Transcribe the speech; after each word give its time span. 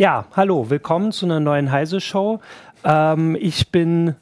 Ja, 0.00 0.24
hallo, 0.34 0.70
willkommen 0.70 1.12
zu 1.12 1.26
einer 1.26 1.40
neuen 1.40 1.70
Heise-Show. 1.70 2.40
Ähm, 2.84 3.36
ich 3.38 3.70
bin 3.70 4.14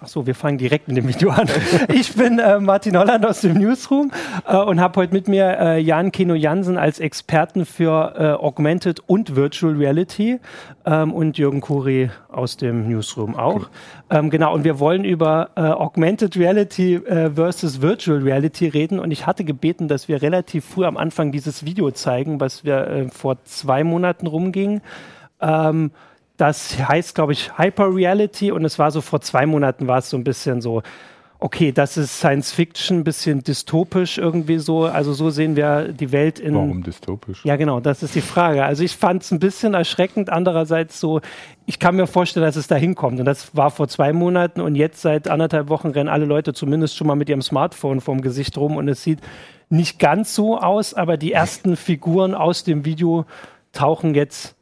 Achso, 0.00 0.24
wir 0.24 0.36
fangen 0.36 0.56
direkt 0.56 0.86
mit 0.86 0.96
dem 0.96 1.08
Video 1.08 1.30
an. 1.30 1.48
Ich 1.92 2.14
bin 2.14 2.38
äh, 2.38 2.60
Martin 2.60 2.96
Holland 2.96 3.26
aus 3.26 3.40
dem 3.40 3.54
Newsroom 3.54 4.12
äh, 4.46 4.56
und 4.56 4.80
habe 4.80 5.00
heute 5.00 5.12
mit 5.12 5.26
mir 5.26 5.58
äh, 5.58 5.80
Jan 5.80 6.12
Kino 6.12 6.34
Jansen 6.34 6.78
als 6.78 7.00
Experten 7.00 7.66
für 7.66 8.14
äh, 8.16 8.44
Augmented 8.44 9.00
und 9.06 9.34
Virtual 9.34 9.74
Reality 9.74 10.38
ähm, 10.86 11.12
und 11.12 11.38
Jürgen 11.38 11.60
Kuri 11.60 12.10
aus 12.28 12.56
dem 12.56 12.88
Newsroom 12.88 13.34
auch. 13.34 13.56
Cool. 13.56 13.66
Ähm, 14.10 14.30
genau, 14.30 14.54
und 14.54 14.62
wir 14.62 14.78
wollen 14.78 15.04
über 15.04 15.50
äh, 15.56 15.60
Augmented 15.62 16.36
Reality 16.36 16.94
äh, 16.94 17.30
versus 17.30 17.82
Virtual 17.82 18.18
Reality 18.18 18.68
reden 18.68 19.00
und 19.00 19.10
ich 19.10 19.26
hatte 19.26 19.42
gebeten, 19.42 19.88
dass 19.88 20.06
wir 20.06 20.22
relativ 20.22 20.64
früh 20.66 20.84
am 20.84 20.96
Anfang 20.96 21.32
dieses 21.32 21.64
Video 21.64 21.90
zeigen, 21.90 22.40
was 22.40 22.64
wir 22.64 23.08
vor 23.10 23.42
zwei 23.44 23.82
Monaten 23.82 24.28
rumging. 24.28 24.82
Ähm, 25.40 25.90
das 26.38 26.78
heißt, 26.78 27.14
glaube 27.14 27.32
ich, 27.32 27.58
Hyper 27.58 27.94
Reality 27.94 28.52
und 28.52 28.64
es 28.64 28.78
war 28.78 28.90
so 28.90 29.00
vor 29.00 29.20
zwei 29.20 29.44
Monaten 29.44 29.86
war 29.88 29.98
es 29.98 30.08
so 30.08 30.16
ein 30.16 30.24
bisschen 30.24 30.62
so, 30.62 30.82
okay, 31.40 31.72
das 31.72 31.96
ist 31.96 32.18
Science 32.18 32.52
Fiction, 32.52 32.98
ein 32.98 33.04
bisschen 33.04 33.42
dystopisch 33.42 34.18
irgendwie 34.18 34.58
so. 34.58 34.84
Also 34.84 35.12
so 35.12 35.30
sehen 35.30 35.56
wir 35.56 35.92
die 35.92 36.12
Welt 36.12 36.38
in. 36.38 36.54
Warum 36.54 36.82
dystopisch? 36.82 37.44
Ja, 37.44 37.56
genau, 37.56 37.80
das 37.80 38.02
ist 38.02 38.14
die 38.14 38.20
Frage. 38.20 38.64
Also 38.64 38.82
ich 38.82 38.96
fand 38.96 39.22
es 39.22 39.30
ein 39.30 39.40
bisschen 39.40 39.74
erschreckend. 39.74 40.30
Andererseits 40.30 41.00
so, 41.00 41.20
ich 41.66 41.78
kann 41.80 41.96
mir 41.96 42.06
vorstellen, 42.06 42.46
dass 42.46 42.56
es 42.56 42.68
da 42.68 42.76
hinkommt. 42.76 43.18
Und 43.18 43.24
das 43.24 43.56
war 43.56 43.70
vor 43.70 43.88
zwei 43.88 44.12
Monaten 44.12 44.60
und 44.60 44.76
jetzt 44.76 45.02
seit 45.02 45.28
anderthalb 45.28 45.68
Wochen 45.68 45.88
rennen 45.88 46.08
alle 46.08 46.24
Leute 46.24 46.54
zumindest 46.54 46.96
schon 46.96 47.06
mal 47.06 47.16
mit 47.16 47.28
ihrem 47.28 47.42
Smartphone 47.42 48.00
vorm 48.00 48.20
Gesicht 48.20 48.56
rum 48.58 48.76
und 48.76 48.88
es 48.88 49.02
sieht 49.02 49.20
nicht 49.70 49.98
ganz 49.98 50.34
so 50.34 50.58
aus, 50.58 50.94
aber 50.94 51.16
die 51.16 51.32
ersten 51.32 51.76
Figuren 51.76 52.34
aus 52.34 52.64
dem 52.64 52.84
Video 52.84 53.26
tauchen 53.72 54.14
jetzt 54.14 54.57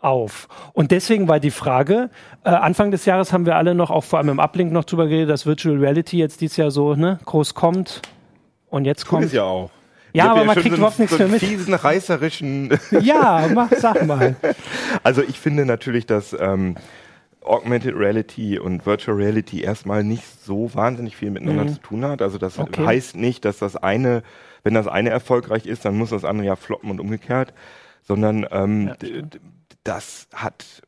auf. 0.00 0.48
Und 0.72 0.90
deswegen 0.90 1.28
war 1.28 1.40
die 1.40 1.50
Frage, 1.50 2.10
äh, 2.44 2.50
Anfang 2.50 2.90
des 2.90 3.04
Jahres 3.06 3.32
haben 3.32 3.46
wir 3.46 3.56
alle 3.56 3.74
noch, 3.74 3.90
auch 3.90 4.04
vor 4.04 4.18
allem 4.18 4.28
im 4.28 4.40
Uplink 4.40 4.72
noch 4.72 4.84
drüber 4.84 5.06
geredet, 5.06 5.30
dass 5.30 5.46
Virtual 5.46 5.76
Reality 5.76 6.18
jetzt 6.18 6.40
dieses 6.40 6.56
Jahr 6.56 6.70
so 6.70 6.94
ne, 6.94 7.18
groß 7.24 7.54
kommt. 7.54 8.02
Und 8.68 8.84
jetzt 8.84 9.06
kommt. 9.06 9.24
es 9.24 9.32
ja 9.32 9.44
auch. 9.44 9.70
Ja, 10.12 10.30
aber 10.30 10.40
ja 10.40 10.46
man 10.46 10.54
kriegt 10.56 10.70
so 10.70 10.76
überhaupt 10.76 10.98
nichts 10.98 11.16
so 11.16 11.18
mehr 11.18 11.28
mit. 11.28 11.42
Diesen 11.42 11.74
reißerischen. 11.74 12.78
ja, 13.00 13.48
mach, 13.52 13.70
sag 13.72 14.06
mal. 14.06 14.36
Also 15.02 15.22
ich 15.22 15.38
finde 15.38 15.66
natürlich, 15.66 16.06
dass 16.06 16.34
ähm, 16.38 16.76
Augmented 17.42 17.94
Reality 17.94 18.58
und 18.58 18.86
Virtual 18.86 19.16
Reality 19.16 19.60
erstmal 19.60 20.02
nicht 20.04 20.24
so 20.42 20.74
wahnsinnig 20.74 21.16
viel 21.16 21.30
miteinander 21.30 21.64
mhm. 21.64 21.74
zu 21.74 21.80
tun 21.80 22.04
hat. 22.04 22.22
Also 22.22 22.38
das 22.38 22.58
okay. 22.58 22.84
heißt 22.84 23.16
nicht, 23.16 23.44
dass 23.44 23.58
das 23.58 23.76
eine, 23.76 24.22
wenn 24.62 24.74
das 24.74 24.88
eine 24.88 25.10
erfolgreich 25.10 25.66
ist, 25.66 25.84
dann 25.84 25.96
muss 25.96 26.10
das 26.10 26.24
andere 26.24 26.46
ja 26.46 26.56
floppen 26.56 26.90
und 26.90 26.98
umgekehrt, 26.98 27.52
sondern 28.02 28.46
ähm, 28.50 28.94
ja, 29.00 29.22
das 29.86 30.28
hat, 30.34 30.82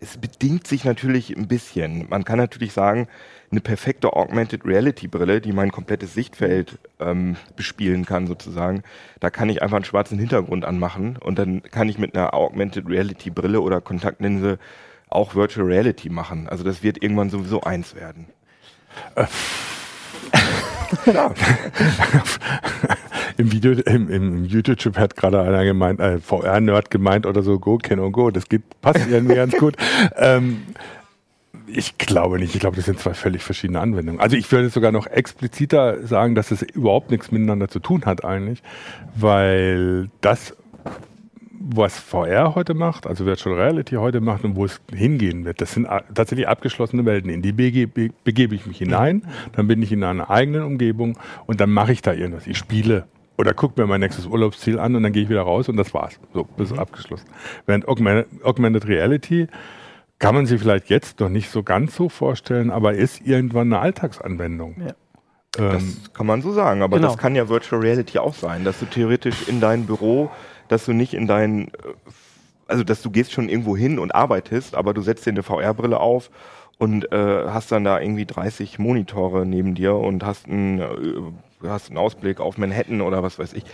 es 0.00 0.16
bedingt 0.18 0.66
sich 0.66 0.84
natürlich 0.84 1.36
ein 1.36 1.48
bisschen. 1.48 2.08
Man 2.08 2.24
kann 2.24 2.38
natürlich 2.38 2.72
sagen, 2.72 3.08
eine 3.50 3.60
perfekte 3.60 4.12
Augmented 4.12 4.64
Reality 4.64 5.06
Brille, 5.06 5.40
die 5.40 5.52
mein 5.52 5.70
komplettes 5.70 6.12
Sichtfeld 6.12 6.78
ähm, 6.98 7.36
bespielen 7.56 8.04
kann 8.04 8.26
sozusagen, 8.26 8.82
da 9.20 9.30
kann 9.30 9.48
ich 9.48 9.62
einfach 9.62 9.76
einen 9.76 9.84
schwarzen 9.84 10.18
Hintergrund 10.18 10.64
anmachen 10.64 11.16
und 11.16 11.38
dann 11.38 11.62
kann 11.62 11.88
ich 11.88 11.98
mit 11.98 12.16
einer 12.16 12.34
Augmented 12.34 12.88
Reality 12.88 13.30
Brille 13.30 13.60
oder 13.60 13.80
Kontaktlinse 13.80 14.58
auch 15.08 15.34
Virtual 15.34 15.66
Reality 15.66 16.10
machen. 16.10 16.48
Also 16.48 16.64
das 16.64 16.82
wird 16.82 17.02
irgendwann 17.02 17.30
sowieso 17.30 17.60
eins 17.60 17.94
werden. 17.94 18.26
Ja. 21.06 21.32
im 23.36 23.52
Video, 23.52 23.72
im, 23.72 24.10
im 24.10 24.44
YouTube 24.44 24.96
hat 24.98 25.16
gerade 25.16 25.40
einer 25.40 25.64
gemeint, 25.64 26.00
äh, 26.00 26.18
VR-Nerd 26.18 26.90
gemeint 26.90 27.26
oder 27.26 27.42
so, 27.42 27.58
Go, 27.58 27.78
Can 27.78 27.98
und 27.98 28.12
Go, 28.12 28.30
das 28.30 28.48
geht, 28.48 28.62
passt 28.80 29.06
irgendwie 29.08 29.34
ganz 29.34 29.56
gut. 29.56 29.76
Ähm, 30.16 30.62
ich 31.66 31.98
glaube 31.98 32.38
nicht. 32.38 32.54
Ich 32.54 32.60
glaube, 32.60 32.76
das 32.76 32.84
sind 32.84 33.00
zwei 33.00 33.14
völlig 33.14 33.42
verschiedene 33.42 33.80
Anwendungen. 33.80 34.20
Also 34.20 34.36
ich 34.36 34.50
würde 34.52 34.68
sogar 34.68 34.92
noch 34.92 35.06
expliziter 35.06 36.06
sagen, 36.06 36.34
dass 36.34 36.50
es 36.50 36.62
überhaupt 36.62 37.10
nichts 37.10 37.32
miteinander 37.32 37.68
zu 37.68 37.80
tun 37.80 38.04
hat 38.04 38.24
eigentlich, 38.24 38.62
weil 39.16 40.10
das, 40.20 40.54
was 41.66 41.98
VR 41.98 42.54
heute 42.54 42.74
macht, 42.74 43.06
also 43.06 43.24
Virtual 43.24 43.56
Reality 43.56 43.96
heute 43.96 44.20
macht 44.20 44.44
und 44.44 44.54
wo 44.56 44.64
es 44.64 44.80
hingehen 44.92 45.44
wird, 45.44 45.60
das 45.60 45.72
sind 45.72 45.88
tatsächlich 46.14 46.46
abgeschlossene 46.46 47.04
Welten. 47.06 47.30
In 47.30 47.42
die 47.42 47.52
begebe, 47.52 48.10
begebe 48.22 48.54
ich 48.54 48.66
mich 48.66 48.78
hinein, 48.78 49.22
dann 49.52 49.66
bin 49.66 49.82
ich 49.82 49.90
in 49.90 50.04
einer 50.04 50.30
eigenen 50.30 50.62
Umgebung 50.62 51.18
und 51.46 51.60
dann 51.60 51.70
mache 51.70 51.92
ich 51.92 52.02
da 52.02 52.12
irgendwas. 52.12 52.46
Ich 52.46 52.58
spiele 52.58 53.06
oder 53.36 53.54
gucke 53.54 53.80
mir 53.80 53.86
mein 53.86 54.00
nächstes 54.00 54.26
Urlaubsziel 54.26 54.78
an 54.78 54.94
und 54.94 55.02
dann 55.02 55.12
gehe 55.12 55.22
ich 55.22 55.28
wieder 55.28 55.42
raus 55.42 55.68
und 55.68 55.76
das 55.76 55.94
war's. 55.94 56.20
So, 56.32 56.44
bis 56.44 56.70
mhm. 56.70 56.78
abgeschlossen. 56.78 57.26
Während 57.66 57.88
Augmented, 57.88 58.44
Augmented 58.44 58.86
Reality 58.86 59.48
kann 60.18 60.34
man 60.34 60.46
sich 60.46 60.60
vielleicht 60.60 60.90
jetzt 60.90 61.20
noch 61.20 61.28
nicht 61.28 61.50
so 61.50 61.62
ganz 61.62 61.96
so 61.96 62.08
vorstellen, 62.08 62.70
aber 62.70 62.94
ist 62.94 63.26
irgendwann 63.26 63.72
eine 63.72 63.80
Alltagsanwendung. 63.80 64.76
Ja. 64.80 64.94
Das 65.56 65.82
ähm, 65.82 65.96
kann 66.12 66.26
man 66.26 66.42
so 66.42 66.52
sagen, 66.52 66.82
aber 66.82 66.96
genau. 66.96 67.08
das 67.08 67.18
kann 67.18 67.34
ja 67.36 67.48
Virtual 67.48 67.80
Reality 67.80 68.18
auch 68.18 68.34
sein, 68.34 68.64
dass 68.64 68.80
du 68.80 68.86
theoretisch 68.86 69.48
in 69.48 69.60
dein 69.60 69.86
Büro, 69.86 70.30
dass 70.74 70.84
du 70.84 70.92
nicht 70.92 71.14
in 71.14 71.26
dein, 71.26 71.68
äh, 71.68 71.70
also 72.66 72.84
dass 72.84 73.02
du 73.02 73.10
gehst 73.10 73.32
schon 73.32 73.48
irgendwo 73.48 73.76
hin 73.76 73.98
und 73.98 74.14
arbeitest, 74.14 74.74
aber 74.74 74.92
du 74.92 75.02
setzt 75.02 75.24
dir 75.24 75.30
eine 75.30 75.42
VR-Brille 75.42 76.00
auf 76.00 76.30
und 76.78 77.10
äh, 77.12 77.44
hast 77.48 77.70
dann 77.72 77.84
da 77.84 78.00
irgendwie 78.00 78.26
30 78.26 78.78
Monitore 78.78 79.46
neben 79.46 79.74
dir 79.74 79.94
und 79.94 80.24
hast 80.24 80.46
einen 80.46 80.80
äh, 80.80 80.88
hast 81.68 81.88
einen 81.88 81.98
Ausblick 81.98 82.40
auf 82.40 82.58
Manhattan 82.58 83.00
oder 83.00 83.22
was 83.22 83.38
weiß 83.38 83.52
ich. 83.54 83.64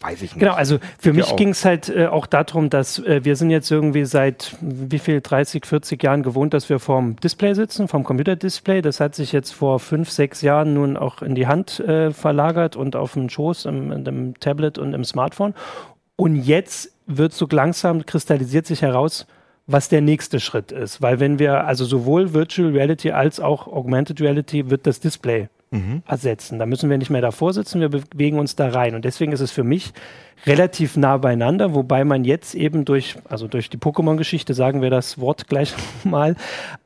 Weiß 0.00 0.20
ich 0.20 0.34
nicht. 0.34 0.40
Genau, 0.40 0.52
also 0.52 0.78
für 0.98 1.12
Geht 1.12 1.14
mich 1.14 1.36
ging 1.36 1.50
es 1.50 1.64
halt 1.64 1.88
äh, 1.88 2.08
auch 2.08 2.26
darum, 2.26 2.68
dass 2.68 2.98
äh, 2.98 3.24
wir 3.24 3.36
sind 3.36 3.48
jetzt 3.48 3.70
irgendwie 3.70 4.04
seit 4.04 4.54
wie 4.60 4.98
viel, 4.98 5.22
30, 5.22 5.64
40 5.64 6.02
Jahren 6.02 6.22
gewohnt, 6.22 6.52
dass 6.52 6.68
wir 6.68 6.78
vorm 6.78 7.16
Display 7.16 7.54
sitzen, 7.54 7.88
vom 7.88 8.04
Computerdisplay. 8.04 8.82
Das 8.82 9.00
hat 9.00 9.14
sich 9.14 9.32
jetzt 9.32 9.54
vor 9.54 9.80
fünf, 9.80 10.10
sechs 10.10 10.42
Jahren 10.42 10.74
nun 10.74 10.98
auch 10.98 11.22
in 11.22 11.34
die 11.34 11.46
Hand 11.46 11.80
äh, 11.80 12.10
verlagert 12.10 12.76
und 12.76 12.96
auf 12.96 13.14
dem 13.14 13.30
Schoß, 13.30 13.64
im, 13.64 13.92
in 13.92 14.04
dem 14.04 14.38
Tablet 14.40 14.76
und 14.76 14.92
im 14.92 15.04
Smartphone. 15.04 15.54
Und 16.16 16.36
jetzt 16.36 16.92
wird 17.06 17.32
so 17.32 17.46
langsam, 17.50 18.06
kristallisiert 18.06 18.66
sich 18.66 18.82
heraus, 18.82 19.26
was 19.66 19.88
der 19.88 20.00
nächste 20.00 20.40
Schritt 20.40 20.72
ist. 20.72 21.02
Weil 21.02 21.20
wenn 21.20 21.38
wir, 21.38 21.66
also 21.66 21.84
sowohl 21.84 22.34
Virtual 22.34 22.70
Reality 22.70 23.10
als 23.10 23.40
auch 23.40 23.66
Augmented 23.66 24.20
Reality 24.20 24.70
wird 24.70 24.86
das 24.86 25.00
Display 25.00 25.48
mhm. 25.74 26.02
ersetzen. 26.06 26.58
Da 26.58 26.66
müssen 26.66 26.88
wir 26.88 26.98
nicht 26.98 27.10
mehr 27.10 27.20
davor 27.20 27.52
sitzen, 27.52 27.80
wir 27.80 27.88
bewegen 27.88 28.38
uns 28.38 28.56
da 28.56 28.68
rein. 28.68 28.94
Und 28.94 29.04
deswegen 29.04 29.32
ist 29.32 29.40
es 29.40 29.50
für 29.50 29.64
mich 29.64 29.92
relativ 30.46 30.96
nah 30.96 31.16
beieinander, 31.16 31.74
wobei 31.74 32.04
man 32.04 32.24
jetzt 32.24 32.54
eben 32.54 32.84
durch, 32.84 33.16
also 33.28 33.48
durch 33.48 33.70
die 33.70 33.78
Pokémon-Geschichte, 33.78 34.54
sagen 34.54 34.82
wir 34.82 34.90
das 34.90 35.18
Wort 35.18 35.46
gleich 35.48 35.74
mal, 36.04 36.36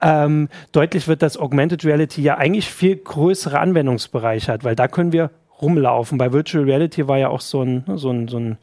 ähm, 0.00 0.48
deutlich 0.72 1.08
wird, 1.08 1.22
dass 1.22 1.36
Augmented 1.36 1.84
Reality 1.84 2.22
ja 2.22 2.36
eigentlich 2.38 2.70
viel 2.70 2.96
größere 2.96 3.58
Anwendungsbereiche 3.58 4.52
hat, 4.52 4.64
weil 4.64 4.76
da 4.76 4.88
können 4.88 5.12
wir 5.12 5.30
rumlaufen. 5.60 6.18
Bei 6.18 6.32
Virtual 6.32 6.64
Reality 6.64 7.08
war 7.08 7.18
ja 7.18 7.28
auch 7.28 7.40
so 7.40 7.62
ein, 7.62 7.84
so 7.96 8.10
ein, 8.10 8.28
so 8.28 8.38
ein 8.38 8.58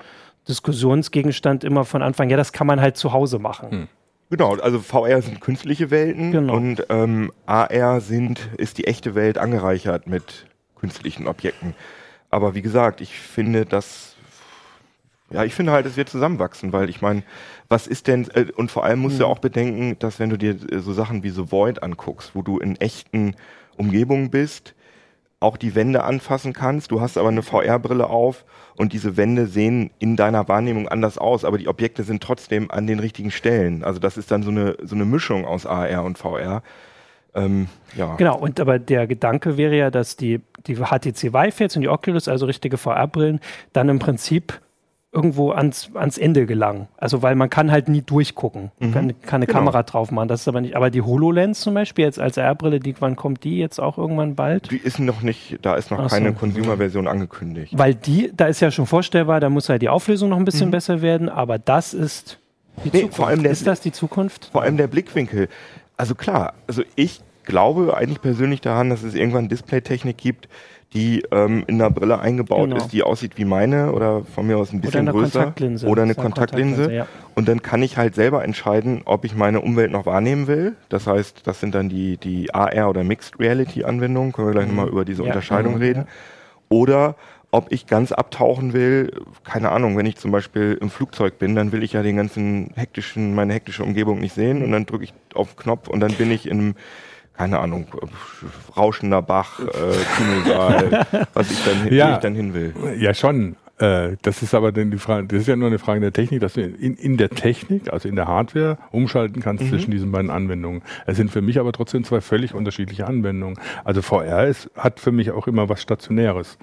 Diskussionsgegenstand 0.48 1.64
immer 1.64 1.86
von 1.86 2.02
Anfang, 2.02 2.30
ja, 2.30 2.38
das 2.38 2.54
kann 2.54 2.68
man 2.68 2.82
halt 2.82 2.98
zu 2.98 3.14
Hause 3.14 3.40
machen. 3.40 3.72
Hm. 3.72 3.88
Genau, 4.30 4.56
also 4.56 4.80
VR 4.80 5.22
sind 5.22 5.40
künstliche 5.40 5.92
Welten 5.92 6.32
genau. 6.32 6.56
und 6.56 6.86
ähm, 6.90 7.32
AR 7.46 8.02
sind, 8.02 8.50
ist 8.58 8.80
die 8.80 8.88
echte 8.88 9.14
Welt 9.14 9.38
angereichert 9.38 10.08
mit 10.08 10.48
künstlichen 10.76 11.28
Objekten. 11.28 11.76
Aber 12.32 12.56
wie 12.56 12.64
gesagt, 12.64 13.02
ich 13.02 13.14
finde, 13.14 13.66
dass 13.66 14.16
ja, 15.32 15.44
ich 15.44 15.56
finde 15.56 15.72
halt, 15.72 15.86
es 15.86 15.98
wird 15.98 16.10
zusammenwachsen, 16.10 16.72
weil 16.72 16.90
ich 16.90 17.02
meine, 17.02 17.24
was 17.68 17.88
ist 17.88 18.08
denn, 18.08 18.28
äh, 18.34 18.46
und 18.56 18.70
vor 18.70 18.84
allem 18.84 19.00
musst 19.00 19.16
mhm. 19.16 19.20
du 19.20 19.26
auch 19.28 19.40
bedenken, 19.40 19.98
dass 20.00 20.20
wenn 20.20 20.30
du 20.30 20.38
dir 20.38 20.56
äh, 20.72 20.80
so 20.80 20.94
Sachen 20.94 21.24
wie 21.24 21.30
The 21.30 21.52
Void 21.52 21.82
anguckst, 21.82 22.32
wo 22.36 22.42
du 22.42 22.60
in 22.60 22.76
echten 22.76 23.36
Umgebungen 23.76 24.30
bist, 24.30 24.76
auch 25.46 25.58
die 25.58 25.76
Wände 25.76 26.04
anfassen 26.04 26.54
kannst. 26.54 26.92
Du 26.92 27.02
hast 27.02 27.18
aber 27.18 27.30
eine 27.30 27.44
VR-Brille 27.44 28.08
auf 28.10 28.46
und 28.76 28.94
diese 28.94 29.16
Wände 29.16 29.46
sehen 29.46 29.92
in 30.00 30.16
deiner 30.16 30.48
Wahrnehmung 30.48 30.88
anders 30.88 31.18
aus, 31.18 31.46
aber 31.46 31.58
die 31.58 31.68
Objekte 31.68 32.04
sind 32.04 32.22
trotzdem 32.22 32.72
an 32.72 32.88
den 32.88 33.00
richtigen 33.00 33.32
Stellen. 33.32 33.84
Also 33.84 34.00
das 34.00 34.18
ist 34.18 34.32
dann 34.32 34.44
so 34.44 34.50
eine, 34.50 34.76
so 34.84 34.96
eine 34.96 35.06
Mischung 35.06 35.46
aus 35.46 35.66
AR 35.66 36.04
und 36.04 36.18
VR. 36.18 36.64
Ähm, 37.36 37.68
ja. 37.96 38.16
Genau, 38.16 38.38
und 38.38 38.60
aber 38.60 38.80
der 38.80 39.08
Gedanke 39.08 39.58
wäre 39.58 39.76
ja, 39.76 39.92
dass 39.92 40.16
die, 40.16 40.42
die 40.66 40.76
HTC 40.76 41.34
Vive 41.34 41.64
jetzt 41.64 41.76
und 41.76 41.84
die 41.84 41.90
Oculus, 41.90 42.28
also 42.28 42.46
richtige 42.46 42.78
VR-Brillen, 42.78 43.40
dann 43.74 43.90
im 43.90 44.00
Prinzip 44.00 44.60
irgendwo 45.16 45.52
ans, 45.52 45.90
ans 45.94 46.18
Ende 46.18 46.46
gelangen. 46.46 46.88
Also 46.98 47.22
weil 47.22 47.36
man 47.36 47.50
kann 47.50 47.72
halt 47.72 47.88
nie 47.88 48.02
durchgucken. 48.02 48.72
Mhm. 48.80 48.92
Kann, 48.92 49.22
kann 49.22 49.36
eine 49.38 49.46
genau. 49.48 49.60
Kamera 49.60 49.84
drauf 49.84 50.12
machen. 50.12 50.28
Das 50.28 50.42
ist 50.42 50.48
aber 50.48 50.62
nicht. 50.62 50.76
Aber 50.76 50.90
die 50.90 51.02
HoloLens 51.02 51.62
zum 51.62 51.74
Beispiel 51.74 52.06
jetzt 52.06 52.20
als 52.20 52.38
R-Brille, 52.38 52.80
die, 52.80 52.96
wann 53.00 53.16
kommt 53.16 53.44
die 53.44 53.58
jetzt 53.58 53.80
auch 53.80 53.98
irgendwann 53.98 54.36
bald? 54.36 54.70
Die 54.70 54.78
ist 54.78 55.00
noch 55.00 55.22
nicht, 55.22 55.60
da 55.62 55.76
ist 55.76 55.90
noch 55.90 56.00
Ach 56.00 56.10
keine 56.10 56.30
so. 56.30 56.36
Consumer-Version 56.36 57.08
angekündigt. 57.08 57.74
Weil 57.76 57.96
die, 57.96 58.32
da 58.36 58.48
ist 58.48 58.60
ja 58.60 58.70
schon 58.70 58.86
vorstellbar, 58.86 59.40
da 59.40 59.50
muss 59.50 59.70
halt 59.70 59.82
die 59.82 59.90
Auflösung 59.90 60.30
noch 60.30 60.38
ein 60.38 60.46
bisschen 60.46 60.68
mhm. 60.68 60.72
besser 60.72 61.02
werden, 61.02 61.30
aber 61.30 61.58
das 61.58 61.94
ist 61.94 62.38
die 62.84 62.90
nee, 62.90 63.00
Zukunft. 63.00 63.16
Vor 63.16 63.28
allem 63.28 63.44
der, 63.44 63.52
ist 63.52 63.66
das 63.66 63.80
die 63.80 63.92
Zukunft? 63.94 64.50
Vor 64.52 64.64
allem 64.64 64.78
der 64.78 64.88
Blickwinkel. 64.88 65.48
Also 65.98 66.14
klar, 66.14 66.54
also 66.68 66.84
ich 66.96 67.22
glaube 67.46 67.96
eigentlich 67.96 68.22
persönlich 68.22 68.60
daran, 68.60 68.90
dass 68.90 69.04
es 69.04 69.14
irgendwann 69.14 69.48
Displaytechnik 69.48 70.18
gibt, 70.18 70.50
die 70.96 71.24
ähm, 71.32 71.66
in 71.68 71.78
der 71.78 71.90
Brille 71.90 72.20
eingebaut 72.20 72.70
genau. 72.70 72.78
ist, 72.78 72.94
die 72.94 73.04
aussieht 73.04 73.38
wie 73.38 73.44
meine 73.44 73.92
oder 73.92 74.24
von 74.24 74.48
mir 74.48 74.58
aus 74.58 74.72
ein 74.72 74.80
bisschen 74.80 75.10
oder 75.10 75.12
größer 75.12 75.40
Kontaktlinse. 75.40 75.88
oder 75.88 76.04
eine 76.04 76.16
Kontaktlinse. 76.16 76.84
Kontaktlinse 76.84 76.96
ja. 76.96 77.08
Und 77.36 77.50
dann 77.50 77.62
kann 77.62 77.84
ich 77.84 77.98
halt 77.98 78.16
selber 78.16 78.44
entscheiden, 78.46 79.02
ob 79.04 79.26
ich 79.26 79.36
meine 79.36 79.60
Umwelt 79.60 79.92
noch 79.92 80.06
wahrnehmen 80.06 80.48
will. 80.48 80.76
Das 80.88 81.06
heißt, 81.06 81.46
das 81.46 81.60
sind 81.60 81.76
dann 81.76 81.90
die, 81.90 82.18
die 82.18 82.54
AR 82.54 82.90
oder 82.90 83.04
Mixed 83.04 83.40
Reality 83.40 83.84
Anwendungen. 83.84 84.32
Können 84.32 84.48
wir 84.48 84.54
gleich 84.54 84.68
mhm. 84.68 84.76
nochmal 84.76 84.90
über 84.90 85.04
diese 85.04 85.24
ja, 85.24 85.28
Unterscheidung 85.28 85.74
genau, 85.74 85.86
reden. 85.86 86.08
Oder 86.70 87.16
ob 87.52 87.72
ich 87.72 87.88
ganz 87.88 88.12
abtauchen 88.12 88.74
will, 88.74 89.12
keine 89.44 89.72
Ahnung, 89.72 89.98
wenn 89.98 90.06
ich 90.06 90.16
zum 90.18 90.32
Beispiel 90.32 90.78
im 90.80 90.90
Flugzeug 90.90 91.40
bin, 91.40 91.56
dann 91.56 91.72
will 91.72 91.84
ich 91.84 91.94
ja 91.94 92.04
den 92.04 92.18
ganzen 92.18 92.72
hektischen, 92.76 93.36
meine 93.36 93.54
hektische 93.54 93.84
Umgebung 93.84 94.20
nicht 94.20 94.34
sehen 94.34 94.64
und 94.64 94.72
dann 94.72 94.86
drücke 94.86 95.06
ich 95.06 95.14
auf 95.34 95.54
den 95.54 95.64
Knopf 95.64 95.88
und 95.88 96.00
dann 96.00 96.12
bin 96.14 96.32
ich 96.32 96.48
in 96.48 96.76
keine 97.38 97.60
Ahnung, 97.60 97.88
rauschender 98.76 99.22
Bach, 99.22 99.60
äh, 99.60 99.66
Kinosaal, 100.18 101.06
was 101.34 101.52
ich 101.52 101.64
dann, 101.66 101.94
ja, 101.94 102.16
ich 102.16 102.22
dann 102.22 102.36
hin 102.36 102.54
will. 102.54 102.74
Ja, 102.98 103.14
schon. 103.14 103.56
Äh, 103.78 104.16
das 104.22 104.42
ist 104.42 104.54
aber 104.54 104.72
dann 104.72 104.92
die 104.92 104.98
Frage, 104.98 105.28
das 105.28 105.42
ist 105.42 105.48
ja 105.48 105.56
nur 105.56 105.68
eine 105.68 105.80
Frage 105.80 106.00
der 106.00 106.14
Technik, 106.14 106.40
dass 106.40 106.54
du 106.54 106.62
in, 106.62 106.96
in 106.96 107.18
der 107.18 107.30
Technik, 107.30 107.92
also 107.92 108.08
in 108.08 108.16
der 108.16 108.28
Hardware, 108.28 108.78
umschalten 108.92 109.42
kannst 109.42 109.66
mhm. 109.66 109.70
zwischen 109.70 109.92
diesen 109.92 110.12
beiden 110.12 110.30
Anwendungen. 110.32 110.82
Es 111.06 111.18
sind 111.18 111.30
für 111.30 111.42
mich 111.42 111.60
aber 111.60 111.74
trotzdem 111.74 112.06
zwei 112.06 112.22
völlig 112.22 112.54
unterschiedliche 112.54 113.06
Anwendungen. 113.06 113.60
Also 113.84 114.02
VR 114.02 114.48
ist, 114.48 114.70
hat 114.78 115.02
für 115.02 115.12
mich 115.12 115.32
auch 115.32 115.48
immer 115.48 115.68
was 115.68 115.82
Stationäres 115.82 116.58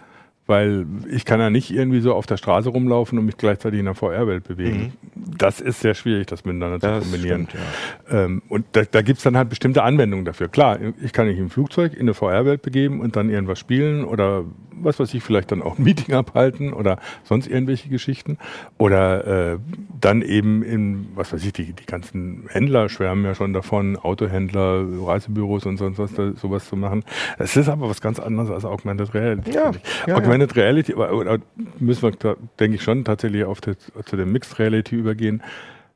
weil 0.47 0.87
ich 1.09 1.25
kann 1.25 1.39
ja 1.41 1.51
nicht 1.51 1.71
irgendwie 1.71 2.01
so 2.01 2.15
auf 2.15 2.27
der 2.27 2.37
Straße 2.37 2.69
rumlaufen 2.69 3.19
und 3.19 3.27
mich 3.27 3.37
gleichzeitig 3.37 3.79
in 3.79 3.87
der 3.87 3.95
VR-Welt 3.95 4.45
bewegen. 4.45 4.93
Mhm. 5.15 5.39
Das 5.39 5.61
ist 5.61 5.81
sehr 5.81 5.95
schwierig, 5.95 6.27
das 6.27 6.45
miteinander 6.45 6.79
das 6.79 7.05
zu 7.05 7.11
kombinieren. 7.11 7.49
Stimmt, 7.49 7.65
ja. 8.11 8.25
ähm, 8.25 8.43
und 8.49 8.65
da, 8.73 8.83
da 8.83 9.03
gibt 9.03 9.19
es 9.19 9.25
dann 9.25 9.37
halt 9.37 9.49
bestimmte 9.49 9.83
Anwendungen 9.83 10.25
dafür. 10.25 10.49
Klar, 10.49 10.79
ich 11.03 11.13
kann 11.13 11.27
mich 11.27 11.39
im 11.39 11.51
Flugzeug 11.51 11.95
in 11.95 12.01
eine 12.01 12.15
VR-Welt 12.15 12.63
begeben 12.63 13.01
und 13.01 13.15
dann 13.15 13.31
irgendwas 13.31 13.59
spielen 13.59 14.05
oder 14.05 14.45
was 14.75 14.99
weiß 14.99 15.13
ich, 15.15 15.23
vielleicht 15.23 15.53
dann 15.53 15.63
auch 15.63 15.79
ein 15.79 15.85
Meeting 15.85 16.15
abhalten 16.15 16.73
oder 16.73 16.99
sonst 17.25 17.47
irgendwelche 17.47 17.89
Geschichten. 17.89 18.39
Oder 18.79 19.53
äh, 19.53 19.59
dann 20.01 20.23
eben 20.23 20.63
in, 20.63 21.09
was 21.15 21.33
weiß 21.33 21.45
ich, 21.45 21.53
die, 21.53 21.73
die 21.73 21.87
ganzen 21.87 22.47
Händler 22.49 22.89
schwärmen 22.89 23.25
ja 23.25 23.35
schon 23.35 23.53
davon, 23.53 23.97
Autohändler, 23.97 24.85
Reisebüros 25.07 25.67
und 25.67 25.77
sonst 25.77 25.99
was, 25.99 26.15
da, 26.15 26.33
sowas 26.33 26.69
zu 26.69 26.77
machen. 26.77 27.05
Es 27.39 27.57
ist 27.57 27.69
aber 27.69 27.89
was 27.89 28.01
ganz 28.01 28.19
anderes 28.19 28.51
als 28.51 28.65
Augmented 28.65 29.15
Reality. 29.15 29.53
Ja, 29.53 29.73
ja, 30.07 30.17
Augmented 30.17 30.57
ja. 30.57 30.63
Reality, 30.63 30.95
aber, 30.95 31.13
oder 31.13 31.39
müssen 31.79 32.03
wir, 32.03 32.37
denke 32.59 32.77
ich, 32.77 32.83
schon 32.83 33.05
tatsächlich 33.05 33.45
auf 33.45 33.61
das, 33.61 33.77
zu 34.07 34.17
der 34.17 34.27
Mixed 34.27 34.59
Reality 34.59 34.97
übergehen. 34.97 35.43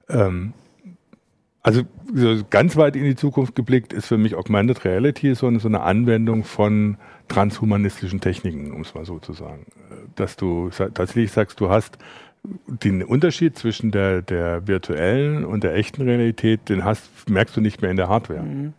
Ähm, 0.08 0.52
also 1.66 1.82
so 2.14 2.44
ganz 2.48 2.76
weit 2.76 2.94
in 2.94 3.02
die 3.02 3.16
Zukunft 3.16 3.56
geblickt 3.56 3.92
ist 3.92 4.06
für 4.06 4.18
mich 4.18 4.36
Augmented 4.36 4.84
Reality 4.84 5.34
so 5.34 5.48
eine, 5.48 5.58
so 5.58 5.66
eine 5.66 5.80
Anwendung 5.80 6.44
von 6.44 6.96
transhumanistischen 7.26 8.20
Techniken, 8.20 8.70
um 8.70 8.82
es 8.82 8.94
mal 8.94 9.04
so 9.04 9.18
zu 9.18 9.32
sagen. 9.32 9.66
Dass 10.14 10.36
du 10.36 10.70
tatsächlich 10.70 11.32
sagst, 11.32 11.58
du 11.58 11.68
hast 11.68 11.98
den 12.44 13.02
Unterschied 13.02 13.58
zwischen 13.58 13.90
der, 13.90 14.22
der 14.22 14.68
virtuellen 14.68 15.44
und 15.44 15.64
der 15.64 15.74
echten 15.74 16.02
Realität, 16.02 16.68
den 16.68 16.84
hast, 16.84 17.28
merkst 17.28 17.56
du 17.56 17.60
nicht 17.60 17.82
mehr 17.82 17.90
in 17.90 17.96
der 17.96 18.08
Hardware. 18.08 18.44
Mhm 18.44 18.72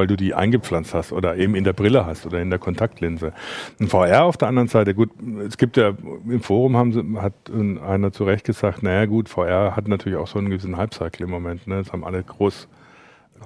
weil 0.00 0.06
du 0.06 0.16
die 0.16 0.32
eingepflanzt 0.32 0.94
hast 0.94 1.12
oder 1.12 1.36
eben 1.36 1.54
in 1.54 1.62
der 1.62 1.74
Brille 1.74 2.06
hast 2.06 2.24
oder 2.24 2.40
in 2.40 2.48
der 2.48 2.58
Kontaktlinse. 2.58 3.34
Ein 3.78 3.88
VR 3.88 4.24
auf 4.24 4.38
der 4.38 4.48
anderen 4.48 4.68
Seite, 4.68 4.94
gut, 4.94 5.10
es 5.46 5.58
gibt 5.58 5.76
ja, 5.76 5.92
im 6.26 6.40
Forum 6.40 6.74
haben 6.74 7.20
hat 7.20 7.34
einer 7.52 8.10
zu 8.10 8.24
Recht 8.24 8.46
gesagt, 8.46 8.82
naja 8.82 9.04
gut, 9.04 9.28
VR 9.28 9.76
hat 9.76 9.88
natürlich 9.88 10.18
auch 10.18 10.26
so 10.26 10.38
einen 10.38 10.48
gewissen 10.48 10.78
Hype-Cycle 10.78 11.24
im 11.24 11.30
Moment. 11.30 11.66
Ne? 11.66 11.76
Das 11.76 11.92
haben 11.92 12.02
alle 12.02 12.22
groß 12.22 12.66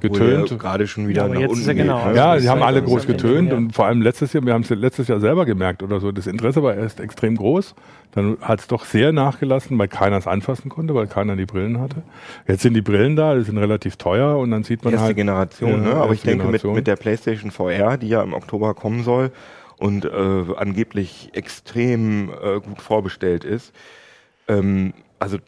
getönt. 0.00 0.58
Gerade 0.58 0.86
schon 0.86 1.08
wieder 1.08 1.26
ja, 1.26 1.40
nach 1.40 1.48
unten. 1.48 1.66
Ja, 1.66 1.72
genau. 1.72 2.08
Ne? 2.08 2.16
ja, 2.16 2.38
sie 2.38 2.48
haben 2.48 2.62
alle 2.62 2.82
groß 2.82 3.06
getönt 3.06 3.50
ja. 3.50 3.56
und 3.56 3.72
vor 3.72 3.86
allem 3.86 4.02
letztes 4.02 4.32
Jahr, 4.32 4.44
wir 4.44 4.52
haben 4.52 4.62
es 4.62 4.70
letztes 4.70 5.08
Jahr 5.08 5.20
selber 5.20 5.46
gemerkt 5.46 5.82
oder 5.82 6.00
so, 6.00 6.12
das 6.12 6.26
Interesse 6.26 6.62
war 6.62 6.74
erst 6.74 7.00
extrem 7.00 7.36
groß. 7.36 7.74
Dann 8.12 8.38
hat 8.40 8.60
es 8.60 8.68
doch 8.68 8.84
sehr 8.84 9.12
nachgelassen, 9.12 9.76
weil 9.78 9.88
keiner 9.88 10.18
es 10.18 10.26
anfassen 10.26 10.68
konnte, 10.68 10.94
weil 10.94 11.08
keiner 11.08 11.34
die 11.34 11.46
Brillen 11.46 11.80
hatte. 11.80 12.02
Jetzt 12.46 12.62
sind 12.62 12.74
die 12.74 12.82
Brillen 12.82 13.16
da, 13.16 13.34
die 13.34 13.42
sind 13.42 13.58
relativ 13.58 13.96
teuer 13.96 14.38
und 14.38 14.50
dann 14.50 14.62
sieht 14.62 14.84
man 14.84 14.92
erste 14.92 15.06
halt. 15.06 15.16
Generation, 15.16 15.84
ja, 15.84 15.94
ne? 15.94 15.94
Aber 15.94 16.12
ich 16.12 16.22
denke 16.22 16.46
mit, 16.46 16.62
mit 16.64 16.86
der 16.86 16.96
PlayStation 16.96 17.50
VR, 17.50 17.96
die 17.96 18.08
ja 18.08 18.22
im 18.22 18.32
Oktober 18.32 18.74
kommen 18.74 19.02
soll 19.02 19.32
und 19.78 20.04
äh, 20.04 20.10
angeblich 20.56 21.30
extrem 21.32 22.30
äh, 22.30 22.60
gut 22.60 22.80
vorbestellt 22.80 23.44
ist, 23.44 23.72
ähm, 24.46 24.94
also 25.18 25.38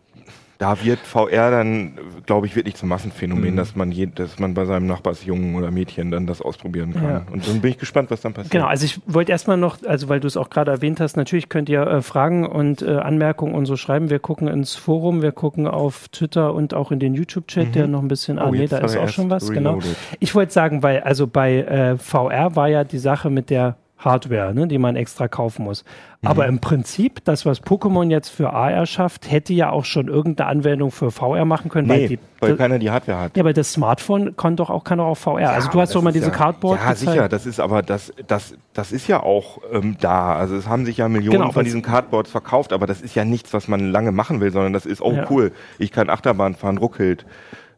da 0.59 0.83
wird 0.85 1.01
VR 1.01 1.51
dann, 1.51 1.99
glaube 2.25 2.47
ich, 2.47 2.57
wirklich 2.57 2.77
zum 2.77 2.89
Massenphänomen, 2.89 3.53
mhm. 3.53 3.57
dass 3.57 3.77
man 3.77 3.93
je, 3.93 4.07
dass 4.07 4.39
man 4.39 4.55
bei 4.55 4.65
seinem 4.65 4.87
Nachbarsjungen 4.87 5.55
oder 5.55 5.71
Mädchen 5.71 6.11
dann 6.11 6.27
das 6.27 6.41
ausprobieren 6.41 6.95
kann. 6.95 7.05
Ja. 7.05 7.23
Und 7.31 7.47
dann 7.47 7.61
bin 7.61 7.73
ich 7.73 7.79
gespannt, 7.79 8.11
was 8.11 8.23
dann 8.23 8.33
passiert. 8.33 8.53
Genau, 8.53 8.67
also 8.67 8.85
ich 8.85 9.01
wollte 9.07 9.33
erstmal 9.33 9.59
noch, 9.59 9.79
also 9.85 10.09
weil 10.09 10.21
du 10.21 10.27
es 10.27 10.37
auch 10.37 10.49
gerade 10.49 10.71
erwähnt 10.71 11.01
hast, 11.01 11.17
natürlich 11.17 11.49
könnt 11.49 11.69
ihr 11.69 11.83
äh, 11.83 12.03
Fragen 12.03 12.47
und 12.47 12.83
äh, 12.83 12.97
Anmerkungen 12.97 13.55
und 13.55 13.67
so 13.67 13.77
schreiben. 13.77 14.09
Wir 14.09 14.19
gucken 14.19 14.49
ins 14.49 14.75
Forum, 14.75 15.21
wir 15.21 15.33
gucken 15.33 15.67
auf 15.67 16.09
Twitter 16.09 16.55
und 16.55 16.73
auch 16.73 16.91
in 16.91 17.01
den 17.01 17.15
YouTube-Chat, 17.15 17.69
mhm. 17.69 17.73
der 17.73 17.87
noch 17.87 18.03
ein 18.03 18.09
bisschen, 18.09 18.39
ah 18.39 18.49
oh, 18.49 18.51
nee, 18.53 18.67
da 18.67 18.79
ist 18.79 18.97
auch 18.97 19.09
schon 19.09 19.29
was, 19.29 19.51
genau. 19.51 19.71
reloaded. 19.71 19.95
genau. 19.95 20.17
Ich 20.21 20.35
wollte 20.35 20.53
sagen, 20.53 20.83
weil 20.83 21.01
also 21.01 21.27
bei 21.27 21.59
äh, 21.59 21.99
VR 21.99 22.57
war 22.57 22.69
ja 22.69 22.85
die 22.85 22.99
Sache 22.99 23.29
mit 23.29 23.51
der 23.51 23.77
Hardware, 23.99 24.53
ne, 24.55 24.69
die 24.69 24.77
man 24.77 24.95
extra 24.95 25.27
kaufen 25.27 25.65
muss. 25.65 25.83
Mhm. 26.21 26.29
Aber 26.29 26.47
im 26.47 26.59
Prinzip, 26.61 27.25
das, 27.25 27.47
was 27.47 27.63
Pokémon 27.63 28.11
jetzt 28.11 28.29
für 28.29 28.53
AR 28.53 28.85
schafft, 28.85 29.31
hätte 29.31 29.55
ja 29.55 29.71
auch 29.71 29.87
schon 29.87 30.09
irgendeine 30.09 30.51
Anwendung 30.51 30.91
für 30.91 31.11
VR 31.11 31.47
machen 31.47 31.71
können. 31.71 31.89
Nee, 31.89 31.95
weil, 31.95 32.09
die, 32.09 32.19
weil 32.41 32.57
keiner 32.57 32.79
die 32.79 32.91
Hardware 32.91 33.19
hat. 33.19 33.37
Ja, 33.37 33.43
aber 33.43 33.55
das 33.55 33.73
Smartphone 33.73 34.37
kann 34.37 34.57
doch 34.57 34.69
auch 34.69 34.85
keiner 34.85 35.05
auf 35.05 35.19
VR. 35.21 35.41
Ja, 35.41 35.51
also 35.53 35.71
du 35.71 35.81
hast 35.81 35.95
doch 35.95 36.03
mal 36.03 36.13
diese 36.13 36.27
ja, 36.27 36.33
Cardboard. 36.33 36.79
Ja, 36.79 36.91
gezeigt. 36.91 37.11
sicher. 37.11 37.29
Das 37.29 37.47
ist 37.47 37.59
aber 37.59 37.83
das, 37.83 38.13
das, 38.27 38.55
das 38.75 38.93
ist 38.93 39.09
ja 39.09 39.23
auch 39.23 39.61
ähm, 39.73 39.97
da. 39.99 40.37
Also 40.37 40.57
es 40.57 40.69
haben 40.69 40.85
sich 40.85 40.99
ja 40.99 41.09
Millionen 41.09 41.39
genau, 41.39 41.53
von 41.53 41.65
diesen 41.65 41.81
Cardboards 41.81 42.31
verkauft, 42.31 42.75
aber 42.75 42.87
das 42.87 43.01
ist 43.01 43.15
ja 43.15 43.25
nichts, 43.25 43.55
was 43.55 43.67
man 43.67 43.91
lange 43.91 44.13
machen 44.13 44.41
will, 44.41 44.53
sondern 44.53 44.75
das 44.75 44.85
ist, 44.85 45.01
oh 45.01 45.13
ja. 45.13 45.27
cool, 45.31 45.53
ich 45.79 45.91
kann 45.91 46.11
Achterbahn 46.11 46.55
fahren, 46.55 46.77
ruckelt. 46.77 47.25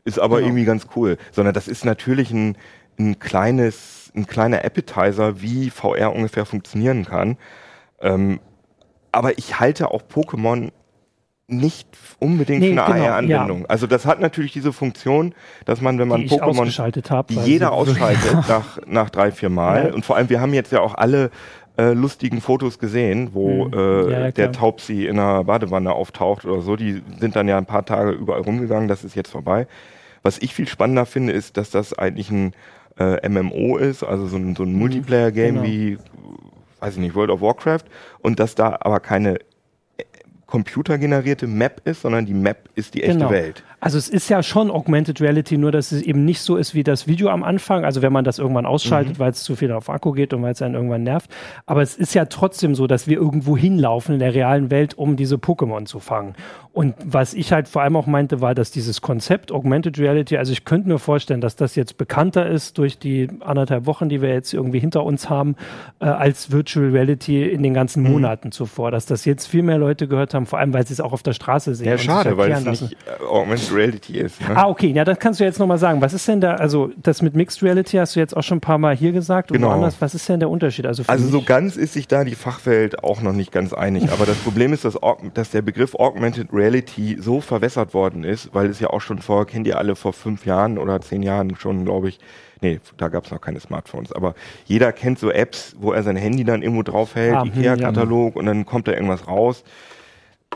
Ist 0.05 0.19
aber 0.19 0.37
genau. 0.37 0.49
irgendwie 0.49 0.65
ganz 0.65 0.87
cool. 0.97 1.17
Sondern 1.31 1.55
das 1.55 1.69
ist 1.69 1.85
natürlich 1.85 2.32
ein, 2.32 2.56
ein 2.99 3.19
kleines 3.20 3.98
ein 4.14 4.26
kleiner 4.26 4.64
Appetizer, 4.64 5.40
wie 5.40 5.70
VR 5.70 6.14
ungefähr 6.14 6.46
funktionieren 6.46 7.05
kann. 7.05 7.37
Ähm, 8.00 8.40
aber 9.12 9.38
ich 9.38 9.58
halte 9.58 9.90
auch 9.90 10.02
Pokémon 10.02 10.70
nicht 11.49 11.88
unbedingt 12.19 12.60
nee, 12.60 12.75
für 12.75 12.84
eine 12.84 12.94
genau, 12.94 13.06
AR-Anwendung. 13.06 13.60
Ja. 13.60 13.66
Also 13.69 13.87
das 13.87 14.05
hat 14.05 14.20
natürlich 14.20 14.52
diese 14.52 14.72
Funktion, 14.72 15.34
dass 15.64 15.81
man, 15.81 15.99
wenn 15.99 16.08
man 16.08 16.20
die 16.20 16.28
Pokémon, 16.28 17.10
hab, 17.10 17.28
die 17.28 17.37
jeder 17.37 17.72
ausschaltet 17.72 18.34
nach, 18.48 18.79
nach 18.86 19.10
drei, 19.10 19.32
vier 19.32 19.48
Mal, 19.48 19.86
ja. 19.88 19.94
und 19.94 20.05
vor 20.05 20.17
allem, 20.17 20.29
wir 20.29 20.43
haben 20.43 20.53
jetzt 20.53 20.72
ja 20.72 20.81
auch 20.81 20.94
alle 20.94 21.31
äh, 21.79 21.93
lustigen 21.93 22.43
Fotos 22.43 22.79
gesehen, 22.79 23.31
wo 23.32 23.67
mhm. 23.67 23.72
äh, 23.72 24.10
ja, 24.10 24.31
der 24.31 24.53
Taubsi 24.53 25.06
in 25.06 25.19
einer 25.19 25.44
Badewanne 25.44 25.93
auftaucht 25.93 26.44
oder 26.44 26.60
so, 26.60 26.77
die 26.77 27.03
sind 27.19 27.34
dann 27.34 27.48
ja 27.48 27.56
ein 27.56 27.67
paar 27.67 27.86
Tage 27.86 28.10
überall 28.10 28.43
rumgegangen, 28.43 28.88
das 28.88 29.03
ist 29.03 29.15
jetzt 29.15 29.31
vorbei. 29.31 29.67
Was 30.22 30.38
ich 30.38 30.53
viel 30.55 30.69
spannender 30.69 31.06
finde, 31.06 31.32
ist, 31.32 31.56
dass 31.56 31.70
das 31.70 31.96
eigentlich 31.96 32.31
ein 32.31 32.53
äh, 32.98 33.28
MMO 33.28 33.76
ist, 33.76 34.02
also 34.02 34.26
so 34.26 34.36
ein, 34.36 34.55
so 34.56 34.62
ein. 34.64 34.72
Multiplayer-Game 34.74 35.55
genau. 35.56 35.67
wie, 35.67 35.98
weiß 36.81 36.94
ich 36.94 37.00
nicht, 37.00 37.14
World 37.14 37.31
of 37.31 37.40
Warcraft 37.40 37.84
und 38.20 38.40
dass 38.40 38.55
da 38.55 38.78
aber 38.81 39.00
keine 39.00 39.36
äh, 39.96 40.05
computergenerierte 40.46 41.46
Map 41.46 41.81
ist, 41.84 42.02
sondern 42.02 42.26
die 42.26 42.34
Map 42.34 42.69
ist 42.74 42.94
die 42.94 43.02
echte 43.02 43.19
genau. 43.19 43.31
Welt. 43.31 43.64
Also 43.81 43.97
es 43.97 44.08
ist 44.08 44.29
ja 44.29 44.43
schon 44.43 44.70
Augmented 44.70 45.20
Reality, 45.20 45.56
nur 45.56 45.70
dass 45.70 45.93
es 45.93 46.03
eben 46.03 46.25
nicht 46.25 46.41
so 46.41 46.56
ist 46.56 46.75
wie 46.75 46.82
das 46.82 47.06
Video 47.06 47.29
am 47.29 47.44
Anfang. 47.44 47.85
Also 47.85 48.03
wenn 48.03 48.13
man 48.13 48.25
das 48.25 48.39
irgendwann 48.39 48.67
ausschaltet, 48.67 49.15
mhm. 49.15 49.19
weil 49.20 49.31
es 49.31 49.44
zu 49.44 49.55
viel 49.55 49.70
auf 49.70 49.89
Akku 49.89 50.13
geht 50.13 50.35
und 50.35 50.43
weil 50.43 50.53
es 50.53 50.63
einen 50.63 50.75
irgendwann 50.75 51.05
nervt. 51.05 51.31
Aber 51.67 51.82
es 51.82 51.97
ist 51.97 52.15
ja 52.15 52.25
trotzdem 52.25 52.75
so, 52.75 52.87
dass 52.87 53.06
wir 53.06 53.17
irgendwo 53.17 53.56
hinlaufen 53.56 54.15
in 54.15 54.19
der 54.19 54.35
realen 54.35 54.70
Welt, 54.70 54.99
um 54.99 55.17
diese 55.17 55.37
Pokémon 55.37 55.87
zu 55.87 56.01
fangen. 56.01 56.35
Und 56.73 56.94
was 57.05 57.35
ich 57.35 57.53
halt 57.53 57.69
vor 57.69 57.82
allem 57.82 57.97
auch 57.97 58.06
meinte, 58.06 58.41
war, 58.41 58.55
dass 58.55 58.70
dieses 58.70 59.01
Konzept 59.01 59.51
Augmented 59.53 59.99
Reality, 59.99 60.37
also 60.37 60.53
ich 60.53 60.65
könnte 60.65 60.89
mir 60.89 60.99
vorstellen, 60.99 61.41
dass 61.41 61.56
das 61.56 61.75
jetzt 61.75 61.99
bekannter 61.99 62.47
ist 62.47 62.79
durch 62.79 62.99
die 62.99 63.29
anderthalb 63.41 63.87
Wochen, 63.87 64.08
die 64.08 64.23
wir 64.23 64.32
jetzt 64.32 64.53
irgendwie 64.53 64.79
hinter 64.79 65.05
uns 65.05 65.31
haben, 65.31 65.56
äh, 66.01 66.05
als 66.05 66.53
Virtual 66.53 66.91
Reality 66.91 67.49
in 67.49 67.63
den 67.63 67.75
ganzen 67.75 68.03
mhm. 68.03 68.11
Monaten 68.11 68.53
zuvor. 68.53 68.91
Dass 68.91 69.06
das 69.06 69.25
jetzt 69.25 69.47
viel 69.47 69.63
mehr 69.63 69.79
Leute 69.79 70.08
gehört 70.08 70.35
haben, 70.35 70.47
vor 70.47 70.58
allem 70.58 70.73
weil 70.73 70.87
sie 70.87 70.93
es 70.93 71.01
auch 71.01 71.13
auf 71.13 71.23
der 71.23 71.32
Straße 71.32 71.75
sehen. 71.75 71.89
Ja, 71.89 71.99
schade, 71.99 72.37
weil 72.37 72.53
es 72.53 72.65
nicht 72.65 72.97
Augmented 73.29 73.68
Mixed 73.69 73.77
Reality 73.77 74.19
ist. 74.19 74.41
Ne? 74.41 74.56
Ah, 74.56 74.69
okay, 74.69 74.89
ja, 74.89 75.05
das 75.05 75.19
kannst 75.19 75.41
du 75.41 75.44
jetzt 75.44 75.58
nochmal 75.58 75.79
sagen. 75.79 76.01
Was 76.01 76.13
ist 76.13 76.27
denn 76.29 76.41
da, 76.41 76.55
also 76.55 76.91
das 77.03 77.22
mit 77.22 77.34
Mixed 77.34 77.63
Reality 77.63 77.96
hast 77.96 78.17
du 78.17 78.20
jetzt 78.20 78.37
auch 78.37 78.43
schon 78.43 78.58
ein 78.58 78.63
paar 78.63 78.79
Mal 78.79 78.96
hier 78.96 79.13
gesagt 79.13 79.53
genau. 79.53 79.69
woanders. 79.69 79.96
Was 80.01 80.15
ist 80.15 80.29
denn 80.29 80.41
der 80.41 80.51
Unterschied? 80.51 80.87
Also, 80.87 81.03
also 81.06 81.29
so 81.29 81.43
ganz 81.43 81.77
ist 81.77 81.93
sich 81.93 82.08
da 82.08 82.25
die 82.25 82.34
Fachwelt 82.34 83.03
auch 83.05 83.22
noch 83.22 83.32
nicht 83.32 83.53
ganz 83.53 83.72
einig. 83.72 84.10
Aber 84.13 84.27
das 84.27 84.37
Problem 84.39 84.72
ist, 84.72 84.84
dass, 84.84 84.98
dass 85.34 85.51
der 85.51 85.63
Begriff 85.63 85.94
Augmented 85.94 86.48
Reality 86.53 87.19
so 87.20 87.41
verwässert 87.41 87.94
worden 87.94 88.25
ist, 88.25 88.55
weil 88.55 88.69
es 88.69 88.81
ja 88.81 88.89
auch 88.91 89.01
schon 89.01 89.19
vor, 89.19 89.46
kennt 89.46 89.67
ihr 89.67 89.79
alle 89.79 89.96
vor 89.96 90.13
fünf 90.13 90.46
Jahren 90.46 90.79
oder 90.79 91.01
zehn 91.01 91.22
Jahren 91.22 91.56
schon, 91.56 91.84
glaube 91.84 92.08
ich, 92.08 92.19
nee, 92.60 92.81
da 92.96 93.08
gab 93.08 93.25
es 93.25 93.31
noch 93.31 93.41
keine 93.41 93.60
Smartphones, 93.60 94.13
aber 94.13 94.34
jeder 94.65 94.93
kennt 94.93 95.19
so 95.19 95.31
Apps, 95.31 95.77
wo 95.79 95.93
er 95.93 96.03
sein 96.03 96.17
Handy 96.17 96.44
dann 96.44 96.63
irgendwo 96.63 96.82
draufhält, 96.82 97.34
ah, 97.34 97.43
hm, 97.43 97.53
Ikea-Katalog 97.53 98.34
ja. 98.34 98.41
und 98.41 98.46
dann 98.46 98.67
kommt 98.67 98.89
da 98.89 98.93
irgendwas 98.93 99.29
raus 99.29 99.63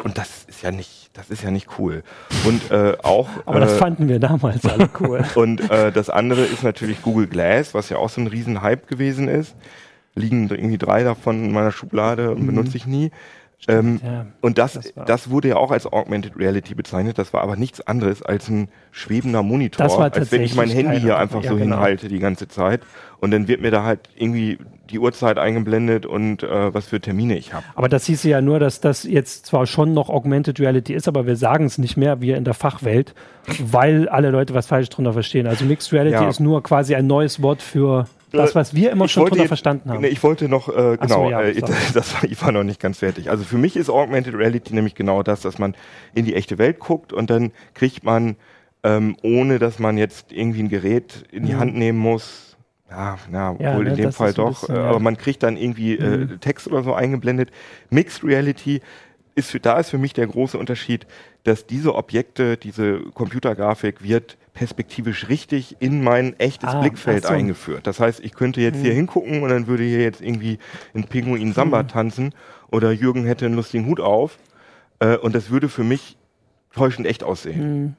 und 0.05 0.19
das 0.19 0.45
ist 0.49 0.63
ja 0.63 0.71
nicht, 0.73 1.11
das 1.13 1.31
ist 1.31 1.43
ja 1.43 1.51
nicht 1.51 1.69
cool. 1.79 2.03
Und 2.45 2.71
äh, 2.71 2.97
auch. 3.03 3.29
Aber 3.45 3.61
das 3.61 3.73
äh, 3.73 3.77
fanden 3.77 4.09
wir 4.09 4.19
damals 4.19 4.65
alle 4.65 4.89
cool. 5.01 5.25
und 5.35 5.71
äh, 5.71 5.93
das 5.93 6.11
andere 6.11 6.43
ist 6.43 6.63
natürlich 6.63 7.03
Google 7.03 7.27
Glass, 7.27 7.75
was 7.75 7.89
ja 7.89 7.99
auch 7.99 8.09
so 8.09 8.21
ein 8.21 8.27
Riesenhype 8.27 8.87
gewesen 8.87 9.29
ist. 9.29 9.55
Liegen 10.15 10.49
irgendwie 10.49 10.79
drei 10.79 11.05
davon 11.05 11.45
in 11.45 11.53
meiner 11.53 11.73
Schublade 11.73 12.31
und 12.31 12.43
mhm. 12.43 12.47
benutze 12.47 12.77
ich 12.77 12.87
nie. 12.87 13.11
Ähm, 13.69 14.01
ja, 14.03 14.27
und 14.41 14.59
das, 14.59 14.73
das, 14.73 14.93
das, 15.07 15.31
wurde 15.31 15.49
ja 15.49 15.57
auch 15.57 15.71
als 15.71 15.87
Augmented 15.87 16.37
Reality 16.37 16.75
bezeichnet. 16.75 17.19
Das 17.19 17.33
war 17.33 17.43
aber 17.43 17.55
nichts 17.55 17.81
anderes 17.81 18.21
als 18.21 18.49
ein 18.49 18.69
schwebender 18.91 19.45
Monitor, 19.45 20.01
als 20.01 20.33
wenn 20.33 20.43
ich 20.43 20.57
mein 20.57 20.69
Handy 20.69 21.01
hier 21.01 21.17
einfach 21.17 21.45
ja, 21.45 21.51
so 21.51 21.57
genau. 21.57 21.77
hinhalte 21.77 22.09
die 22.09 22.19
ganze 22.19 22.49
Zeit. 22.49 22.83
Und 23.21 23.31
dann 23.31 23.47
wird 23.47 23.61
mir 23.61 23.71
da 23.71 23.85
halt 23.85 24.09
irgendwie 24.17 24.59
die 24.91 24.99
Uhrzeit 24.99 25.39
eingeblendet 25.39 26.07
und 26.07 26.43
äh, 26.43 26.75
was 26.75 26.87
für 26.87 27.01
Termine 27.01 27.37
ich 27.39 27.55
habe. 27.55 27.65
Aber 27.77 27.89
das 27.89 28.05
hieß 28.07 28.25
ja 28.25 28.41
nur, 28.41 28.59
dass 28.59 28.81
das 28.81 29.05
jetzt 29.05 29.47
zwar 29.47 29.67
schon 29.67 29.95
noch 29.95 30.11
Augmented 30.11 30.59
Reality 30.59 30.93
ist, 30.93 31.07
aber 31.07 31.25
wir 31.27 31.37
sagen 31.37 31.67
es 31.67 31.79
nicht 31.79 31.97
mehr, 31.97 32.21
wie 32.21 32.33
in 32.33 32.45
der 32.45 32.55
Fachwelt, 32.55 33.15
weil 33.61 34.09
alle 34.09 34.31
Leute 34.31 34.55
was 34.55 34.67
falsch 34.67 34.89
drunter 34.89 35.13
verstehen. 35.13 35.47
Also 35.47 35.65
Mixed 35.65 35.93
Reality 35.93 36.17
ja. 36.17 36.29
ist 36.29 36.41
nur 36.41 36.65
quasi 36.65 36.97
ein 36.97 37.07
neues 37.07 37.41
Wort 37.43 37.63
für 37.63 38.07
das, 38.33 38.55
was 38.55 38.75
wir 38.75 38.91
immer 38.91 39.05
ich 39.07 39.13
schon 39.13 39.27
drunter 39.27 39.47
verstanden 39.47 39.91
haben. 39.91 40.01
Nee, 40.01 40.09
ich 40.09 40.23
wollte 40.23 40.49
noch, 40.49 40.69
äh, 40.69 40.97
genau, 40.97 41.25
so, 41.25 41.31
ja, 41.31 41.43
äh, 41.43 41.61
das 41.95 42.15
war, 42.15 42.25
ich 42.25 42.41
war 42.43 42.53
noch 42.53 42.65
nicht 42.65 42.81
ganz 42.81 42.99
fertig. 42.99 43.31
Also 43.31 43.45
für 43.45 43.59
mich 43.59 43.77
ist 43.77 43.91
Augmented 43.91 44.35
Reality 44.35 44.75
nämlich 44.75 44.95
genau 44.95 45.23
das, 45.23 45.41
dass 45.41 45.59
man 45.59 45.75
in 46.15 46.25
die 46.25 46.35
echte 46.35 46.59
Welt 46.59 46.79
guckt 46.79 47.13
und 47.13 47.31
dann 47.31 47.53
kriegt 47.75 48.05
man, 48.05 48.37
ähm, 48.83 49.17
ohne 49.23 49.59
dass 49.59 49.79
man 49.79 49.99
jetzt 49.99 50.33
irgendwie 50.33 50.63
ein 50.63 50.69
Gerät 50.69 51.25
in 51.31 51.45
die 51.45 51.55
mhm. 51.55 51.59
Hand 51.59 51.77
nehmen 51.77 51.99
muss, 51.99 52.57
ja, 52.91 53.19
ja, 53.33 53.57
ja 53.59 53.77
wohl 53.77 53.85
ne, 53.85 53.91
in 53.91 53.97
dem 53.97 54.13
Fall 54.13 54.35
doch, 54.35 54.61
bisschen, 54.61 54.77
äh, 54.77 54.79
aber 54.79 55.01
man 55.01 55.17
kriegt 55.17 55.43
dann 55.43 55.57
irgendwie 55.57 55.97
äh, 55.97 56.19
mhm. 56.19 56.41
Text 56.41 56.69
oder 56.69 56.83
so 56.83 56.93
eingeblendet. 56.93 57.51
Mixed 57.91 58.23
Reality 58.23 58.81
ist 59.35 59.51
für, 59.51 59.61
da 59.61 59.79
ist 59.79 59.91
für 59.91 59.99
mich 59.99 60.13
der 60.13 60.27
große 60.27 60.59
Unterschied, 60.59 61.07
dass 61.45 61.67
diese 61.67 61.95
Objekte, 61.95 62.57
diese 62.57 63.01
Computergrafik 63.15 64.03
wird 64.03 64.37
perspektivisch 64.55 65.29
richtig 65.29 65.77
in 65.81 66.05
mein 66.05 66.39
echtes 66.39 66.69
ah, 66.69 66.81
Blickfeld 66.81 67.25
so. 67.25 67.29
eingeführt. 67.31 67.87
Das 67.87 68.01
heißt, 68.01 68.21
ich 68.21 68.35
könnte 68.35 68.61
jetzt 68.61 68.77
hm. 68.77 68.83
hier 68.83 68.93
hingucken 68.93 69.43
und 69.43 69.49
dann 69.49 69.67
würde 69.67 69.83
hier 69.83 70.03
jetzt 70.03 70.21
irgendwie 70.21 70.59
ein 70.95 71.05
Pinguin 71.05 71.53
Samba 71.53 71.81
hm. 71.81 71.89
tanzen 71.89 72.35
oder 72.71 72.93
Jürgen 72.93 73.25
hätte 73.25 73.47
einen 73.47 73.55
lustigen 73.55 73.87
Hut 73.87 74.01
auf 74.01 74.39
äh, 75.01 75.17
und 75.17 75.35
das 75.35 75.51
würde 75.51 75.69
für 75.69 75.85
mich 75.85 76.17
täuschend 76.75 77.07
echt 77.07 77.25
aussehen. 77.25 77.61
Hm. 77.61 77.95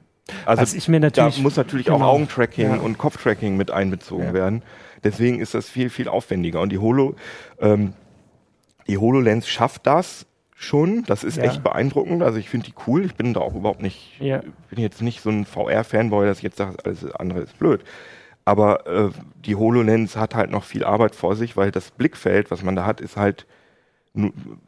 Also 0.46 0.62
Was 0.62 0.74
ich 0.74 0.88
mir 0.88 1.00
natürlich, 1.00 1.36
da 1.36 1.42
muss 1.42 1.56
natürlich 1.56 1.86
genau. 1.86 1.98
auch 1.98 2.14
Augentracking 2.14 2.70
ja. 2.70 2.76
und 2.76 2.96
Kopftracking 2.96 3.56
mit 3.56 3.70
einbezogen 3.70 4.26
ja. 4.26 4.32
werden. 4.32 4.62
Deswegen 5.02 5.38
ist 5.38 5.52
das 5.52 5.68
viel, 5.68 5.90
viel 5.90 6.08
aufwendiger. 6.08 6.60
Und 6.62 6.70
die 6.70 6.78
Holo, 6.78 7.14
ähm, 7.60 7.92
die 8.88 8.96
HoloLens 8.96 9.46
schafft 9.46 9.86
das, 9.86 10.26
schon. 10.64 11.04
Das 11.04 11.24
ist 11.24 11.36
ja. 11.36 11.44
echt 11.44 11.62
beeindruckend. 11.62 12.22
Also 12.22 12.38
ich 12.38 12.48
finde 12.48 12.66
die 12.66 12.74
cool. 12.86 13.04
Ich 13.04 13.14
bin 13.14 13.34
da 13.34 13.40
auch 13.40 13.54
überhaupt 13.54 13.82
nicht, 13.82 14.20
ja. 14.20 14.40
bin 14.70 14.78
jetzt 14.78 15.02
nicht 15.02 15.20
so 15.20 15.30
ein 15.30 15.44
VR-Fanboy, 15.44 16.26
dass 16.26 16.38
ich 16.38 16.44
jetzt 16.44 16.56
sage, 16.56 16.76
alles 16.84 17.04
andere 17.14 17.40
ist 17.40 17.58
blöd. 17.58 17.84
Aber 18.44 18.86
äh, 18.86 19.10
die 19.44 19.56
HoloLens 19.56 20.16
hat 20.16 20.34
halt 20.34 20.50
noch 20.50 20.64
viel 20.64 20.84
Arbeit 20.84 21.14
vor 21.14 21.34
sich, 21.36 21.56
weil 21.56 21.70
das 21.70 21.90
Blickfeld, 21.90 22.50
was 22.50 22.62
man 22.62 22.76
da 22.76 22.84
hat, 22.84 23.00
ist 23.00 23.16
halt 23.16 23.46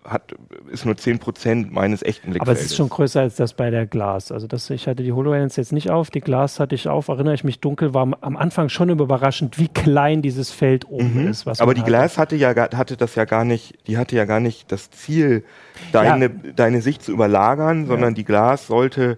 hat, 0.05 0.35
ist 0.73 0.85
nur 0.85 0.95
10% 0.95 1.71
meines 1.71 2.03
echten 2.03 2.31
Blickfeldes. 2.31 2.41
Aber 2.41 2.53
es 2.53 2.67
ist 2.67 2.77
schon 2.77 2.89
größer 2.89 3.21
als 3.21 3.37
das 3.37 3.55
bei 3.55 3.71
der 3.71 3.87
Glas. 3.87 4.33
Also 4.33 4.49
das, 4.49 4.69
ich 4.71 4.89
hatte 4.89 5.05
die 5.05 5.13
HoloLens 5.13 5.55
jetzt 5.55 5.73
nicht 5.73 5.89
auf, 5.89 6.11
die 6.11 6.21
Glas 6.21 6.59
hatte 6.59 6.75
ich 6.75 6.89
auf, 6.89 7.07
erinnere 7.07 7.35
ich 7.35 7.45
mich 7.45 7.61
dunkel, 7.61 7.95
war 7.95 8.09
am 8.21 8.37
Anfang 8.37 8.69
schon 8.69 8.89
überraschend, 8.89 9.59
wie 9.59 9.69
klein 9.69 10.21
dieses 10.21 10.51
Feld 10.51 10.89
oben 10.89 11.23
mhm. 11.23 11.29
ist. 11.29 11.47
Aber 11.47 11.75
die 11.75 11.83
hatte. 11.83 11.91
Glas 11.91 12.19
hatte 12.19 12.35
ja 12.35 12.55
hatte 12.57 12.97
das 12.97 13.15
ja 13.15 13.25
gar 13.25 13.45
nicht, 13.45 13.87
die 13.87 13.99
hatte 13.99 14.17
ja 14.17 14.25
gar 14.25 14.41
nicht 14.41 14.73
das 14.73 14.91
Ziel, 14.91 15.45
deine, 15.93 16.25
ja. 16.25 16.53
deine 16.55 16.83
Sicht 16.83 17.03
zu 17.03 17.13
überlagern, 17.13 17.87
sondern 17.87 18.11
ja. 18.11 18.17
die 18.17 18.25
Glas 18.25 18.67
sollte 18.67 19.17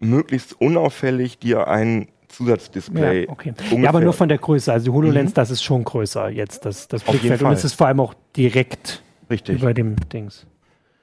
möglichst 0.00 0.58
unauffällig 0.58 1.38
dir 1.38 1.68
ein 1.68 2.08
Zusatzdisplay. 2.28 3.24
Ja, 3.24 3.30
okay. 3.30 3.52
ja, 3.70 3.88
aber 3.90 4.00
nur 4.00 4.14
von 4.14 4.28
der 4.28 4.38
Größe. 4.38 4.72
Also 4.72 4.86
die 4.86 4.90
HoloLens, 4.90 5.32
mhm. 5.32 5.34
das 5.34 5.50
ist 5.50 5.62
schon 5.62 5.84
größer 5.84 6.30
jetzt, 6.30 6.64
das, 6.64 6.88
das 6.88 7.02
Blickfeld. 7.02 7.42
Und 7.42 7.52
es 7.52 7.64
ist 7.64 7.74
vor 7.74 7.88
allem 7.88 8.00
auch 8.00 8.14
direkt 8.36 9.02
Richtig. 9.30 9.60
Über 9.60 9.74
dem 9.74 9.96
Dings. 10.12 10.46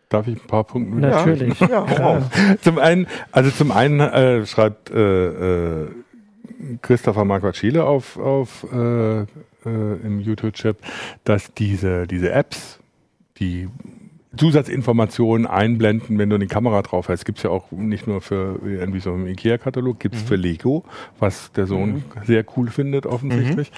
Darf 0.10 0.28
ich 0.28 0.36
ein 0.36 0.48
paar 0.48 0.64
Punkte? 0.64 0.96
Natürlich. 0.96 1.60
Ja, 1.60 1.86
ja, 1.86 2.30
zum 2.62 2.78
einen, 2.78 3.08
also 3.32 3.50
zum 3.50 3.72
einen 3.72 4.00
äh, 4.00 4.46
schreibt 4.46 4.92
äh, 4.92 5.84
äh, 5.84 5.88
Christopher 6.82 7.26
Marquardt-Schiele 7.26 7.84
auf, 7.84 8.18
auf 8.18 8.66
äh, 8.72 9.22
äh 9.22 9.26
im 9.66 10.20
YouTube-Chat, 10.20 10.78
dass 11.24 11.54
diese, 11.54 12.06
diese 12.06 12.32
Apps, 12.32 12.80
die 13.40 13.70
Zusatzinformationen 14.36 15.46
einblenden, 15.46 16.18
wenn 16.18 16.30
du 16.30 16.36
eine 16.36 16.48
Kamera 16.48 16.82
drauf 16.82 17.10
hast. 17.10 17.26
Gibt 17.26 17.38
es 17.40 17.44
ja 17.44 17.52
auch 17.52 17.72
nicht 17.72 18.08
nur 18.08 18.22
für 18.22 18.60
irgendwie 18.66 19.00
so 19.00 19.14
einen 19.14 19.28
IKEA-Katalog, 19.28 20.00
gibt 20.00 20.16
es 20.16 20.24
mhm. 20.24 20.28
für 20.28 20.36
Lego, 20.36 20.84
was 21.20 21.52
der 21.52 21.68
Sohn 21.68 21.94
mhm. 21.94 22.04
sehr 22.26 22.44
cool 22.58 22.70
findet 22.70 23.06
offensichtlich. 23.06 23.72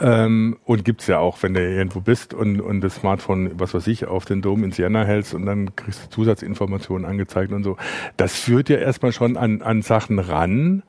Mhm. 0.00 0.06
Ähm, 0.06 0.56
und 0.64 0.84
gibt 0.84 1.02
es 1.02 1.06
ja 1.08 1.18
auch, 1.18 1.42
wenn 1.42 1.54
du 1.54 1.60
irgendwo 1.60 2.00
bist 2.00 2.32
und, 2.32 2.60
und 2.60 2.80
das 2.80 2.96
Smartphone, 2.96 3.50
was 3.58 3.74
weiß 3.74 3.86
ich, 3.88 4.06
auf 4.06 4.24
den 4.24 4.40
Dom 4.40 4.64
in 4.64 4.72
Siena 4.72 5.04
hältst 5.04 5.34
und 5.34 5.44
dann 5.44 5.76
kriegst 5.76 6.04
du 6.04 6.10
Zusatzinformationen 6.10 7.04
angezeigt 7.04 7.52
und 7.52 7.62
so. 7.62 7.76
Das 8.16 8.34
führt 8.38 8.68
ja 8.70 8.76
erstmal 8.76 9.12
schon 9.12 9.36
an, 9.36 9.60
an 9.62 9.82
Sachen 9.82 10.18
ran, 10.18 10.82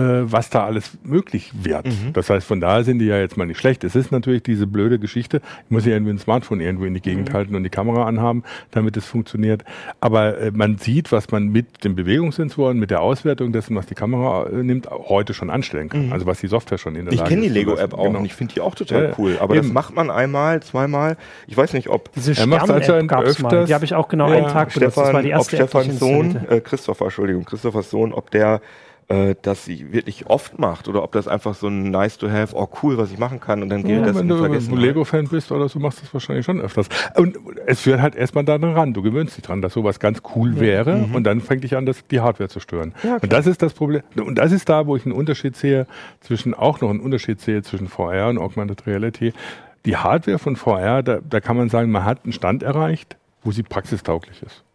was 0.00 0.50
da 0.50 0.64
alles 0.64 0.98
möglich 1.02 1.52
wird. 1.62 1.86
Mhm. 1.86 2.12
Das 2.12 2.30
heißt, 2.30 2.46
von 2.46 2.60
daher 2.60 2.84
sind 2.84 2.98
die 2.98 3.06
ja 3.06 3.18
jetzt 3.18 3.36
mal 3.36 3.46
nicht 3.46 3.58
schlecht. 3.58 3.84
Es 3.84 3.96
ist 3.96 4.12
natürlich 4.12 4.42
diese 4.42 4.66
blöde 4.66 4.98
Geschichte, 4.98 5.40
ich 5.64 5.70
muss 5.70 5.86
ja 5.86 5.92
irgendwie 5.92 6.12
ein 6.12 6.18
Smartphone 6.18 6.60
irgendwo 6.60 6.84
in 6.84 6.94
die 6.94 7.00
Gegend 7.00 7.30
mhm. 7.30 7.34
halten 7.34 7.54
und 7.54 7.64
die 7.64 7.70
Kamera 7.70 8.06
anhaben, 8.06 8.44
damit 8.70 8.96
es 8.96 9.06
funktioniert. 9.06 9.64
Aber 10.00 10.38
äh, 10.38 10.50
man 10.52 10.78
sieht, 10.78 11.12
was 11.12 11.30
man 11.30 11.48
mit 11.48 11.84
den 11.84 11.94
Bewegungssensoren, 11.94 12.78
mit 12.78 12.90
der 12.90 13.00
Auswertung 13.00 13.52
dessen, 13.52 13.76
was 13.76 13.86
die 13.86 13.94
Kamera 13.94 14.46
äh, 14.46 14.62
nimmt, 14.62 14.88
heute 14.90 15.34
schon 15.34 15.50
anstellen 15.50 15.88
kann. 15.88 16.06
Mhm. 16.06 16.12
Also 16.12 16.26
was 16.26 16.40
die 16.40 16.48
Software 16.48 16.78
schon 16.78 16.96
in 16.96 17.06
der 17.06 17.12
ich 17.12 17.20
Lage 17.20 17.34
ist. 17.34 17.36
Ich 17.36 17.42
kenne 17.42 17.54
die 17.54 17.58
Lego-App 17.58 17.94
auch 17.94 18.04
genau. 18.04 18.18
und 18.18 18.24
ich 18.24 18.34
finde 18.34 18.54
die 18.54 18.60
auch 18.60 18.74
total 18.74 19.04
ja, 19.04 19.10
cool. 19.18 19.36
Aber 19.40 19.54
eben. 19.54 19.64
das 19.64 19.72
macht 19.72 19.94
man 19.94 20.10
einmal, 20.10 20.62
zweimal. 20.62 21.16
Ich 21.46 21.56
weiß 21.56 21.72
nicht, 21.72 21.88
ob... 21.88 22.12
Diese 22.12 22.34
Stern-App 22.34 23.08
gab 23.08 23.24
es 23.24 23.38
mal. 23.38 23.64
Die 23.64 23.74
habe 23.74 23.84
ich 23.84 23.94
auch 23.94 24.08
genau 24.08 24.28
ja. 24.30 24.36
einen 24.36 24.48
Tag 24.48 24.72
benutzt. 24.72 24.92
Stefan, 24.92 25.04
das 25.04 25.14
war 25.14 25.22
die 25.22 25.30
erste 25.30 25.56
ob 25.62 25.68
Stefans 25.68 25.98
Sohn, 25.98 26.46
äh, 26.48 26.60
Christopher, 26.60 27.04
Entschuldigung, 27.06 27.44
Christophers 27.44 27.90
Sohn, 27.90 28.12
ob 28.12 28.30
der 28.30 28.60
äh, 29.08 29.36
das 29.40 29.64
sie 29.64 29.92
wirklich 29.92 30.26
oft 30.26 30.58
macht 30.58 30.88
oder 30.88 31.02
ob 31.02 31.12
das 31.12 31.28
einfach 31.28 31.54
so 31.54 31.68
ein 31.68 31.90
nice 31.90 32.18
to 32.18 32.28
have, 32.28 32.56
oh 32.56 32.68
cool, 32.82 32.98
was 32.98 33.12
ich 33.12 33.18
machen 33.18 33.38
kann 33.40 33.62
und 33.62 33.68
dann 33.68 33.84
geht 33.84 34.00
ja, 34.00 34.04
das 34.04 34.16
wenn 34.16 34.28
du 34.28 34.42
ein 34.42 34.76
Lego-Fan 34.76 35.28
bist 35.28 35.52
oder 35.52 35.68
so, 35.68 35.78
machst 35.78 35.98
du 35.98 36.02
das 36.02 36.14
wahrscheinlich 36.14 36.44
schon 36.44 36.60
öfters. 36.60 36.88
Und 37.16 37.38
es 37.66 37.80
führt 37.80 38.00
halt 38.00 38.16
erstmal 38.16 38.44
daran, 38.44 38.94
du 38.94 39.02
gewöhnst 39.02 39.36
dich 39.36 39.44
dran, 39.44 39.62
dass 39.62 39.74
sowas 39.74 40.00
ganz 40.00 40.22
cool 40.34 40.54
ja. 40.54 40.60
wäre 40.60 40.96
mhm. 40.96 41.14
und 41.14 41.24
dann 41.24 41.40
fängt 41.40 41.62
dich 41.62 41.76
an, 41.76 41.86
das, 41.86 42.04
die 42.10 42.20
Hardware 42.20 42.48
zu 42.48 42.58
stören. 42.58 42.94
Ja, 43.04 43.18
und 43.22 43.32
das 43.32 43.46
ist 43.46 43.62
das 43.62 43.74
Problem. 43.74 44.02
Und 44.16 44.36
das 44.36 44.50
ist 44.50 44.68
da, 44.68 44.86
wo 44.86 44.96
ich 44.96 45.04
einen 45.04 45.14
Unterschied 45.14 45.56
sehe 45.56 45.86
zwischen, 46.20 46.54
auch 46.54 46.80
noch 46.80 46.90
einen 46.90 47.00
Unterschied 47.00 47.40
sehe 47.40 47.62
zwischen 47.62 47.88
VR 47.88 48.28
und 48.28 48.38
Augmented 48.38 48.86
Reality. 48.86 49.32
Die 49.84 49.96
Hardware 49.96 50.40
von 50.40 50.56
VR, 50.56 51.04
da, 51.04 51.20
da 51.28 51.40
kann 51.40 51.56
man 51.56 51.68
sagen, 51.68 51.92
man 51.92 52.04
hat 52.04 52.24
einen 52.24 52.32
Stand 52.32 52.64
erreicht, 52.64 53.16
wo 53.44 53.52
sie 53.52 53.62
praxistauglich 53.62 54.42
ist. 54.42 54.65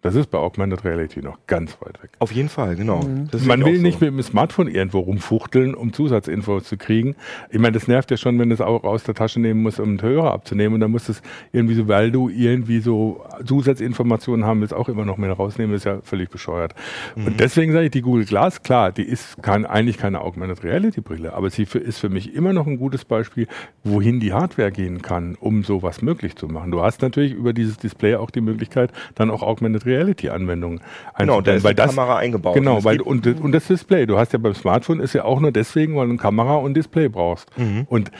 Das 0.00 0.14
ist 0.14 0.30
bei 0.30 0.38
Augmented 0.38 0.84
Reality 0.84 1.20
noch 1.22 1.38
ganz 1.48 1.76
weit 1.80 2.00
weg. 2.00 2.10
Auf 2.20 2.30
jeden 2.30 2.48
Fall, 2.48 2.76
genau. 2.76 3.02
Mhm. 3.02 3.28
Man 3.46 3.64
will 3.64 3.80
nicht 3.80 3.98
so. 3.98 4.04
mit 4.04 4.14
dem 4.14 4.22
Smartphone 4.22 4.68
irgendwo 4.68 5.00
rumfuchteln, 5.00 5.74
um 5.74 5.92
Zusatzinfos 5.92 6.64
zu 6.64 6.76
kriegen. 6.76 7.16
Ich 7.50 7.58
meine, 7.58 7.72
das 7.72 7.88
nervt 7.88 8.12
ja 8.12 8.16
schon, 8.16 8.38
wenn 8.38 8.48
du 8.48 8.54
es 8.54 8.60
auch 8.60 8.84
aus 8.84 9.02
der 9.02 9.16
Tasche 9.16 9.40
nehmen 9.40 9.60
musst, 9.60 9.80
um 9.80 9.88
einen 9.88 10.02
Hörer 10.02 10.32
abzunehmen. 10.32 10.74
Und 10.74 10.80
dann 10.80 10.92
musst 10.92 11.08
du 11.08 11.12
es 11.12 11.22
irgendwie 11.50 11.74
so, 11.74 11.88
weil 11.88 12.12
du 12.12 12.28
irgendwie 12.28 12.78
so 12.78 13.24
Zusatzinformationen 13.44 14.46
haben 14.46 14.60
willst, 14.60 14.72
auch 14.72 14.88
immer 14.88 15.04
noch 15.04 15.16
mehr 15.16 15.32
rausnehmen, 15.32 15.74
ist 15.74 15.84
ja 15.84 16.00
völlig 16.02 16.30
bescheuert. 16.30 16.76
Mhm. 17.16 17.26
Und 17.26 17.40
deswegen 17.40 17.72
sage 17.72 17.86
ich, 17.86 17.90
die 17.90 18.02
Google 18.02 18.24
Glass, 18.24 18.62
klar, 18.62 18.92
die 18.92 19.02
ist 19.02 19.42
kein, 19.42 19.66
eigentlich 19.66 19.98
keine 19.98 20.20
Augmented 20.20 20.62
Reality 20.62 21.00
Brille, 21.00 21.34
aber 21.34 21.50
sie 21.50 21.66
für, 21.66 21.80
ist 21.80 21.98
für 21.98 22.08
mich 22.08 22.34
immer 22.34 22.52
noch 22.52 22.68
ein 22.68 22.78
gutes 22.78 23.04
Beispiel, 23.04 23.48
wohin 23.82 24.20
die 24.20 24.32
Hardware 24.32 24.70
gehen 24.70 25.02
kann, 25.02 25.34
um 25.34 25.64
sowas 25.64 26.02
möglich 26.02 26.36
zu 26.36 26.46
machen. 26.46 26.70
Du 26.70 26.82
hast 26.82 27.02
natürlich 27.02 27.32
über 27.32 27.52
dieses 27.52 27.78
Display 27.78 28.14
auch 28.14 28.30
die 28.30 28.40
Möglichkeit, 28.40 28.92
dann 29.16 29.32
auch 29.32 29.42
Augmented 29.42 29.87
Reality-Anwendungen 29.88 30.80
Genau, 31.18 31.40
da 31.40 31.54
ist 31.54 31.64
weil 31.64 31.74
das, 31.74 31.90
Kamera 31.90 32.16
eingebaut. 32.18 32.54
Genau, 32.54 32.84
weil, 32.84 33.00
und, 33.00 33.26
und 33.26 33.52
das 33.52 33.66
Display. 33.66 34.06
Du 34.06 34.18
hast 34.18 34.32
ja 34.32 34.38
beim 34.38 34.54
Smartphone 34.54 35.00
ist 35.00 35.14
ja 35.14 35.24
auch 35.24 35.40
nur 35.40 35.52
deswegen, 35.52 35.96
weil 35.96 36.06
du 36.06 36.10
eine 36.10 36.18
Kamera 36.18 36.56
und 36.56 36.74
Display 36.74 37.08
brauchst. 37.08 37.50
Mhm. 37.58 37.86
Und 37.88 38.10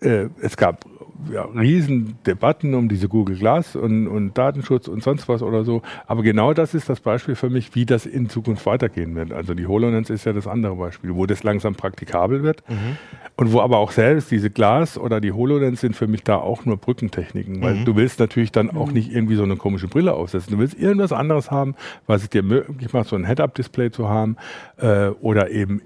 äh, 0.00 0.26
es 0.40 0.56
gab 0.56 0.84
ja, 1.30 1.44
riesen 1.44 2.18
Debatten 2.26 2.74
um 2.74 2.88
diese 2.88 3.08
Google 3.08 3.36
Glass 3.36 3.76
und, 3.76 4.06
und 4.08 4.36
Datenschutz 4.36 4.88
und 4.88 5.02
sonst 5.02 5.28
was 5.28 5.42
oder 5.42 5.64
so. 5.64 5.82
Aber 6.06 6.22
genau 6.22 6.52
das 6.52 6.74
ist 6.74 6.88
das 6.88 7.00
Beispiel 7.00 7.34
für 7.34 7.50
mich, 7.50 7.74
wie 7.74 7.86
das 7.86 8.06
in 8.06 8.28
Zukunft 8.28 8.66
weitergehen 8.66 9.14
wird. 9.14 9.32
Also 9.32 9.54
die 9.54 9.66
HoloLens 9.66 10.10
ist 10.10 10.24
ja 10.24 10.32
das 10.32 10.46
andere 10.46 10.76
Beispiel, 10.76 11.14
wo 11.14 11.26
das 11.26 11.42
langsam 11.42 11.74
praktikabel 11.74 12.42
wird 12.42 12.62
mhm. 12.68 12.96
und 13.36 13.52
wo 13.52 13.60
aber 13.60 13.78
auch 13.78 13.92
selbst 13.92 14.30
diese 14.30 14.50
Glas 14.50 14.98
oder 14.98 15.20
die 15.20 15.32
HoloLens 15.32 15.80
sind 15.80 15.96
für 15.96 16.06
mich 16.06 16.24
da 16.24 16.36
auch 16.36 16.64
nur 16.64 16.76
Brückentechniken, 16.76 17.62
weil 17.62 17.76
mhm. 17.76 17.84
du 17.84 17.96
willst 17.96 18.18
natürlich 18.18 18.52
dann 18.52 18.70
auch 18.70 18.88
mhm. 18.88 18.94
nicht 18.94 19.12
irgendwie 19.12 19.36
so 19.36 19.44
eine 19.44 19.56
komische 19.56 19.88
Brille 19.88 20.14
aufsetzen. 20.14 20.52
Du 20.52 20.58
willst 20.58 20.78
irgendwas 20.78 21.12
anderes 21.12 21.50
haben, 21.50 21.74
was 22.06 22.22
es 22.22 22.30
dir 22.30 22.42
möglich 22.42 22.92
macht, 22.92 23.08
so 23.08 23.16
ein 23.16 23.26
Head-Up-Display 23.26 23.90
zu 23.90 24.08
haben 24.08 24.36
äh, 24.78 25.08
oder 25.08 25.50
eben 25.50 25.82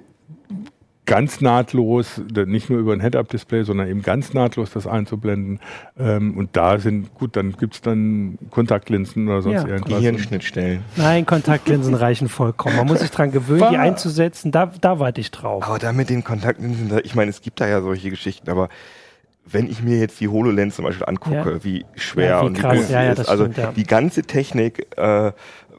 ganz 1.07 1.41
nahtlos, 1.41 2.21
nicht 2.47 2.69
nur 2.69 2.81
über 2.81 2.93
ein 2.93 3.01
Head-Up-Display, 3.01 3.63
sondern 3.63 3.89
eben 3.89 4.03
ganz 4.03 4.35
nahtlos 4.35 4.71
das 4.73 4.87
einzublenden. 4.87 5.61
Ähm, 5.99 6.37
und 6.37 6.57
da 6.57 6.79
sind, 6.79 7.15
gut, 7.15 7.37
dann 7.37 7.53
gibt 7.53 7.75
es 7.75 7.81
dann 7.81 8.39
Kontaktlinsen 8.51 9.29
oder 9.29 9.43
sonst 9.43 9.63
ja. 9.63 9.67
irgendwas. 9.67 9.99
Gehirnschnittstellen. 9.99 10.81
Nein, 10.97 11.25
Kontaktlinsen 11.25 11.95
reichen 11.95 12.29
vollkommen. 12.29 12.77
Man 12.77 12.87
muss 12.87 13.01
sich 13.01 13.11
daran 13.11 13.31
gewöhnen, 13.31 13.67
die 13.71 13.77
einzusetzen. 13.77 14.51
Da, 14.51 14.67
da 14.81 14.99
warte 14.99 15.21
ich 15.21 15.31
drauf. 15.31 15.65
Aber 15.65 15.79
da 15.79 15.93
mit 15.93 16.11
den 16.11 16.25
Kontaktlinsen, 16.25 17.01
ich 17.05 17.15
meine, 17.15 17.31
es 17.31 17.41
gibt 17.41 17.61
da 17.61 17.69
ja 17.69 17.81
solche 17.81 18.11
Geschichten, 18.11 18.51
aber 18.51 18.69
wenn 19.49 19.71
ich 19.71 19.83
mir 19.83 19.99
jetzt 19.99 20.19
die 20.21 20.29
HoloLens 20.29 20.75
zum 20.75 20.85
Beispiel 20.85 21.07
angucke, 21.07 21.53
ja. 21.53 21.65
wie 21.65 21.85
schwer 21.95 22.29
ja, 22.29 22.43
wie 22.43 22.47
und 22.47 22.59
krass. 22.59 22.89
wie 22.89 22.93
ja, 22.93 23.13
ist, 23.13 23.29
also 23.29 23.51
stimmt, 23.51 23.77
die 23.77 23.85
ganze 23.85 24.23
Technik 24.23 24.87
äh, 24.97 25.33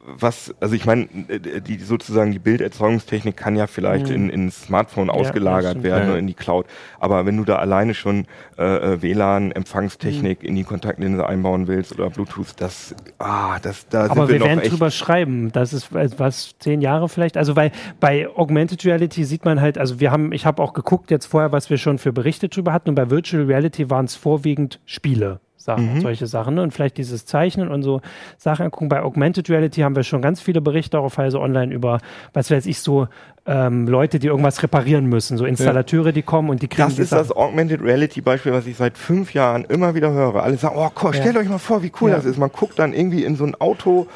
was, 0.08 0.56
also 0.62 0.74
ich 0.74 0.86
meine, 0.86 1.08
die 1.08 1.80
sozusagen 1.80 2.32
die 2.32 2.40
Bilderzeugungstechnik 2.40 3.36
kann 3.36 3.58
ja 3.58 3.68
vielleicht 3.68 4.08
mhm. 4.08 4.16
in, 4.16 4.30
in 4.30 4.52
Smartphone 4.52 5.10
ausgelagert 5.10 5.84
werden 5.84 6.10
oder 6.10 6.20
in 6.20 6.28
die 6.28 6.34
Cloud. 6.34 6.66
Aber 7.00 7.26
wenn 7.26 7.36
du 7.36 7.44
da 7.44 7.58
alleine 7.58 7.94
schon 7.94 8.26
äh, 8.58 8.64
äh 8.64 9.02
WLAN, 9.02 9.52
Empfangstechnik 9.52 10.44
mhm. 10.44 10.50
in 10.50 10.56
die 10.56 10.64
Kontaktlinse 10.64 11.28
einbauen 11.28 11.68
willst 11.68 11.94
oder 11.94 12.10
Bluetooth, 12.10 12.54
das, 12.58 12.96
ah, 13.20 13.60
das, 13.60 13.90
da 13.90 14.06
Aber 14.06 14.30
wir, 14.30 14.40
wir 14.40 14.46
werden 14.46 14.70
drüber 14.70 14.92
schreiben. 14.92 15.52
Das 15.52 15.74
ist 15.74 15.90
was 15.92 16.56
zehn 16.60 16.82
Jahre 16.82 17.10
vielleicht. 17.10 17.36
Also 17.36 17.56
weil 17.58 17.72
bei 18.00 18.30
Augmented 18.30 18.86
Reality 18.86 19.26
sieht 19.26 19.44
man 19.44 19.60
halt, 19.60 19.78
also 19.78 20.00
wir 20.00 20.12
haben, 20.12 20.32
ich 20.32 20.46
habe 20.46 20.64
auch 20.64 20.74
geguckt 20.74 21.12
jetzt 21.12 21.26
vorher, 21.26 21.52
was 21.52 21.70
wir 21.70 21.78
schon 21.78 21.98
für 21.98 22.14
Berichte 22.14 22.48
drüber 22.48 22.72
hatten. 22.72 22.90
Und 22.90 22.96
bei 22.96 23.10
Virtual 23.10 23.44
Reality 23.44 23.90
waren 23.90 24.06
es 24.06 24.16
vorwiegend 24.16 24.80
Spiele. 24.86 25.42
Sachen, 25.68 25.96
mhm. 25.96 26.02
solche 26.02 26.28
Sachen. 26.28 26.56
Ne? 26.56 26.64
Und 26.64 26.72
vielleicht 26.72 26.98
dieses 26.98 27.26
Zeichnen 27.26 27.68
und 27.68 27.84
so 27.84 28.02
Sachen 28.38 28.66
angucken. 28.66 28.88
Bei 28.88 29.04
Augmented 29.04 29.50
Reality 29.50 29.82
haben 29.82 29.96
wir 29.96 30.04
schon 30.04 30.22
ganz 30.22 30.42
viele 30.42 30.62
Berichte 30.62 30.98
auch 30.98 31.04
auf 31.04 31.18
Heise 31.18 31.42
Online 31.42 31.74
über, 31.74 32.00
was 32.34 32.50
weiß 32.50 32.66
ich, 32.66 32.80
so 32.80 33.10
ähm, 33.46 33.86
Leute, 33.86 34.18
die 34.20 34.28
irgendwas 34.28 34.64
reparieren 34.64 35.08
müssen, 35.08 35.38
so 35.38 35.46
Installateure, 35.46 36.14
die 36.14 36.22
kommen 36.22 36.50
und 36.50 36.62
die 36.62 36.70
kriegen. 36.70 36.88
Das 36.88 36.98
ist 36.98 37.12
das 37.12 37.36
Augmented 37.36 37.82
Reality 37.82 38.22
Beispiel, 38.22 38.54
was 38.54 38.66
ich 38.66 38.78
seit 38.78 38.98
fünf 38.98 39.34
Jahren 39.34 39.66
immer 39.66 39.94
wieder 39.94 40.12
höre. 40.12 40.42
Alle 40.42 40.56
sagen, 40.56 40.76
oh, 40.78 40.90
komm, 40.94 41.14
stellt 41.14 41.36
ja. 41.36 41.42
euch 41.42 41.50
mal 41.50 41.58
vor, 41.58 41.84
wie 41.84 41.92
cool 42.02 42.12
ja. 42.12 42.16
das 42.16 42.26
ist. 42.26 42.38
Man 42.38 42.52
guckt 42.52 42.80
dann 42.80 42.94
irgendwie 42.94 43.26
in 43.26 43.36
so 43.36 43.44
ein 43.44 43.56
Auto 43.56 44.08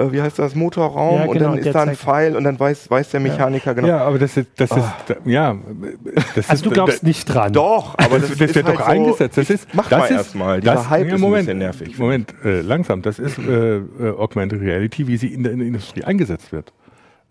äh, 0.00 0.12
wie 0.12 0.22
heißt 0.22 0.38
das, 0.38 0.54
Motorraum 0.54 1.20
ja, 1.20 1.26
genau, 1.26 1.32
und 1.32 1.40
dann 1.40 1.58
ist 1.58 1.74
da 1.74 1.82
ein 1.82 1.96
Pfeil 1.96 2.36
und 2.36 2.44
dann 2.44 2.58
weiß, 2.58 2.90
weiß 2.90 3.10
der 3.10 3.20
Mechaniker 3.20 3.66
ja. 3.66 3.72
genau. 3.72 3.88
Ja, 3.88 3.98
aber 3.98 4.18
das 4.18 4.36
ist, 4.36 4.48
das 4.56 4.70
ist, 4.70 4.78
oh. 4.78 5.28
ja. 5.28 5.56
Das 6.34 6.48
also 6.48 6.52
ist, 6.52 6.66
du 6.66 6.70
glaubst 6.70 7.02
nicht 7.02 7.26
dran. 7.26 7.52
Doch, 7.52 7.94
aber 7.98 8.18
das, 8.18 8.30
das, 8.30 8.38
das 8.38 8.54
wird 8.54 8.66
halt 8.66 8.78
doch 8.78 8.84
so, 8.84 8.90
eingesetzt. 8.90 9.38
Das 9.38 9.50
ist, 9.50 9.68
mach 9.72 9.88
das 9.88 9.98
mal 9.98 10.10
erstmal. 10.10 10.60
Dieser 10.60 10.74
das, 10.74 10.90
Hype 10.90 11.18
Moment, 11.18 11.22
ist 11.22 11.24
ein 11.24 11.32
bisschen 11.32 11.58
nervig. 11.58 11.98
Moment, 11.98 12.34
äh, 12.44 12.60
langsam. 12.60 13.02
Das 13.02 13.18
ist 13.18 13.38
äh, 13.38 13.76
äh, 13.76 13.82
Augmented 14.16 14.60
Reality, 14.60 15.06
wie 15.06 15.16
sie 15.16 15.28
in 15.28 15.42
der, 15.42 15.52
in 15.52 15.58
der 15.58 15.68
Industrie 15.68 16.04
eingesetzt 16.04 16.52
wird 16.52 16.72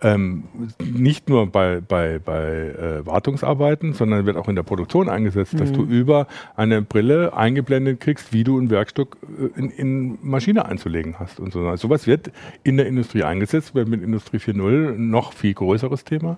ähm, 0.01 0.45
nicht 0.81 1.27
nur 1.27 1.47
bei, 1.47 1.81
bei, 1.81 2.19
bei 2.19 2.43
äh, 2.43 3.05
Wartungsarbeiten, 3.05 3.93
sondern 3.93 4.25
wird 4.25 4.37
auch 4.37 4.47
in 4.47 4.55
der 4.55 4.63
Produktion 4.63 5.09
eingesetzt, 5.09 5.53
mhm. 5.53 5.57
dass 5.57 5.71
du 5.71 5.81
mhm. 5.81 5.91
über 5.91 6.27
eine 6.55 6.81
Brille 6.81 7.33
eingeblendet 7.33 7.99
kriegst, 7.99 8.31
wie 8.31 8.43
du 8.43 8.57
ein 8.57 8.69
Werkstück 8.69 9.17
äh, 9.37 9.59
in, 9.59 9.69
in 9.71 10.19
Maschine 10.21 10.65
einzulegen 10.65 11.19
hast 11.19 11.39
und 11.39 11.51
so. 11.51 11.59
Also 11.67 11.87
sowas 11.87 12.07
wird 12.07 12.31
in 12.63 12.77
der 12.77 12.87
Industrie 12.87 13.23
eingesetzt, 13.23 13.75
wird 13.75 13.89
mit 13.89 14.01
Industrie 14.01 14.37
4.0 14.37 14.97
noch 14.97 15.33
viel 15.33 15.53
größeres 15.53 16.05
Thema. 16.05 16.37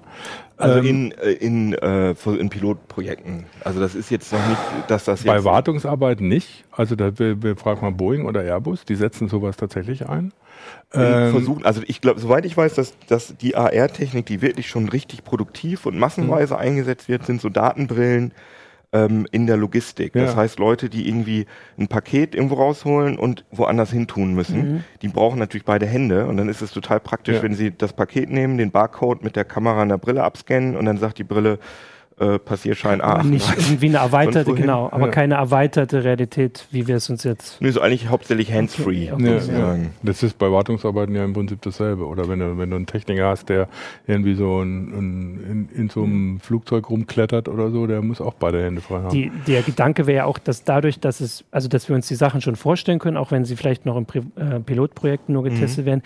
Also 0.58 0.80
ähm, 0.80 0.86
in, 0.86 1.12
äh, 1.12 1.32
in, 1.32 1.74
äh, 1.74 2.16
in 2.40 2.50
Pilotprojekten. 2.50 3.46
Also 3.64 3.80
das 3.80 3.94
ist 3.94 4.10
jetzt 4.10 4.32
noch 4.34 4.48
nicht, 4.48 4.62
dass 4.88 5.06
das 5.06 5.24
jetzt 5.24 5.28
Bei 5.28 5.44
Wartungsarbeiten 5.44 6.28
nicht. 6.28 6.66
Also 6.72 6.96
da 6.96 7.18
wir, 7.20 7.42
wir 7.44 7.56
fragen 7.56 7.82
mal 7.82 7.92
Boeing 7.92 8.26
oder 8.26 8.42
Airbus, 8.42 8.86
die 8.86 8.96
setzen 8.96 9.28
sowas 9.28 9.58
tatsächlich 9.58 10.10
ein. 10.10 10.34
Ähm, 10.94 11.32
versuchen, 11.32 11.66
also 11.66 11.82
ich 11.88 12.02
glaube, 12.02 12.20
soweit 12.20 12.46
ich 12.46 12.56
weiß, 12.56 12.76
dass, 12.76 12.94
dass 13.08 13.36
die 13.38 13.51
AR-Technik, 13.56 14.26
die 14.26 14.42
wirklich 14.42 14.68
schon 14.68 14.90
richtig 14.90 15.24
produktiv 15.24 15.86
und 15.86 15.98
massenweise 15.98 16.56
mhm. 16.56 16.60
eingesetzt 16.60 17.10
wird, 17.10 17.26
sind 17.26 17.42
so 17.42 17.50
Datenbrillen 17.50 18.34
ähm, 18.94 19.28
in 19.32 19.48
der 19.48 19.58
Logistik. 19.58 20.16
Ja. 20.16 20.26
Das 20.26 20.36
heißt, 20.36 20.60
Leute, 20.60 20.90
die 20.90 21.08
irgendwie 21.08 21.46
ein 21.78 21.88
Paket 21.88 22.36
irgendwo 22.36 22.56
rausholen 22.56 23.18
und 23.18 23.46
woanders 23.52 23.92
hin 23.92 24.08
tun 24.08 24.34
müssen, 24.34 24.58
mhm. 24.58 24.84
die 25.02 25.08
brauchen 25.08 25.40
natürlich 25.40 25.66
beide 25.66 25.86
Hände 25.86 26.26
und 26.28 26.38
dann 26.38 26.50
ist 26.50 26.62
es 26.62 26.72
total 26.72 27.00
praktisch, 27.00 27.38
ja. 27.38 27.44
wenn 27.44 27.56
sie 27.56 27.72
das 27.76 27.94
Paket 27.94 28.30
nehmen, 28.30 28.58
den 28.58 28.72
Barcode 28.72 29.24
mit 29.24 29.36
der 29.36 29.46
Kamera 29.46 29.82
an 29.82 29.90
der 29.90 29.98
Brille 29.98 30.24
abscannen 30.24 30.76
und 30.76 30.86
dann 30.86 30.98
sagt 30.98 31.18
die 31.18 31.24
Brille, 31.24 31.60
äh, 32.22 32.40
Passierschein 32.40 33.02
A. 33.02 33.24
Nicht 33.24 33.50
irgendwie 33.58 33.88
eine 33.88 33.98
erweiterte, 33.98 34.54
genau, 34.54 34.90
aber 34.92 35.08
ja. 35.08 35.12
keine 35.12 35.36
erweiterte 35.36 36.04
Realität, 36.04 36.68
wie 36.72 36.88
wir 36.88 36.98
es 36.98 37.10
uns 37.10 37.24
jetzt. 37.24 37.60
Nee, 37.62 37.72
so 37.72 37.82
eigentlich 37.82 38.10
hauptsächlich 38.10 38.54
hands-free. 38.54 39.12
Okay, 39.12 39.38
okay, 39.38 39.52
ja, 39.52 39.76
ja. 39.76 39.84
Das 40.04 40.22
ist 40.22 40.38
bei 40.38 40.52
Wartungsarbeiten 40.52 41.16
ja 41.16 41.26
im 41.26 41.34
Prinzip 41.34 41.62
dasselbe. 41.62 42.06
Oder 42.06 42.30
wenn 42.30 42.40
du, 42.40 42.58
wenn 42.58 42.70
du 42.70 42.76
einen 42.76 42.86
Techniker 42.86 43.28
hast, 43.28 43.50
der 43.50 43.68
irgendwie 44.06 44.36
so 44.36 44.62
ein, 44.62 44.90
ein, 44.92 45.70
in, 45.74 45.82
in, 45.82 45.90
so 45.90 46.04
einem 46.04 46.40
Flugzeug 46.40 46.90
rumklettert 46.90 47.50
oder 47.50 47.72
so, 47.72 47.88
der 47.88 48.02
muss 48.02 48.22
auch 48.22 48.36
beide 48.36 48.64
Hände 48.64 48.82
frei 48.82 49.02
haben. 49.02 49.10
Die, 49.10 49.32
der 49.48 49.64
Gedanke 49.64 50.06
wäre 50.06 50.18
ja 50.18 50.26
auch, 50.26 50.38
dass 50.38 50.64
dadurch, 50.64 51.00
dass 51.00 51.22
es, 51.22 51.44
also 51.50 51.68
dass 51.68 51.90
wir 51.90 51.96
uns 51.96 52.08
die 52.08 52.16
Sachen 52.16 52.42
schon 52.42 52.56
vorstellen 52.56 53.00
können, 53.00 53.18
auch 53.18 53.32
wenn 53.32 53.46
sie 53.46 53.56
vielleicht 53.56 53.86
noch 53.86 53.98
in 53.98 54.06
Pri 54.06 54.22
äh, 54.36 54.60
Pilotprojekten 54.60 55.34
nur 55.34 55.44
getestet 55.44 55.86
mhm. 55.86 55.90
werden, 55.90 56.04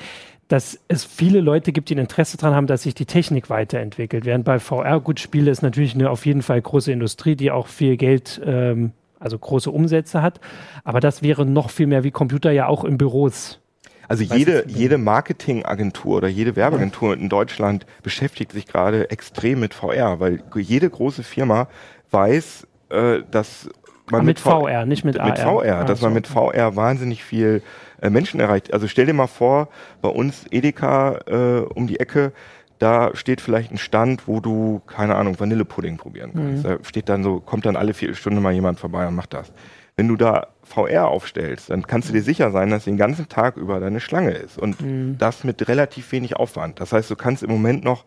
dass 0.47 0.79
es 0.87 1.03
viele 1.03 1.39
Leute 1.39 1.71
gibt, 1.71 1.89
die 1.89 1.95
ein 1.95 1.99
Interesse 1.99 2.37
daran 2.37 2.55
haben, 2.55 2.67
dass 2.67 2.83
sich 2.83 2.93
die 2.93 3.05
Technik 3.05 3.49
weiterentwickelt. 3.49 4.25
Während 4.25 4.45
bei 4.45 4.59
VR, 4.59 4.99
gut, 4.99 5.19
Spiele 5.19 5.49
ist 5.49 5.63
natürlich 5.63 5.95
eine 5.95 6.09
auf 6.09 6.25
jeden 6.25 6.43
Fall 6.43 6.61
große 6.61 6.91
Industrie, 6.91 7.35
die 7.35 7.51
auch 7.51 7.67
viel 7.67 7.97
Geld, 7.97 8.39
ähm, 8.45 8.91
also 9.19 9.39
große 9.39 9.71
Umsätze 9.71 10.21
hat. 10.21 10.39
Aber 10.83 10.99
das 10.99 11.23
wäre 11.23 11.45
noch 11.45 11.71
viel 11.71 11.87
mehr 11.87 12.03
wie 12.03 12.11
Computer 12.11 12.51
ja 12.51 12.67
auch 12.67 12.83
in 12.83 12.97
Büros. 12.97 13.59
Also 14.07 14.23
jede, 14.23 14.65
jede 14.67 14.99
Marketingagentur 14.99 16.17
oder 16.17 16.27
jede 16.27 16.55
Werbeagentur 16.55 17.17
in 17.17 17.27
Deutschland 17.27 17.87
beschäftigt 18.03 18.51
sich 18.51 18.67
gerade 18.67 19.09
extrem 19.09 19.59
mit 19.59 19.73
VR, 19.73 20.19
weil 20.19 20.43
jede 20.55 20.87
große 20.87 21.23
Firma 21.23 21.67
weiß, 22.11 22.67
äh, 22.89 23.23
dass 23.31 23.69
man 24.11 24.25
mit, 24.25 24.37
mit 24.37 24.39
VR, 24.39 24.85
nicht 24.85 25.03
mit 25.03 25.19
AR. 25.19 25.29
Mit 25.29 25.39
VR, 25.39 25.83
dass 25.85 26.01
man 26.01 26.13
mit 26.13 26.27
VR 26.27 26.75
wahnsinnig 26.75 27.23
viel 27.23 27.61
äh, 28.01 28.09
Menschen 28.09 28.39
erreicht. 28.39 28.73
Also 28.73 28.87
stell 28.87 29.05
dir 29.05 29.13
mal 29.13 29.27
vor, 29.27 29.69
bei 30.01 30.09
uns 30.09 30.45
Edeka 30.51 31.19
äh, 31.27 31.59
um 31.73 31.87
die 31.87 31.99
Ecke, 31.99 32.33
da 32.79 33.15
steht 33.15 33.41
vielleicht 33.41 33.71
ein 33.71 33.77
Stand, 33.77 34.27
wo 34.27 34.39
du, 34.39 34.81
keine 34.85 35.15
Ahnung, 35.15 35.39
Vanillepudding 35.39 35.97
probieren 35.97 36.31
kannst. 36.33 36.65
Mhm. 36.65 36.67
Da 36.67 36.77
steht 36.83 37.09
dann 37.09 37.23
so, 37.23 37.39
kommt 37.39 37.65
dann 37.65 37.75
alle 37.75 37.93
Viertelstunde 37.93 38.41
mal 38.41 38.53
jemand 38.53 38.79
vorbei 38.79 39.07
und 39.07 39.15
macht 39.15 39.33
das. 39.33 39.51
Wenn 39.95 40.09
du 40.09 40.17
da 40.17 40.47
VR 40.63 41.07
aufstellst, 41.07 41.69
dann 41.69 41.87
kannst 41.87 42.09
du 42.09 42.13
dir 42.13 42.21
sicher 42.21 42.51
sein, 42.51 42.69
dass 42.69 42.83
den 42.83 42.97
ganzen 42.97 43.29
Tag 43.29 43.55
über 43.55 43.79
deine 43.79 44.01
Schlange 44.01 44.31
ist. 44.31 44.57
Und 44.57 44.81
mhm. 44.81 45.17
das 45.17 45.45
mit 45.45 45.67
relativ 45.69 46.11
wenig 46.11 46.35
Aufwand. 46.35 46.81
Das 46.81 46.91
heißt, 46.91 47.09
du 47.09 47.15
kannst 47.15 47.43
im 47.43 47.49
Moment 47.49 47.85
noch 47.85 48.03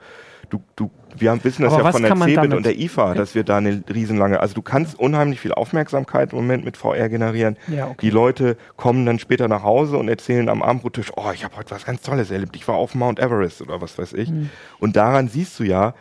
du, 0.50 0.60
du, 0.76 0.90
wir 1.16 1.30
haben, 1.30 1.42
wissen 1.44 1.62
das 1.62 1.72
Aber 1.72 1.84
ja 1.84 1.92
von 1.92 2.02
der 2.02 2.16
CeBIT 2.16 2.54
und 2.54 2.66
der 2.66 2.78
IFA, 2.78 3.14
dass 3.14 3.34
wir 3.34 3.44
da 3.44 3.58
eine 3.58 3.82
riesenlange, 3.92 4.40
also 4.40 4.54
du 4.54 4.62
kannst 4.62 4.98
unheimlich 4.98 5.40
viel 5.40 5.52
Aufmerksamkeit 5.52 6.32
im 6.32 6.38
Moment 6.38 6.64
mit 6.64 6.76
VR 6.76 7.08
generieren. 7.08 7.56
Ja, 7.68 7.86
okay. 7.86 7.96
Die 8.00 8.10
Leute 8.10 8.56
kommen 8.76 9.04
dann 9.06 9.18
später 9.18 9.48
nach 9.48 9.62
Hause 9.62 9.98
und 9.98 10.08
erzählen 10.08 10.48
am 10.48 10.62
Abendbrottisch, 10.62 11.12
oh, 11.16 11.30
ich 11.32 11.44
habe 11.44 11.56
heute 11.56 11.70
was 11.70 11.84
ganz 11.84 12.02
Tolles 12.02 12.30
erlebt, 12.30 12.56
ich 12.56 12.66
war 12.68 12.76
auf 12.76 12.94
Mount 12.94 13.18
Everest 13.18 13.62
oder 13.62 13.80
was 13.80 13.98
weiß 13.98 14.12
ich. 14.14 14.30
Mhm. 14.30 14.50
Und 14.78 14.96
daran 14.96 15.28
siehst 15.28 15.58
du 15.58 15.64
ja, 15.64 15.94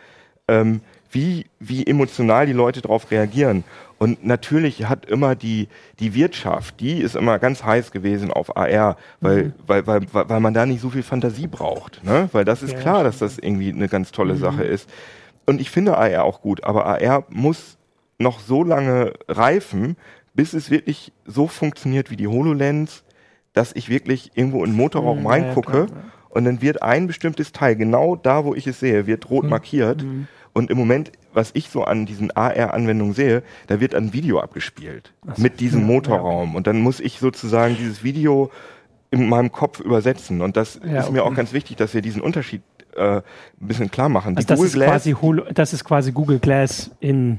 ähm, 0.48 0.80
wie, 1.10 1.46
wie 1.58 1.86
emotional 1.86 2.46
die 2.46 2.52
Leute 2.52 2.82
darauf 2.82 3.10
reagieren. 3.10 3.64
Und 3.98 4.24
natürlich 4.24 4.88
hat 4.88 5.06
immer 5.06 5.34
die, 5.34 5.68
die 5.98 6.14
Wirtschaft, 6.14 6.78
die 6.80 7.00
ist 7.00 7.16
immer 7.16 7.38
ganz 7.38 7.64
heiß 7.64 7.90
gewesen 7.90 8.30
auf 8.30 8.56
AR, 8.56 8.96
weil, 9.20 9.44
mhm. 9.44 9.52
weil, 9.66 9.86
weil, 9.86 10.02
weil 10.12 10.40
man 10.40 10.54
da 10.54 10.66
nicht 10.66 10.80
so 10.80 10.90
viel 10.90 11.02
Fantasie 11.02 11.48
braucht. 11.48 12.04
Ne? 12.04 12.28
Weil 12.32 12.44
das 12.44 12.62
ist 12.62 12.74
ja, 12.74 12.80
klar, 12.80 13.02
dass 13.02 13.18
das 13.18 13.38
irgendwie 13.38 13.72
eine 13.72 13.88
ganz 13.88 14.12
tolle 14.12 14.34
mhm. 14.34 14.38
Sache 14.38 14.62
ist. 14.62 14.88
Und 15.46 15.60
ich 15.60 15.70
finde 15.70 15.96
AR 15.96 16.24
auch 16.24 16.42
gut, 16.42 16.62
aber 16.62 16.86
AR 16.86 17.24
muss 17.30 17.76
noch 18.18 18.40
so 18.40 18.62
lange 18.62 19.14
reifen, 19.28 19.96
bis 20.34 20.52
es 20.52 20.70
wirklich 20.70 21.12
so 21.24 21.48
funktioniert 21.48 22.10
wie 22.10 22.16
die 22.16 22.28
HoloLens, 22.28 23.02
dass 23.52 23.74
ich 23.74 23.88
wirklich 23.88 24.30
irgendwo 24.34 24.62
in 24.64 24.72
den 24.72 24.76
Motorraum 24.76 25.20
mhm, 25.20 25.26
reingucke 25.26 25.86
ja, 25.90 25.96
und 26.28 26.44
dann 26.44 26.62
wird 26.62 26.82
ein 26.82 27.06
bestimmtes 27.08 27.50
Teil, 27.50 27.74
genau 27.74 28.14
da, 28.14 28.44
wo 28.44 28.54
ich 28.54 28.66
es 28.66 28.78
sehe, 28.78 29.06
wird 29.06 29.28
rot 29.30 29.44
mhm. 29.44 29.50
markiert. 29.50 30.02
Mhm. 30.02 30.28
Und 30.58 30.70
im 30.70 30.76
Moment 30.76 31.12
was 31.38 31.50
ich 31.54 31.70
so 31.70 31.84
an 31.84 32.04
diesen 32.04 32.30
AR-Anwendungen 32.30 33.14
sehe, 33.14 33.42
da 33.68 33.80
wird 33.80 33.94
ein 33.94 34.12
Video 34.12 34.40
abgespielt 34.40 35.12
so. 35.34 35.40
mit 35.40 35.60
diesem 35.60 35.84
Motorraum. 35.84 36.54
Und 36.54 36.66
dann 36.66 36.80
muss 36.80 37.00
ich 37.00 37.18
sozusagen 37.18 37.76
dieses 37.76 38.02
Video 38.02 38.50
in 39.10 39.28
meinem 39.28 39.52
Kopf 39.52 39.80
übersetzen. 39.80 40.42
Und 40.42 40.56
das 40.56 40.80
ja, 40.84 40.98
ist 40.98 41.04
okay. 41.04 41.12
mir 41.12 41.24
auch 41.24 41.34
ganz 41.34 41.52
wichtig, 41.52 41.76
dass 41.76 41.94
wir 41.94 42.02
diesen 42.02 42.20
Unterschied 42.20 42.62
äh, 42.96 43.16
ein 43.16 43.22
bisschen 43.60 43.90
klar 43.90 44.08
machen. 44.08 44.36
Also 44.36 44.46
das, 44.48 44.60
ist 44.60 44.74
quasi 44.74 45.12
Holo, 45.12 45.44
das 45.52 45.72
ist 45.72 45.84
quasi 45.84 46.12
Google 46.12 46.40
Glass 46.40 46.90
in 47.00 47.38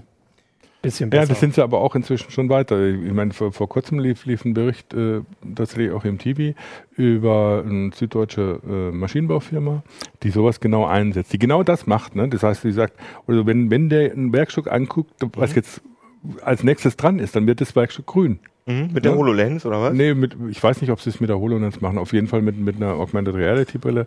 bisschen 0.82 1.10
besser. 1.10 1.24
Ja, 1.24 1.30
das 1.30 1.40
sind 1.40 1.56
sie 1.56 1.64
aber 1.64 1.82
auch 1.82 1.96
inzwischen 1.96 2.32
schon 2.32 2.50
weiter. 2.50 2.82
Ich 2.88 3.12
meine, 3.12 3.34
vor, 3.34 3.52
vor 3.52 3.68
kurzem 3.68 4.00
lief, 4.00 4.26
lief 4.26 4.46
ein 4.46 4.54
Bericht, 4.54 4.94
äh, 4.94 5.22
tatsächlich 5.56 5.92
auch 5.92 6.06
im 6.06 6.18
TV, 6.18 6.58
über 6.96 7.64
eine 7.66 7.92
süddeutsche 7.94 8.60
äh, 8.68 8.92
Maschinenbaufirma, 8.92 9.84
die 10.24 10.30
sowas 10.30 10.60
genau 10.60 10.86
einsetzt, 10.86 11.34
die 11.34 11.40
genau 11.40 11.64
das 11.64 11.88
macht. 11.88 12.16
Ne? 12.16 12.30
Das 12.30 12.44
heißt, 12.44 12.62
sie 12.62 12.72
sagt, 12.72 12.94
also 13.28 13.46
wenn, 13.46 13.70
wenn 13.70 13.90
der 13.90 14.14
ein 14.14 14.34
Werkstück 14.34 14.72
anguckt, 14.72 15.14
was 15.36 15.52
mhm. 15.52 15.56
jetzt 15.58 15.82
als 16.44 16.64
nächstes 16.64 16.98
dran 16.98 17.20
ist, 17.20 17.36
dann 17.36 17.48
wird 17.48 17.62
das 17.62 17.76
Werkstück 17.76 18.06
grün. 18.06 18.40
Mhm, 18.66 18.90
mit 18.94 19.06
der 19.06 19.16
HoloLens 19.16 19.66
oder 19.66 19.82
was? 19.82 19.94
Nee, 19.94 20.14
mit, 20.14 20.36
ich 20.50 20.62
weiß 20.62 20.82
nicht, 20.82 20.92
ob 20.92 21.02
sie 21.02 21.10
es 21.10 21.20
mit 21.20 21.30
der 21.30 21.40
HoloLens 21.40 21.82
machen. 21.82 21.98
Auf 21.98 22.14
jeden 22.14 22.28
Fall 22.28 22.42
mit, 22.42 22.58
mit 22.58 22.76
einer 22.76 22.94
Augmented 22.94 23.36
Reality 23.36 23.78
Brille 23.78 24.06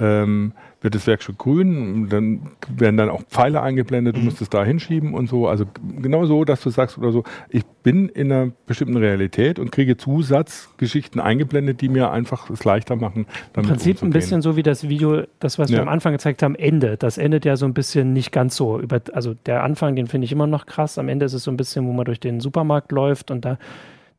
ähm, 0.00 0.52
wird 0.80 0.94
das 0.94 1.06
Werk 1.06 1.22
schon 1.22 1.38
grün, 1.38 2.08
dann 2.10 2.42
werden 2.68 2.98
dann 2.98 3.08
auch 3.08 3.22
Pfeile 3.22 3.62
eingeblendet, 3.62 4.16
du 4.16 4.20
musst 4.20 4.42
es 4.42 4.50
da 4.50 4.64
hinschieben 4.64 5.14
und 5.14 5.28
so. 5.28 5.48
Also 5.48 5.64
genau 6.00 6.26
so, 6.26 6.44
dass 6.44 6.60
du 6.60 6.68
sagst 6.68 6.98
oder 6.98 7.10
so, 7.10 7.24
ich 7.48 7.64
bin 7.82 8.10
in 8.10 8.30
einer 8.30 8.52
bestimmten 8.66 8.98
Realität 8.98 9.58
und 9.58 9.72
kriege 9.72 9.96
Zusatzgeschichten 9.96 11.22
eingeblendet, 11.22 11.80
die 11.80 11.88
mir 11.88 12.10
einfach 12.10 12.50
es 12.50 12.64
leichter 12.64 12.96
machen. 12.96 13.26
Im 13.56 13.62
Prinzip 13.62 13.96
umzugehen. 13.96 14.08
ein 14.08 14.12
bisschen 14.12 14.42
so 14.42 14.56
wie 14.56 14.62
das 14.62 14.86
Video, 14.88 15.22
das, 15.40 15.58
was 15.58 15.70
ja. 15.70 15.78
wir 15.78 15.82
am 15.82 15.88
Anfang 15.88 16.12
gezeigt 16.12 16.42
haben, 16.42 16.54
Ende. 16.54 16.98
Das 16.98 17.16
endet 17.16 17.46
ja 17.46 17.56
so 17.56 17.64
ein 17.64 17.72
bisschen 17.72 18.12
nicht 18.12 18.30
ganz 18.30 18.54
so. 18.54 18.78
Über, 18.78 19.00
also 19.14 19.34
der 19.46 19.62
Anfang, 19.62 19.96
den 19.96 20.06
finde 20.06 20.26
ich 20.26 20.32
immer 20.32 20.46
noch 20.46 20.66
krass. 20.66 20.98
Am 20.98 21.08
Ende 21.08 21.24
ist 21.24 21.32
es 21.32 21.44
so 21.44 21.50
ein 21.50 21.56
bisschen, 21.56 21.86
wo 21.86 21.92
man 21.92 22.04
durch 22.04 22.20
den 22.20 22.40
Supermarkt 22.40 22.92
läuft 22.92 23.30
und 23.30 23.44
da 23.46 23.58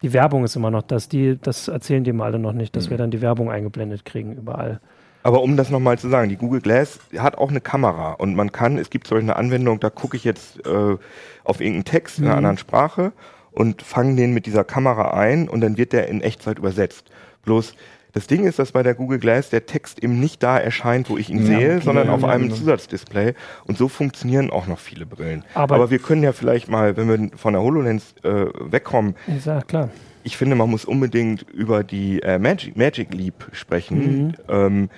die 0.02 0.14
Werbung 0.14 0.44
ist 0.44 0.56
immer 0.56 0.72
noch 0.72 0.84
das. 0.84 1.10
Die, 1.10 1.38
das 1.42 1.68
erzählen 1.68 2.04
die 2.04 2.14
mal 2.14 2.26
alle 2.26 2.40
noch 2.40 2.54
nicht, 2.54 2.76
dass 2.76 2.88
mhm. 2.88 2.90
wir 2.92 2.98
dann 2.98 3.12
die 3.12 3.22
Werbung 3.22 3.50
eingeblendet 3.50 4.06
kriegen 4.06 4.36
überall. 4.36 4.80
Aber 5.26 5.42
um 5.42 5.58
das 5.58 5.72
nochmal 5.72 5.98
zu 5.98 6.08
sagen, 6.08 6.30
die 6.30 6.36
Google 6.36 6.62
Glass 6.62 7.00
hat 7.18 7.40
auch 7.40 7.50
eine 7.50 7.60
Kamera 7.60 8.12
und 8.12 8.36
man 8.36 8.52
kann, 8.52 8.78
es 8.78 8.92
gibt 8.92 9.08
solche 9.08 9.24
eine 9.24 9.38
Anwendung, 9.38 9.80
da 9.80 9.90
gucke 9.90 10.16
ich 10.16 10.24
jetzt 10.24 10.64
äh, 10.68 10.98
auf 11.44 11.62
irgendeinen 11.62 11.84
Text 11.84 12.20
in 12.20 12.26
einer 12.26 12.34
mhm. 12.34 12.38
anderen 12.38 12.58
Sprache 12.60 13.12
und 13.52 13.82
fange 13.82 14.18
den 14.18 14.36
mit 14.36 14.46
dieser 14.46 14.64
Kamera 14.64 15.18
ein 15.18 15.50
und 15.50 15.62
dann 15.62 15.78
wird 15.78 15.94
der 15.94 16.10
in 16.10 16.22
Echtzeit 16.22 16.60
übersetzt. 16.60 17.10
Bloß 17.44 17.74
das 18.16 18.28
Ding 18.28 18.46
ist, 18.46 18.60
dass 18.60 18.72
bei 18.72 18.82
der 18.82 18.96
Google 18.96 19.20
Glass 19.20 19.50
der 19.50 19.66
Text 19.66 20.02
eben 20.02 20.22
nicht 20.22 20.42
da 20.42 20.58
erscheint, 20.58 21.10
wo 21.10 21.18
ich 21.18 21.30
ihn 21.30 21.40
ja, 21.40 21.46
sehe, 21.46 21.76
okay, 21.76 21.84
sondern 21.84 22.08
ja, 22.08 22.14
auf 22.14 22.22
ja, 22.22 22.30
einem 22.30 22.46
genau. 22.46 22.56
Zusatzdisplay. 22.56 23.34
Und 23.66 23.78
so 23.78 23.90
funktionieren 23.90 24.52
auch 24.52 24.68
noch 24.68 24.80
viele 24.80 25.06
Brillen. 25.06 25.44
Aber, 25.54 25.76
Aber, 25.76 25.92
wir 25.92 26.00
können 26.00 26.24
ja 26.24 26.32
vielleicht 26.32 26.70
mal, 26.70 26.96
wenn 26.96 27.10
wir 27.10 27.38
von 27.38 27.52
der 27.52 27.62
HoloLens 27.62 28.16
äh, 28.24 28.46
wegkommen, 28.72 29.16
ja, 29.44 29.62
klar. 29.64 29.90
ich 30.24 30.38
finde, 30.38 30.56
man 30.56 30.70
muss 30.70 30.86
unbedingt 30.86 31.42
über 31.52 31.84
die 31.84 32.22
äh, 32.22 32.40
Magic, 32.40 32.78
Magic 32.78 33.14
Leap 33.14 33.50
sprechen. 33.52 34.28
Mhm. 34.28 34.34
Ähm, 34.48 34.90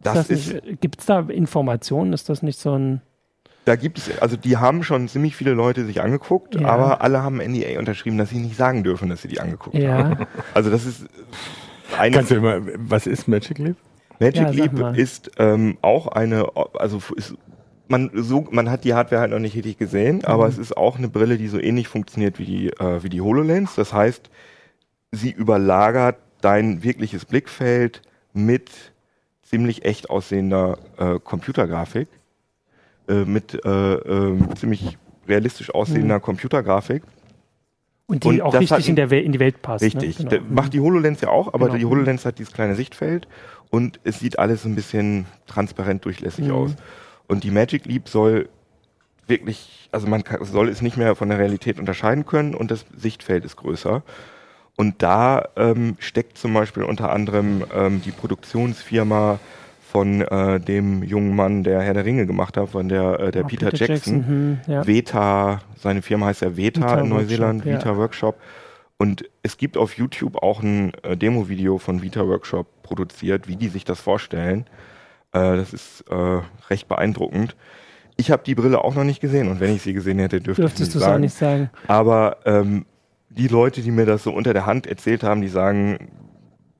das 0.00 0.28
ist, 0.28 0.50
ist 0.50 0.80
gibt 0.80 0.98
es 0.98 1.06
da 1.06 1.20
Informationen? 1.20 2.12
Ist 2.12 2.28
das 2.28 2.42
nicht 2.42 2.58
so 2.58 2.76
ein 2.76 3.02
da 3.66 3.76
gibt 3.76 3.98
es, 3.98 4.18
also 4.22 4.38
die 4.38 4.56
haben 4.56 4.82
schon 4.82 5.08
ziemlich 5.08 5.36
viele 5.36 5.52
Leute 5.52 5.84
sich 5.84 6.00
angeguckt, 6.00 6.54
ja. 6.58 6.66
aber 6.66 7.02
alle 7.02 7.22
haben 7.22 7.36
NDA 7.36 7.78
unterschrieben, 7.78 8.16
dass 8.16 8.30
sie 8.30 8.38
nicht 8.38 8.56
sagen 8.56 8.82
dürfen, 8.82 9.10
dass 9.10 9.20
sie 9.20 9.28
die 9.28 9.40
angeguckt 9.40 9.76
ja. 9.76 9.92
haben. 9.92 10.26
Also 10.54 10.70
das 10.70 10.86
ist 10.86 11.06
eine. 11.96 12.16
Kannst 12.16 12.30
du 12.30 12.40
mal, 12.40 12.62
was 12.76 13.06
ist 13.06 13.28
Magic 13.28 13.58
Leap? 13.58 13.76
Magic 14.20 14.42
ja, 14.42 14.50
Leap 14.50 14.96
ist 14.96 15.30
ähm, 15.38 15.78
auch 15.80 16.08
eine, 16.08 16.46
also 16.74 17.00
ist, 17.14 17.34
man 17.88 18.10
so, 18.14 18.46
man 18.50 18.70
hat 18.70 18.84
die 18.84 18.94
Hardware 18.94 19.20
halt 19.20 19.30
noch 19.30 19.38
nicht 19.38 19.54
richtig 19.54 19.78
gesehen, 19.78 20.16
mhm. 20.16 20.24
aber 20.24 20.46
es 20.46 20.58
ist 20.58 20.76
auch 20.76 20.98
eine 20.98 21.08
Brille, 21.08 21.38
die 21.38 21.48
so 21.48 21.58
ähnlich 21.58 21.88
funktioniert 21.88 22.38
wie 22.38 22.44
die, 22.44 22.68
äh, 22.68 23.02
wie 23.02 23.08
die 23.08 23.20
HoloLens. 23.20 23.74
Das 23.74 23.92
heißt, 23.92 24.30
sie 25.12 25.30
überlagert 25.30 26.16
dein 26.40 26.82
wirkliches 26.82 27.24
Blickfeld 27.24 28.02
mit 28.32 28.70
ziemlich 29.42 29.84
echt 29.84 30.10
aussehender 30.10 30.78
äh, 30.98 31.18
Computergrafik, 31.18 32.08
äh, 33.08 33.24
mit 33.24 33.64
äh, 33.64 33.94
ähm, 33.94 34.54
ziemlich 34.56 34.98
realistisch 35.26 35.74
aussehender 35.74 36.16
mhm. 36.16 36.22
Computergrafik. 36.22 37.02
Und 38.08 38.24
die 38.24 38.28
und 38.28 38.40
auch 38.40 38.54
richtig 38.54 38.88
in, 38.88 38.96
der 38.96 39.12
in 39.12 39.32
die 39.32 39.38
Welt 39.38 39.60
passt. 39.60 39.82
Ne? 39.82 39.88
Richtig. 39.88 40.18
Ne? 40.18 40.30
Genau. 40.30 40.44
Macht 40.48 40.72
die 40.72 40.80
HoloLens 40.80 41.20
ja 41.20 41.28
auch, 41.28 41.52
aber 41.52 41.66
genau. 41.66 41.78
die 41.78 41.84
HoloLens 41.84 42.24
hat 42.24 42.38
dieses 42.38 42.52
kleine 42.52 42.74
Sichtfeld 42.74 43.28
und 43.68 44.00
es 44.02 44.18
sieht 44.18 44.38
alles 44.38 44.64
ein 44.64 44.74
bisschen 44.74 45.26
transparent 45.46 46.06
durchlässig 46.06 46.46
mhm. 46.46 46.54
aus. 46.54 46.70
Und 47.26 47.44
die 47.44 47.50
Magic 47.50 47.84
Leap 47.84 48.08
soll 48.08 48.48
wirklich, 49.26 49.90
also 49.92 50.06
man 50.06 50.24
kann, 50.24 50.42
soll 50.44 50.70
es 50.70 50.80
nicht 50.80 50.96
mehr 50.96 51.14
von 51.16 51.28
der 51.28 51.38
Realität 51.38 51.78
unterscheiden 51.78 52.24
können 52.24 52.54
und 52.54 52.70
das 52.70 52.86
Sichtfeld 52.96 53.44
ist 53.44 53.56
größer. 53.56 54.02
Und 54.74 55.02
da 55.02 55.48
ähm, 55.56 55.96
steckt 55.98 56.38
zum 56.38 56.54
Beispiel 56.54 56.84
unter 56.84 57.12
anderem 57.12 57.64
ähm, 57.74 58.00
die 58.02 58.10
Produktionsfirma 58.12 59.38
von 59.90 60.20
äh, 60.20 60.60
dem 60.60 61.02
jungen 61.02 61.34
Mann, 61.34 61.64
der 61.64 61.80
Herr 61.80 61.94
der 61.94 62.04
Ringe 62.04 62.26
gemacht 62.26 62.58
hat, 62.58 62.68
von 62.68 62.90
der, 62.90 63.18
äh, 63.20 63.30
der 63.30 63.44
Peter, 63.44 63.70
Peter, 63.70 63.86
Jackson. 63.86 64.16
Jackson 64.16 64.26
hm, 64.26 64.58
ja. 64.66 64.86
Veta, 64.86 65.60
seine 65.76 66.02
Firma 66.02 66.26
heißt 66.26 66.42
ja 66.42 66.56
Veta, 66.56 67.00
in 67.00 67.08
Neuseeland, 67.08 67.64
Workshop, 67.64 67.80
Vita 67.80 67.90
ja. 67.90 67.96
Workshop. 67.96 68.36
Und 68.98 69.24
es 69.42 69.56
gibt 69.56 69.78
auf 69.78 69.96
YouTube 69.96 70.42
auch 70.42 70.62
ein 70.62 70.92
äh, 71.02 71.16
Demo-Video 71.16 71.78
von 71.78 72.02
Vita 72.02 72.26
Workshop 72.26 72.66
produziert, 72.82 73.48
wie 73.48 73.56
die 73.56 73.68
sich 73.68 73.84
das 73.84 73.98
vorstellen. 74.00 74.66
Äh, 75.32 75.56
das 75.56 75.72
ist 75.72 76.04
äh, 76.10 76.40
recht 76.68 76.86
beeindruckend. 76.88 77.56
Ich 78.16 78.30
habe 78.30 78.42
die 78.44 78.54
Brille 78.54 78.84
auch 78.84 78.94
noch 78.94 79.04
nicht 79.04 79.20
gesehen 79.20 79.48
und 79.48 79.60
wenn 79.60 79.74
ich 79.74 79.80
sie 79.80 79.94
gesehen 79.94 80.18
hätte, 80.18 80.40
dürfte 80.40 80.62
Dürftest 80.62 80.96
ich 80.96 81.02
es 81.02 81.18
nicht 81.18 81.34
sagen. 81.34 81.70
Aber 81.86 82.38
ähm, 82.44 82.84
die 83.30 83.48
Leute, 83.48 83.80
die 83.80 83.90
mir 83.90 84.04
das 84.04 84.24
so 84.24 84.32
unter 84.32 84.52
der 84.52 84.66
Hand 84.66 84.86
erzählt 84.86 85.22
haben, 85.22 85.40
die 85.40 85.48
sagen, 85.48 86.10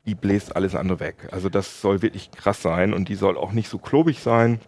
die 0.09 0.15
bläst 0.15 0.57
alles 0.57 0.75
andere 0.75 1.01
weg. 1.01 1.29
Also 1.31 1.51
das 1.51 1.83
soll 1.83 2.01
wirklich 2.01 2.31
krass 2.31 2.63
sein 2.63 2.95
und 2.95 3.11
die 3.11 3.15
soll 3.15 3.37
auch 3.37 3.53
nicht 3.53 3.69
so 3.69 3.79
klobig 3.79 4.21
sein. 4.21 4.59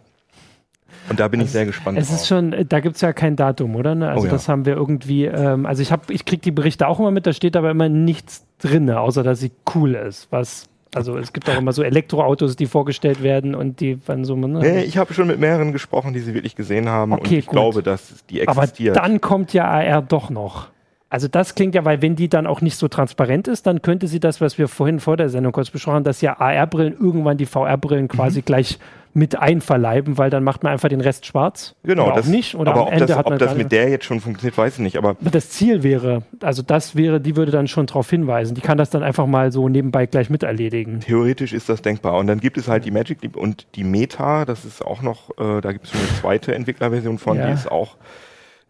Und 1.09 1.19
da 1.19 1.27
bin 1.27 1.39
also 1.39 1.47
ich 1.47 1.51
sehr 1.51 1.65
gespannt. 1.65 1.97
Es 1.97 2.09
drauf. 2.09 2.17
ist 2.17 2.27
schon, 2.27 2.55
da 2.69 2.79
gibt 2.79 2.95
es 2.95 3.01
ja 3.01 3.11
kein 3.11 3.35
Datum, 3.35 3.75
oder? 3.75 3.95
Ne? 3.95 4.07
Also 4.07 4.21
oh 4.21 4.25
ja. 4.25 4.31
das 4.31 4.47
haben 4.47 4.65
wir 4.65 4.75
irgendwie, 4.75 5.25
ähm, 5.25 5.65
also 5.65 5.81
ich 5.81 5.91
habe, 5.91 6.13
ich 6.13 6.25
kriege 6.25 6.41
die 6.41 6.51
Berichte 6.51 6.87
auch 6.87 6.99
immer 6.99 7.09
mit, 7.09 7.25
da 7.25 7.33
steht 7.33 7.57
aber 7.57 7.71
immer 7.71 7.89
nichts 7.89 8.45
drin, 8.59 8.89
außer 8.91 9.23
dass 9.23 9.39
sie 9.39 9.51
cool 9.73 9.95
ist. 9.95 10.27
Was, 10.29 10.69
also 10.93 11.17
es 11.17 11.33
gibt 11.33 11.49
auch 11.49 11.57
immer 11.57 11.73
so 11.73 11.81
Elektroautos, 11.81 12.55
die 12.55 12.67
vorgestellt 12.67 13.23
werden 13.23 13.55
und 13.55 13.79
die 13.79 13.97
dann 14.05 14.25
so. 14.25 14.35
Ne? 14.35 14.59
Nee, 14.59 14.83
ich 14.83 14.99
habe 14.99 15.13
schon 15.15 15.25
mit 15.27 15.39
mehreren 15.39 15.71
gesprochen, 15.71 16.13
die 16.13 16.19
sie 16.19 16.35
wirklich 16.35 16.55
gesehen 16.55 16.87
haben 16.87 17.13
okay, 17.13 17.21
und 17.21 17.31
ich 17.31 17.45
gut. 17.47 17.53
glaube, 17.53 17.81
dass 17.81 18.23
die 18.29 18.41
existiert. 18.41 18.95
Aber 18.95 19.07
dann 19.07 19.21
kommt 19.21 19.53
ja 19.53 19.65
AR 19.65 20.03
doch 20.03 20.29
noch. 20.29 20.67
Also 21.11 21.27
das 21.27 21.55
klingt 21.55 21.75
ja, 21.75 21.83
weil 21.83 22.01
wenn 22.01 22.15
die 22.15 22.29
dann 22.29 22.47
auch 22.47 22.61
nicht 22.61 22.77
so 22.77 22.87
transparent 22.87 23.49
ist, 23.49 23.67
dann 23.67 23.81
könnte 23.81 24.07
sie 24.07 24.21
das, 24.21 24.39
was 24.39 24.57
wir 24.57 24.69
vorhin 24.69 25.01
vor 25.01 25.17
der 25.17 25.27
Sendung 25.27 25.51
kurz 25.51 25.69
besprochen 25.69 25.95
haben, 25.95 26.03
dass 26.05 26.21
ja 26.21 26.39
AR-Brillen 26.39 26.93
irgendwann 26.97 27.35
die 27.35 27.45
VR-Brillen 27.45 28.07
quasi 28.07 28.39
mhm. 28.39 28.45
gleich 28.45 28.79
mit 29.13 29.37
einverleiben, 29.37 30.17
weil 30.17 30.29
dann 30.29 30.45
macht 30.45 30.63
man 30.63 30.71
einfach 30.71 30.87
den 30.87 31.01
Rest 31.01 31.25
schwarz. 31.25 31.75
Genau, 31.83 32.05
oder 32.05 32.15
das 32.15 32.27
nicht. 32.27 32.55
Oder 32.55 32.71
aber 32.71 32.83
ob 32.83 32.93
Ende 32.93 33.07
das, 33.07 33.25
ob 33.25 33.37
das 33.37 33.57
mit 33.57 33.73
der 33.73 33.89
jetzt 33.89 34.05
schon 34.05 34.21
funktioniert, 34.21 34.57
weiß 34.57 34.75
ich 34.75 34.79
nicht. 34.79 34.97
Aber 34.97 35.17
das 35.19 35.49
Ziel 35.49 35.83
wäre, 35.83 36.23
also 36.39 36.61
das 36.61 36.95
wäre, 36.95 37.19
die 37.19 37.35
würde 37.35 37.51
dann 37.51 37.67
schon 37.67 37.87
darauf 37.87 38.09
hinweisen. 38.09 38.55
Die 38.55 38.61
kann 38.61 38.77
das 38.77 38.89
dann 38.89 39.03
einfach 39.03 39.25
mal 39.27 39.51
so 39.51 39.67
nebenbei 39.67 40.05
gleich 40.05 40.29
mit 40.29 40.43
erledigen. 40.43 41.01
Theoretisch 41.01 41.51
ist 41.51 41.67
das 41.67 41.81
denkbar. 41.81 42.17
Und 42.19 42.27
dann 42.27 42.39
gibt 42.39 42.57
es 42.57 42.69
halt 42.69 42.85
die 42.85 42.91
Magic 42.91 43.21
Leap 43.21 43.35
und 43.35 43.67
die 43.75 43.83
Meta. 43.83 44.45
Das 44.45 44.63
ist 44.63 44.81
auch 44.81 45.01
noch, 45.01 45.31
äh, 45.31 45.59
da 45.59 45.73
gibt 45.73 45.87
es 45.87 45.93
eine 45.93 46.07
zweite 46.21 46.55
Entwicklerversion 46.55 47.17
von, 47.17 47.35
ja. 47.35 47.47
die 47.47 47.53
ist 47.53 47.69
auch 47.69 47.97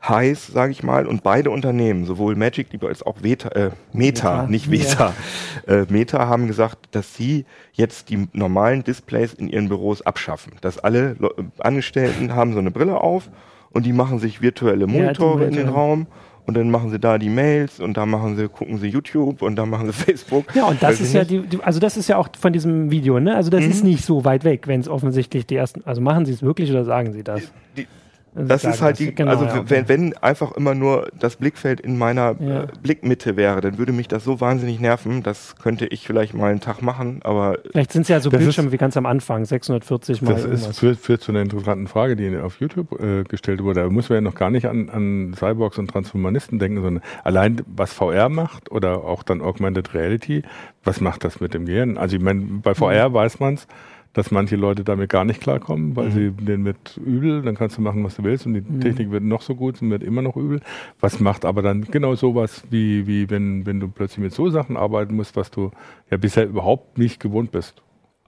heiß, 0.08 0.48
sage 0.48 0.72
ich 0.72 0.84
mal, 0.84 1.06
und 1.06 1.24
beide 1.24 1.52
Unternehmen, 1.52 2.06
sowohl 2.06 2.36
Magic 2.36 2.72
Leap 2.72 2.84
als 2.84 3.04
auch 3.04 3.22
Veta, 3.22 3.50
äh, 3.50 3.70
Meta, 3.94 4.42
Meta, 4.42 4.48
nicht 4.48 4.72
Veta, 4.72 5.14
ja. 5.68 5.74
äh, 5.74 5.86
Meta 5.90 6.28
haben 6.28 6.48
gesagt, 6.48 6.90
dass 6.92 7.16
sie 7.16 7.46
jetzt 7.74 8.10
die 8.10 8.28
normalen 8.34 8.84
Displays 8.84 9.34
in 9.34 9.48
ihren 9.48 9.70
Büros 9.70 10.02
abschaffen. 10.02 10.54
Dass 10.62 10.80
alle 10.80 11.16
Le 11.20 11.30
Angestellten 11.60 12.34
haben 12.36 12.54
so 12.54 12.60
eine 12.60 12.72
Brille 12.72 13.00
auf 13.00 13.30
und 13.72 13.86
die 13.86 13.94
machen 13.94 14.20
sich 14.20 14.42
virtuelle 14.42 14.88
Monitore 14.88 15.44
ja, 15.44 15.48
in 15.48 15.56
den 15.56 15.70
Raum 15.70 16.08
und 16.48 16.56
dann 16.56 16.72
machen 16.72 16.90
sie 16.90 17.00
da 17.00 17.20
die 17.20 17.30
Mails 17.30 17.80
und 17.80 17.96
da 17.96 18.06
machen 18.08 18.36
sie, 18.36 18.50
gucken 18.50 18.80
sie 18.80 18.88
YouTube 18.88 19.44
und 19.44 19.56
da 19.56 19.66
machen 19.68 19.88
sie 19.88 19.94
Facebook. 20.06 20.46
Ja, 20.56 20.66
und 20.66 20.82
das 20.82 21.00
ist 21.00 21.14
ja 21.14 21.24
die, 21.24 21.42
die, 21.42 21.62
also 21.62 21.80
das 21.80 21.96
ist 21.96 22.10
ja 22.10 22.18
auch 22.18 22.30
von 22.40 22.52
diesem 22.52 22.90
Video, 22.90 23.20
ne? 23.20 23.36
Also 23.36 23.52
das 23.52 23.64
mhm. 23.64 23.70
ist 23.72 23.84
nicht 23.84 24.04
so 24.04 24.26
weit 24.26 24.44
weg, 24.44 24.68
wenn 24.68 24.80
es 24.80 24.90
offensichtlich 24.90 25.46
die 25.46 25.56
ersten, 25.56 25.84
also 25.86 26.02
machen 26.02 26.26
sie 26.26 26.34
es 26.34 26.42
wirklich 26.42 26.72
oder 26.72 26.86
sagen 26.86 27.14
sie 27.14 27.24
das? 27.24 27.52
Die, 27.78 27.88
das 28.34 28.64
ist 28.64 28.82
halt 28.82 29.00
die, 29.00 29.14
genau, 29.14 29.32
also 29.32 29.46
ja, 29.46 29.60
okay. 29.60 29.66
wenn, 29.68 29.90
wenn 29.90 30.18
einfach 30.18 30.54
immer 30.54 30.74
nur 30.74 31.10
das 31.20 31.36
Blickfeld 31.36 31.82
in 31.82 31.98
meiner 31.98 32.36
ja. 32.40 32.64
äh, 32.64 32.68
Blickmitte 32.82 33.36
wäre, 33.36 33.60
dann 33.60 33.78
würde 33.78 33.92
mich 33.92 34.08
das 34.08 34.24
so 34.24 34.40
wahnsinnig 34.40 34.80
nerven. 34.80 35.22
Das 35.22 35.58
könnte 35.58 35.86
ich 35.88 36.08
vielleicht 36.08 36.34
mal 36.34 36.50
einen 36.50 36.62
Tag 36.62 36.82
machen, 36.82 37.20
aber. 37.24 37.60
Vielleicht 37.72 37.92
sind 37.92 38.04
es 38.04 38.08
ja 38.08 38.22
so 38.22 38.30
Bildschirme 38.30 38.68
ist, 38.68 38.74
wie 38.74 38.78
ganz 38.78 38.96
am 38.96 39.06
Anfang, 39.06 39.44
640 39.44 40.22
mal. 40.22 40.34
Das 40.34 40.46
ist, 40.46 40.80
führt, 40.80 40.98
führt 40.98 41.22
zu 41.22 41.34
einer 41.34 41.42
interessanten 41.42 41.88
Frage, 41.88 42.16
die 42.16 42.38
auf 42.38 42.62
YouTube 42.62 43.02
äh, 43.02 43.24
gestellt 43.24 43.62
wurde. 43.64 43.82
Da 43.82 43.90
muss 43.90 44.08
man 44.08 44.18
ja 44.18 44.22
noch 44.22 44.36
gar 44.36 44.50
nicht 44.50 44.68
an, 44.68 44.90
an 44.90 45.34
Cyborgs 45.38 45.78
und 45.78 45.90
Transhumanisten 45.90 46.58
denken, 46.58 46.82
sondern 46.82 47.04
allein 47.26 47.62
was 47.68 47.92
VR 47.92 48.30
macht 48.30 48.72
oder 48.72 49.04
auch 49.04 49.24
dann 49.24 49.42
Augmented 49.42 49.94
Reality, 49.94 50.44
was 50.86 51.02
macht 51.02 51.26
das 51.26 51.42
mit 51.42 51.54
dem 51.54 51.66
Gehirn? 51.66 51.98
Also 51.98 52.16
ich 52.16 52.22
meine, 52.22 52.42
bei 52.64 52.74
VR 52.76 53.10
mhm. 53.10 53.14
weiß 53.14 53.40
man 53.42 53.56
es 53.56 53.68
dass 54.14 54.32
manche 54.32 54.56
Leute 54.56 54.84
damit 54.84 55.10
gar 55.10 55.24
nicht 55.24 55.42
klarkommen, 55.42 55.96
weil 55.96 56.10
mhm. 56.10 56.12
sie 56.12 56.32
den 56.32 56.64
mit 56.64 56.98
übel, 56.98 57.42
dann 57.42 57.56
kannst 57.56 57.78
du 57.78 57.82
machen, 57.82 58.04
was 58.04 58.16
du 58.16 58.24
willst 58.24 58.46
und 58.46 58.54
die 58.54 58.62
mhm. 58.62 58.82
Technik 58.82 59.12
wird 59.12 59.24
noch 59.24 59.42
so 59.42 59.56
gut 59.56 59.82
und 59.82 59.90
wird 59.90 60.04
immer 60.04 60.22
noch 60.22 60.36
übel. 60.36 60.62
Was 61.00 61.20
macht 61.20 61.46
aber 61.46 61.62
dann 61.62 61.84
genau 61.86 62.16
sowas, 62.16 62.64
wie, 62.70 63.08
wie 63.08 63.30
wenn, 63.30 63.66
wenn 63.66 63.80
du 63.80 63.88
plötzlich 63.88 64.20
mit 64.20 64.34
so 64.34 64.50
Sachen 64.50 64.76
arbeiten 64.76 65.16
musst, 65.16 65.36
was 65.36 65.52
du 65.52 65.72
ja 66.10 66.18
bisher 66.18 66.46
überhaupt 66.46 66.98
nicht 66.98 67.20
gewohnt 67.20 67.52
bist. 67.52 67.82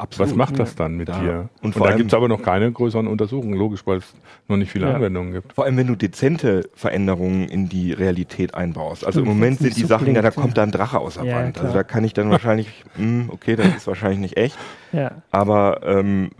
Absolut. 0.04 0.32
Was 0.32 0.36
macht 0.36 0.60
das 0.60 0.76
dann 0.76 0.96
mit 0.96 1.08
ja. 1.08 1.20
dir? 1.20 1.50
Und, 1.62 1.78
und 1.78 1.86
da 1.86 1.96
gibt 1.96 2.12
es 2.12 2.14
aber 2.14 2.28
noch 2.28 2.42
keine 2.42 2.70
größeren 2.70 3.08
Untersuchungen, 3.08 3.58
logisch, 3.58 3.88
weil 3.88 4.00
es 4.00 4.14
noch 4.50 4.58
nicht 4.58 4.70
viele 4.70 4.88
ja. 4.88 4.96
Anwendungen 4.96 5.32
gibt. 5.32 5.54
Vor 5.54 5.64
allem, 5.64 5.78
wenn 5.78 5.88
du 5.88 5.96
dezente 5.96 6.70
Veränderungen 6.76 7.48
in 7.48 7.70
die 7.70 7.94
Realität 7.94 8.54
einbaust. 8.54 9.06
Also 9.06 9.22
im 9.22 9.28
Moment 9.28 9.60
sind 9.60 9.78
die 9.78 9.82
so 9.82 9.88
Sachen, 9.88 10.14
ja, 10.14 10.22
da 10.22 10.32
kommt 10.32 10.58
da 10.58 10.64
ein 10.64 10.72
Drache 10.72 11.00
aus 11.00 11.14
der 11.16 11.24
ja, 11.24 11.38
Wand. 11.38 11.60
Also 11.62 11.74
da 11.74 11.84
kann 11.84 12.04
ich 12.04 12.14
dann 12.14 12.30
wahrscheinlich, 12.30 12.84
mh, 12.98 13.04
hm, 13.04 13.30
okay, 13.32 13.56
das 13.56 13.68
ist 13.76 13.88
wahrscheinlich 13.88 14.20
nicht 14.20 14.36
echt. 14.38 14.58
Ja. 14.92 15.12
Aber 15.32 15.80
ähm, 15.86 16.32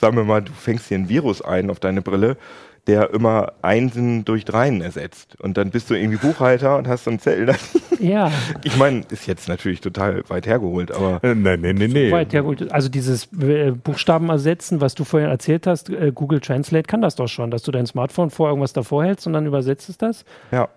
sagen 0.00 0.16
wir 0.16 0.24
mal, 0.24 0.40
du 0.40 0.52
fängst 0.52 0.88
hier 0.88 0.98
ein 0.98 1.10
Virus 1.10 1.42
ein 1.42 1.68
auf 1.68 1.80
deine 1.80 2.00
Brille, 2.00 2.38
der 2.86 3.14
immer 3.14 3.52
Einsen 3.62 4.24
durch 4.24 4.44
Dreien 4.44 4.82
ersetzt. 4.82 5.40
Und 5.40 5.56
dann 5.56 5.70
bist 5.70 5.88
du 5.88 5.94
irgendwie 5.94 6.18
Buchhalter 6.18 6.76
und 6.76 6.86
hast 6.86 7.04
so 7.04 7.10
ein 7.10 7.18
Zettel. 7.18 7.54
Ja. 8.00 8.30
Ich 8.64 8.76
meine, 8.76 9.02
ist 9.10 9.26
jetzt 9.26 9.48
natürlich 9.48 9.80
total 9.80 10.28
weit 10.28 10.46
hergeholt, 10.46 10.90
aber. 10.90 11.22
Äh, 11.22 11.34
nein, 11.34 11.60
nein, 11.60 11.76
nein, 11.76 11.90
nee. 11.90 12.10
Weit 12.10 12.32
hergeholt. 12.32 12.72
Also 12.72 12.88
dieses 12.88 13.28
äh, 13.40 13.70
Buchstaben 13.70 14.28
ersetzen, 14.30 14.80
was 14.80 14.94
du 14.94 15.04
vorhin 15.04 15.30
erzählt 15.30 15.66
hast, 15.66 15.90
äh, 15.90 16.10
Google 16.12 16.40
Translate 16.40 16.86
kann 16.86 17.02
das 17.02 17.14
doch 17.14 17.28
schon, 17.28 17.50
dass 17.50 17.62
du 17.62 17.70
dein 17.70 17.86
Smartphone 17.86 18.30
vor 18.30 18.48
irgendwas 18.48 18.72
davor 18.72 19.04
hältst 19.04 19.26
und 19.26 19.32
dann 19.32 19.46
übersetzt 19.46 19.88
es 19.88 19.96
das. 19.96 20.24
Ja. 20.50 20.68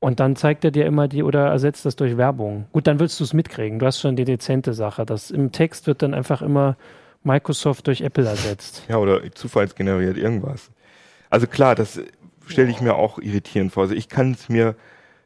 Und 0.00 0.20
dann 0.20 0.36
zeigt 0.36 0.64
er 0.64 0.70
dir 0.70 0.86
immer 0.86 1.08
die 1.08 1.22
oder 1.22 1.46
ersetzt 1.46 1.86
das 1.86 1.96
durch 1.96 2.16
Werbung. 2.16 2.66
Gut, 2.72 2.86
dann 2.86 2.98
willst 3.00 3.20
du 3.20 3.24
es 3.24 3.32
mitkriegen. 3.32 3.78
Du 3.78 3.86
hast 3.86 4.00
schon 4.00 4.16
die 4.16 4.24
dezente 4.24 4.74
Sache. 4.74 5.06
Das 5.06 5.30
im 5.30 5.52
Text 5.52 5.86
wird 5.86 6.02
dann 6.02 6.12
einfach 6.14 6.42
immer 6.42 6.76
Microsoft 7.22 7.86
durch 7.86 8.02
Apple 8.02 8.26
ersetzt. 8.26 8.84
Ja, 8.88 8.98
oder 8.98 9.20
zufallsgeneriert 9.32 10.18
irgendwas. 10.18 10.70
Also 11.34 11.48
klar, 11.48 11.74
das 11.74 12.00
stelle 12.46 12.70
ich 12.70 12.80
mir 12.80 12.94
auch 12.94 13.18
irritierend 13.18 13.72
vor. 13.72 13.82
Also 13.82 13.94
ich 13.96 14.08
kann 14.08 14.30
es 14.30 14.48
mir 14.48 14.76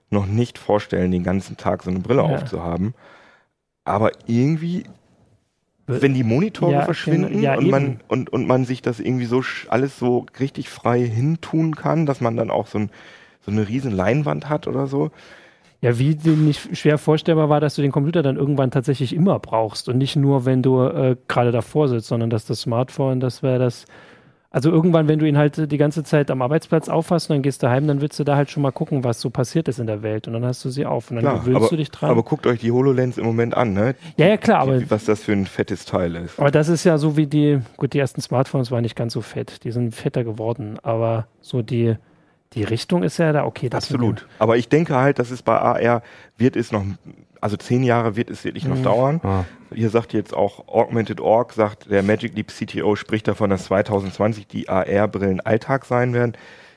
noch 0.09 0.25
nicht 0.25 0.57
vorstellen, 0.57 1.11
den 1.11 1.23
ganzen 1.23 1.59
Tag 1.59 1.83
so 1.83 1.91
eine 1.91 1.99
Brille 1.99 2.23
ja. 2.23 2.29
aufzuhaben. 2.29 2.95
Aber 3.85 4.13
irgendwie, 4.27 4.85
wenn 5.87 6.15
die 6.15 6.25
Monitore 6.25 6.73
ja, 6.73 6.85
verschwinden 6.87 7.43
ja, 7.43 7.59
und, 7.59 7.69
man, 7.69 8.01
und, 8.09 8.31
und 8.31 8.47
man 8.47 8.65
sich 8.65 8.81
das 8.81 9.01
irgendwie 9.01 9.27
so 9.27 9.43
alles 9.69 9.99
so 9.99 10.25
richtig 10.41 10.71
frei 10.71 11.07
hintun 11.07 11.77
kann, 11.77 12.07
dass 12.07 12.23
man 12.23 12.39
dann 12.39 12.51
auch 12.51 12.69
so, 12.69 12.79
ein, 12.79 12.91
so 13.43 13.51
eine 13.51 13.69
riesen 13.69 13.93
Leinwand 13.93 14.49
hat 14.49 14.67
oder 14.67 14.87
so, 14.87 15.11
ja, 15.83 15.99
wie 15.99 16.17
nicht 16.25 16.77
schwer 16.77 16.97
vorstellbar 16.97 17.51
war, 17.51 17.61
dass 17.61 17.75
du 17.77 17.83
den 17.83 17.93
Computer 17.93 18.23
dann 18.23 18.37
irgendwann 18.37 18.71
tatsächlich 18.71 19.15
immer 19.15 19.39
brauchst 19.39 19.91
und 19.91 19.99
nicht 19.99 20.17
nur, 20.17 20.47
wenn 20.47 20.63
du 20.63 20.83
äh, 20.83 21.17
gerade 21.29 21.53
davor 21.53 21.87
sitzt, 21.87 22.09
sondern 22.09 22.31
dass 22.31 22.47
das 22.47 22.63
Smartphone, 22.63 23.21
das 23.21 23.43
wäre 23.43 23.59
das. 23.59 23.85
Also 24.51 24.71
irgendwann, 24.71 25.09
wenn 25.09 25.19
du 25.19 25.27
ihn 25.27 25.37
halt 25.37 25.71
die 25.71 25.77
ganze 25.77 26.05
Zeit 26.05 26.31
am 26.31 26.41
Arbeitsplatz 26.41 26.89
aufhast 26.89 27.29
und 27.29 27.37
dann 27.37 27.43
gehst 27.43 27.63
du 27.63 27.69
heim, 27.69 27.87
dann 27.87 28.01
willst 28.01 28.19
du 28.19 28.25
da 28.25 28.35
halt 28.35 28.51
schon 28.51 28.63
mal 28.63 28.71
gucken, 28.71 29.05
was 29.05 29.21
so 29.21 29.29
passiert 29.29 29.69
ist 29.69 29.79
in 29.79 29.87
der 29.87 30.03
Welt 30.03 30.27
und 30.27 30.33
dann 30.33 30.45
hast 30.45 30.65
du 30.65 30.71
sie 30.71 30.87
auf 30.87 31.11
und 31.11 31.17
dann 31.17 31.25
klar, 31.25 31.41
gewöhnst 31.41 31.57
aber, 31.57 31.69
du 31.69 31.77
dich 31.77 31.91
dran. 31.91 32.11
Aber 32.11 32.23
guckt 32.23 32.47
euch 32.47 32.61
die 32.61 32.73
HoloLens 32.73 33.19
im 33.19 33.27
Moment 33.27 33.55
an, 33.55 33.75
ne? 33.75 33.95
Ja, 34.17 34.27
ja, 34.27 34.37
klar. 34.39 34.61
Aber, 34.61 34.91
was 34.91 35.05
das 35.05 35.23
für 35.23 35.33
ein 35.33 35.45
fettes 35.45 35.85
Teil 35.85 36.17
ist. 36.17 36.39
Aber 36.39 36.51
das 36.51 36.69
ist 36.69 36.85
ja 36.85 36.97
so 36.97 37.19
wie 37.19 37.27
die, 37.27 37.59
gut, 37.77 37.93
die 37.93 37.99
ersten 37.99 38.23
Smartphones 38.23 38.71
waren 38.71 38.83
nicht 38.83 38.97
ganz 38.97 39.13
so 39.13 39.21
fett, 39.21 39.65
die 39.65 39.71
sind 39.71 39.95
fetter 39.95 40.25
geworden, 40.25 40.79
aber 40.83 41.27
so 41.43 41.61
die, 41.61 41.97
die 42.55 42.65
Richtung 42.65 43.03
ist 43.03 43.19
ja 43.19 43.33
da 43.33 43.45
okay. 43.45 43.69
Absolut. 43.73 44.27
Aber 44.39 44.57
ich 44.57 44.69
denke 44.69 44.97
halt, 44.97 45.19
dass 45.19 45.31
es 45.31 45.43
bei 45.43 45.59
AR 45.59 46.03
wird 46.37 46.57
es 46.57 46.73
noch, 46.73 46.85
also 47.41 47.57
zehn 47.57 47.83
Jahre 47.83 48.17
wird 48.17 48.31
es 48.31 48.45
wirklich 48.45 48.65
noch 48.65 48.79
mhm. 48.79 48.83
dauern. 48.83 49.21
Ah. 49.23 49.45
Hier 49.75 49.91
sagt 49.91 50.13
jetzt 50.15 50.35
auch 50.35 50.67
Augmented 50.69 51.21
Org, 51.21 51.53
sagt 51.53 51.91
der 51.91 52.03
Magic 52.03 52.35
Leap 52.35 52.49
CTO, 52.49 52.97
spricht 52.97 53.29
davon, 53.29 53.51
dass 53.51 53.65
2020 53.65 54.47
die 54.47 54.69
AR-Brillen 54.69 55.41
Alltag 55.41 55.85
sein 55.85 56.15
werden. 56.15 56.33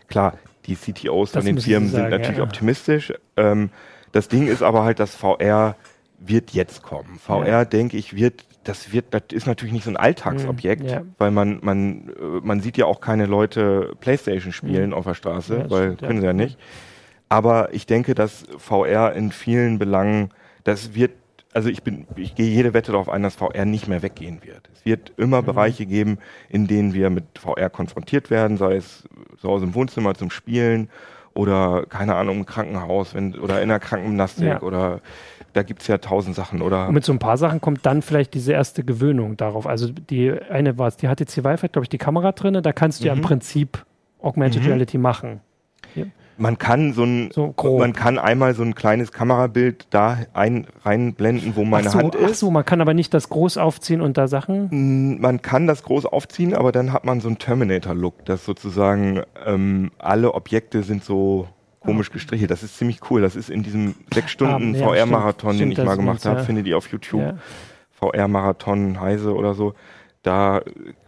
Klar, 0.07 0.34
die 0.65 0.75
CTOs 0.75 1.31
von 1.31 1.45
den 1.45 1.60
Firmen 1.60 1.89
sagen, 1.89 2.03
sind 2.03 2.12
natürlich 2.12 2.38
ja. 2.39 2.43
optimistisch. 2.43 3.13
Ähm, 3.38 3.69
das 4.12 4.27
Ding 4.27 4.47
ist 4.47 4.62
aber 4.62 4.84
halt, 4.84 4.99
dass 4.99 5.15
VR 5.15 5.75
wird 6.19 6.51
jetzt 6.51 6.84
kommen. 6.84 7.17
VR, 7.17 7.47
ja. 7.47 7.65
denke 7.65 7.97
ich, 7.97 8.15
wird 8.15 8.43
das 8.63 8.91
wird, 8.91 9.13
das 9.13 9.24
ist 9.32 9.47
natürlich 9.47 9.74
nicht 9.74 9.86
so 9.86 9.89
ein 9.89 9.97
Alltagsobjekt, 9.97 10.84
ja. 10.84 11.02
weil 11.17 11.32
man, 11.32 11.60
man, 11.62 12.10
äh, 12.10 12.39
man 12.43 12.62
sieht 12.62 12.78
ja 12.78 12.86
auch 12.86 13.02
keine 13.02 13.26
Leute 13.26 13.93
Playstation 14.00 14.54
spielen 14.54 14.91
ja. 14.91 14.97
auf 14.97 15.06
der 15.06 15.15
Straße, 15.15 15.58
ja, 15.58 15.69
weil 15.69 15.93
stimmt, 15.93 16.02
können 16.02 16.19
sie 16.21 16.28
ja 16.28 16.34
nicht. 16.34 16.58
Aber 17.30 17.74
ich 17.74 17.86
denke, 17.86 18.13
dass 18.13 18.43
VR 18.58 19.13
in 19.13 19.32
vielen 19.32 19.80
Belangen, 19.80 20.30
das 20.63 20.93
wird, 20.93 21.12
also 21.54 21.69
ich 21.69 21.82
bin, 21.82 22.06
ich 22.15 22.36
gehe 22.36 22.50
jede 22.50 22.74
Wette 22.74 22.91
darauf 22.91 23.10
ein, 23.10 23.24
dass 23.24 23.36
VR 23.36 23.65
nicht 23.65 23.88
mehr 23.88 24.04
weggehen 24.04 24.41
wird. 24.43 24.69
Es 24.74 24.86
wird 24.86 25.13
immer 25.17 25.41
mhm. 25.41 25.47
Bereiche 25.47 25.86
geben, 25.86 26.19
in 26.50 26.67
denen 26.67 26.93
wir 26.93 27.10
mit 27.10 27.39
VR 27.39 27.69
konfrontiert 27.69 28.30
werden, 28.30 28.58
sei 28.58 28.76
es 28.76 29.04
zu 29.39 29.47
Hause 29.47 29.65
im 29.65 29.76
Wohnzimmer 29.76 30.13
zum 30.13 30.30
Spielen 30.30 30.89
oder 31.34 31.86
keine 31.88 32.15
Ahnung 32.15 32.38
im 32.39 32.46
Krankenhaus 32.46 33.13
wenn, 33.13 33.36
oder 33.39 33.62
in 33.62 33.70
der 33.70 33.80
Krankengymnastik 33.80 34.62
oder 34.63 35.02
da 35.54 35.63
gibt 35.63 35.82
es 35.82 35.88
ja 35.88 35.98
tausend 35.98 36.36
Sachen, 36.36 36.62
oder? 36.62 36.88
Und 36.88 36.94
mit 36.94 37.04
so 37.04 37.12
ein 37.12 37.20
paar 37.20 37.38
Sachen 37.38 37.60
kommt 37.60 37.86
dann 37.86 38.02
vielleicht 38.02 38.34
diese 38.34 38.54
erste 38.54 38.84
Gewöhnung 38.84 39.38
darauf. 39.38 39.67
Also 39.67 39.89
die 39.89 40.32
eine 40.50 40.78
war 40.78 40.88
es, 40.88 40.98
die 40.98 41.08
HTC 41.08 41.38
Vive 41.44 41.63
hat, 41.63 41.74
glaube 41.74 41.86
ich, 41.86 41.89
die 41.89 41.98
Kamera 41.98 42.32
drin, 42.32 42.62
da 42.62 42.72
kannst 42.72 43.00
du 43.00 43.04
mhm. 43.04 43.08
ja 43.08 43.13
im 43.13 43.20
mhm. 43.20 43.24
Prinzip 43.24 43.86
Augmented 44.22 44.62
mhm. 44.62 44.67
Reality 44.67 44.98
machen. 44.98 45.41
Ja. 45.96 46.06
Man 46.38 46.58
kann 46.58 46.94
so 46.94 47.04
ein, 47.04 47.30
so 47.32 47.54
man 47.78 47.94
kann 47.94 48.17
einmal 48.17 48.56
so 48.56 48.63
ein 48.63 48.74
kleines 48.74 49.12
Kamerabild 49.12 49.88
da 49.89 50.20
ein, 50.34 50.67
reinblenden, 50.84 51.56
wo 51.56 51.63
meine 51.65 51.89
so, 51.89 52.00
Hand 52.00 52.15
ist. 52.15 52.32
Ach 52.32 52.34
so, 52.36 52.52
man 52.52 52.65
kann 52.65 52.82
aber 52.82 52.94
nicht 52.94 53.13
das 53.13 53.30
groß 53.30 53.58
aufziehen 53.58 54.02
und 54.02 54.17
da 54.17 54.28
Sachen. 54.28 55.20
Man 55.20 55.41
kann 55.41 55.67
das 55.67 55.84
groß 55.84 56.06
aufziehen, 56.06 56.54
aber 56.54 56.72
dann 56.72 56.94
hat 56.94 57.06
man 57.06 57.22
so 57.22 57.28
einen 57.28 57.38
Terminator-Look, 57.38 58.26
dass 58.26 58.46
sozusagen 58.46 59.22
ähm, 59.46 59.91
alle 60.00 60.34
Objekte 60.34 60.84
sind 60.84 61.04
so 61.04 61.48
komisch 61.82 62.12
gestrichelt. 62.12 62.52
Das 62.52 62.63
ist 62.63 62.78
ziemlich 62.78 63.00
cool. 63.10 63.22
Das 63.22 63.36
ist 63.36 63.50
in 63.50 63.63
diesem 63.63 63.96
sechs 64.13 64.32
Stunden 64.32 64.76
ja, 64.76 64.88
VR-Marathon, 64.88 65.58
den 65.58 65.72
ich 65.72 65.78
mal 65.78 65.98
gemacht 65.98 66.26
habe, 66.26 66.39
ja. 66.39 66.46
findet 66.46 66.67
ihr 66.67 66.78
auf 66.78 66.88
YouTube. 66.88 67.22
Ja. 67.22 67.38
VR-Marathon 67.91 69.00
Heise 69.00 69.36
oder 69.36 69.54
so. 69.54 69.74
Da 70.23 70.62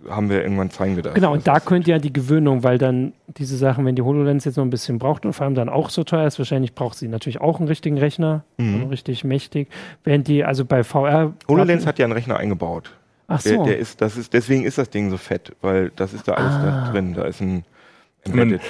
haben 0.09 0.29
wir 0.31 0.41
irgendwann 0.41 0.71
zeigen 0.71 0.95
wir 0.95 1.03
das. 1.03 1.13
Genau, 1.13 1.33
und 1.33 1.47
da 1.47 1.59
könnte 1.59 1.91
ja 1.91 1.99
die 1.99 2.11
Gewöhnung, 2.11 2.63
weil 2.63 2.79
dann 2.79 3.13
diese 3.27 3.57
Sachen, 3.57 3.85
wenn 3.85 3.95
die 3.95 4.01
HoloLens 4.01 4.43
jetzt 4.45 4.57
noch 4.57 4.63
ein 4.63 4.71
bisschen 4.71 4.97
braucht 4.97 5.23
und 5.25 5.33
vor 5.33 5.45
allem 5.45 5.53
dann 5.53 5.69
auch 5.69 5.91
so 5.91 6.03
teuer 6.03 6.25
ist, 6.25 6.39
wahrscheinlich 6.39 6.73
braucht 6.73 6.97
sie 6.97 7.07
natürlich 7.07 7.39
auch 7.39 7.59
einen 7.59 7.67
richtigen 7.67 7.99
Rechner, 7.99 8.43
mhm. 8.57 8.75
also 8.75 8.87
richtig 8.87 9.23
mächtig. 9.23 9.67
Wenn 10.03 10.23
die, 10.23 10.43
also 10.43 10.65
bei 10.65 10.83
VR. 10.83 11.33
HoloLens 11.47 11.85
hat 11.85 11.99
ja 11.99 12.05
einen 12.05 12.13
Rechner 12.13 12.37
eingebaut. 12.37 12.91
Ach 13.27 13.39
so. 13.39 13.49
Der, 13.49 13.63
der, 13.65 13.77
ist, 13.77 14.01
das 14.01 14.17
ist, 14.17 14.33
deswegen 14.33 14.65
ist 14.65 14.79
das 14.79 14.89
Ding 14.89 15.11
so 15.11 15.17
fett, 15.17 15.55
weil 15.61 15.91
das 15.95 16.13
ist 16.13 16.27
da 16.27 16.33
alles 16.33 16.53
ah. 16.53 16.85
da 16.85 16.91
drin. 16.91 17.13
Da 17.13 17.25
ist 17.25 17.39
ein 17.39 17.65
Embedded. 18.23 18.61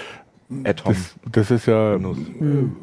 Atom. 0.66 0.94
Das, 0.94 1.16
das 1.32 1.52
ist 1.52 1.68
ja. 1.68 1.98
Mhm 1.98 2.76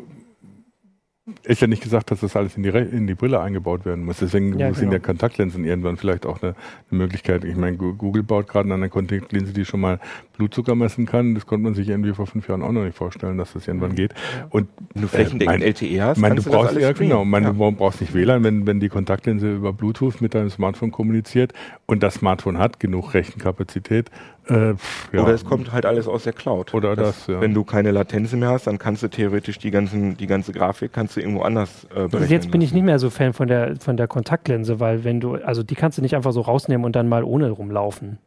ist 1.42 1.60
ja 1.60 1.66
nicht 1.66 1.82
gesagt, 1.82 2.10
dass 2.10 2.20
das 2.20 2.36
alles 2.36 2.56
in 2.56 2.62
die, 2.62 2.68
Re 2.68 2.80
in 2.80 3.06
die 3.06 3.14
Brille 3.14 3.40
eingebaut 3.40 3.84
werden 3.84 4.04
muss. 4.04 4.18
Deswegen 4.18 4.58
ja, 4.58 4.72
sind 4.72 4.90
genau. 4.90 4.92
ja 4.92 4.98
Kontaktlinsen 4.98 5.64
irgendwann 5.64 5.96
vielleicht 5.96 6.26
auch 6.26 6.42
eine, 6.42 6.54
eine 6.90 6.98
Möglichkeit. 6.98 7.44
Ich 7.44 7.56
meine, 7.56 7.76
Google 7.76 8.22
baut 8.22 8.48
gerade 8.48 8.72
eine 8.72 8.88
Kontaktlinse, 8.88 9.52
die 9.52 9.64
schon 9.64 9.80
mal 9.80 10.00
Blutzucker 10.36 10.74
messen 10.74 11.06
kann. 11.06 11.34
Das 11.34 11.46
konnte 11.46 11.64
man 11.64 11.74
sich 11.74 11.88
irgendwie 11.88 12.12
vor 12.12 12.26
fünf 12.26 12.48
Jahren 12.48 12.62
auch 12.62 12.72
noch 12.72 12.84
nicht 12.84 12.96
vorstellen, 12.96 13.38
dass 13.38 13.52
das 13.52 13.68
irgendwann 13.68 13.94
geht. 13.94 14.12
Ja. 14.12 14.46
Und 14.50 14.68
wenn 14.94 15.02
du 15.02 15.08
flächendeckend 15.08 15.62
äh, 15.62 15.68
LTE 15.68 16.02
hast, 16.02 16.18
mein, 16.18 16.36
du, 16.36 16.42
du 16.42 16.50
brauchst 16.50 16.76
ja 16.76 16.92
genau, 16.92 17.24
mein, 17.24 17.42
ja. 17.42 17.52
du 17.52 17.72
brauchst 17.72 18.00
nicht 18.00 18.14
WLAN, 18.14 18.44
wenn, 18.44 18.66
wenn 18.66 18.80
die 18.80 18.88
Kontaktlinse 18.88 19.54
über 19.54 19.72
Bluetooth 19.72 20.20
mit 20.20 20.34
deinem 20.34 20.50
Smartphone 20.50 20.90
kommuniziert 20.90 21.52
und 21.90 22.02
das 22.02 22.14
Smartphone 22.14 22.58
hat 22.58 22.78
genug 22.78 23.14
Rechenkapazität, 23.14 24.10
äh, 24.48 24.74
ja. 25.12 25.22
Oder 25.22 25.34
es 25.34 25.44
kommt 25.44 25.72
halt 25.72 25.86
alles 25.86 26.08
aus 26.08 26.24
der 26.24 26.32
Cloud. 26.32 26.74
Oder 26.74 26.96
das, 26.96 27.18
das 27.18 27.26
ja. 27.28 27.40
Wenn 27.40 27.54
du 27.54 27.62
keine 27.62 27.90
Latenz 27.92 28.32
mehr 28.32 28.48
hast, 28.48 28.66
dann 28.66 28.78
kannst 28.78 29.02
du 29.02 29.08
theoretisch 29.08 29.58
die, 29.58 29.70
ganzen, 29.70 30.16
die 30.16 30.26
ganze 30.26 30.52
Grafik 30.52 30.92
kannst 30.92 31.16
du 31.16 31.20
irgendwo 31.20 31.42
anders 31.42 31.84
äh, 31.84 31.94
berechnen. 31.94 32.22
Also 32.22 32.34
jetzt 32.34 32.50
bin 32.50 32.60
ich 32.60 32.72
nicht 32.72 32.82
mehr 32.82 32.98
so 32.98 33.10
Fan 33.10 33.32
von 33.32 33.48
der, 33.48 33.76
von 33.76 33.96
der 33.96 34.08
Kontaktlinse, 34.08 34.80
weil 34.80 35.04
wenn 35.04 35.20
du, 35.20 35.34
also 35.34 35.62
die 35.62 35.74
kannst 35.74 35.98
du 35.98 36.02
nicht 36.02 36.16
einfach 36.16 36.32
so 36.32 36.40
rausnehmen 36.40 36.84
und 36.84 36.96
dann 36.96 37.08
mal 37.08 37.22
ohne 37.22 37.50
rumlaufen. 37.50 38.18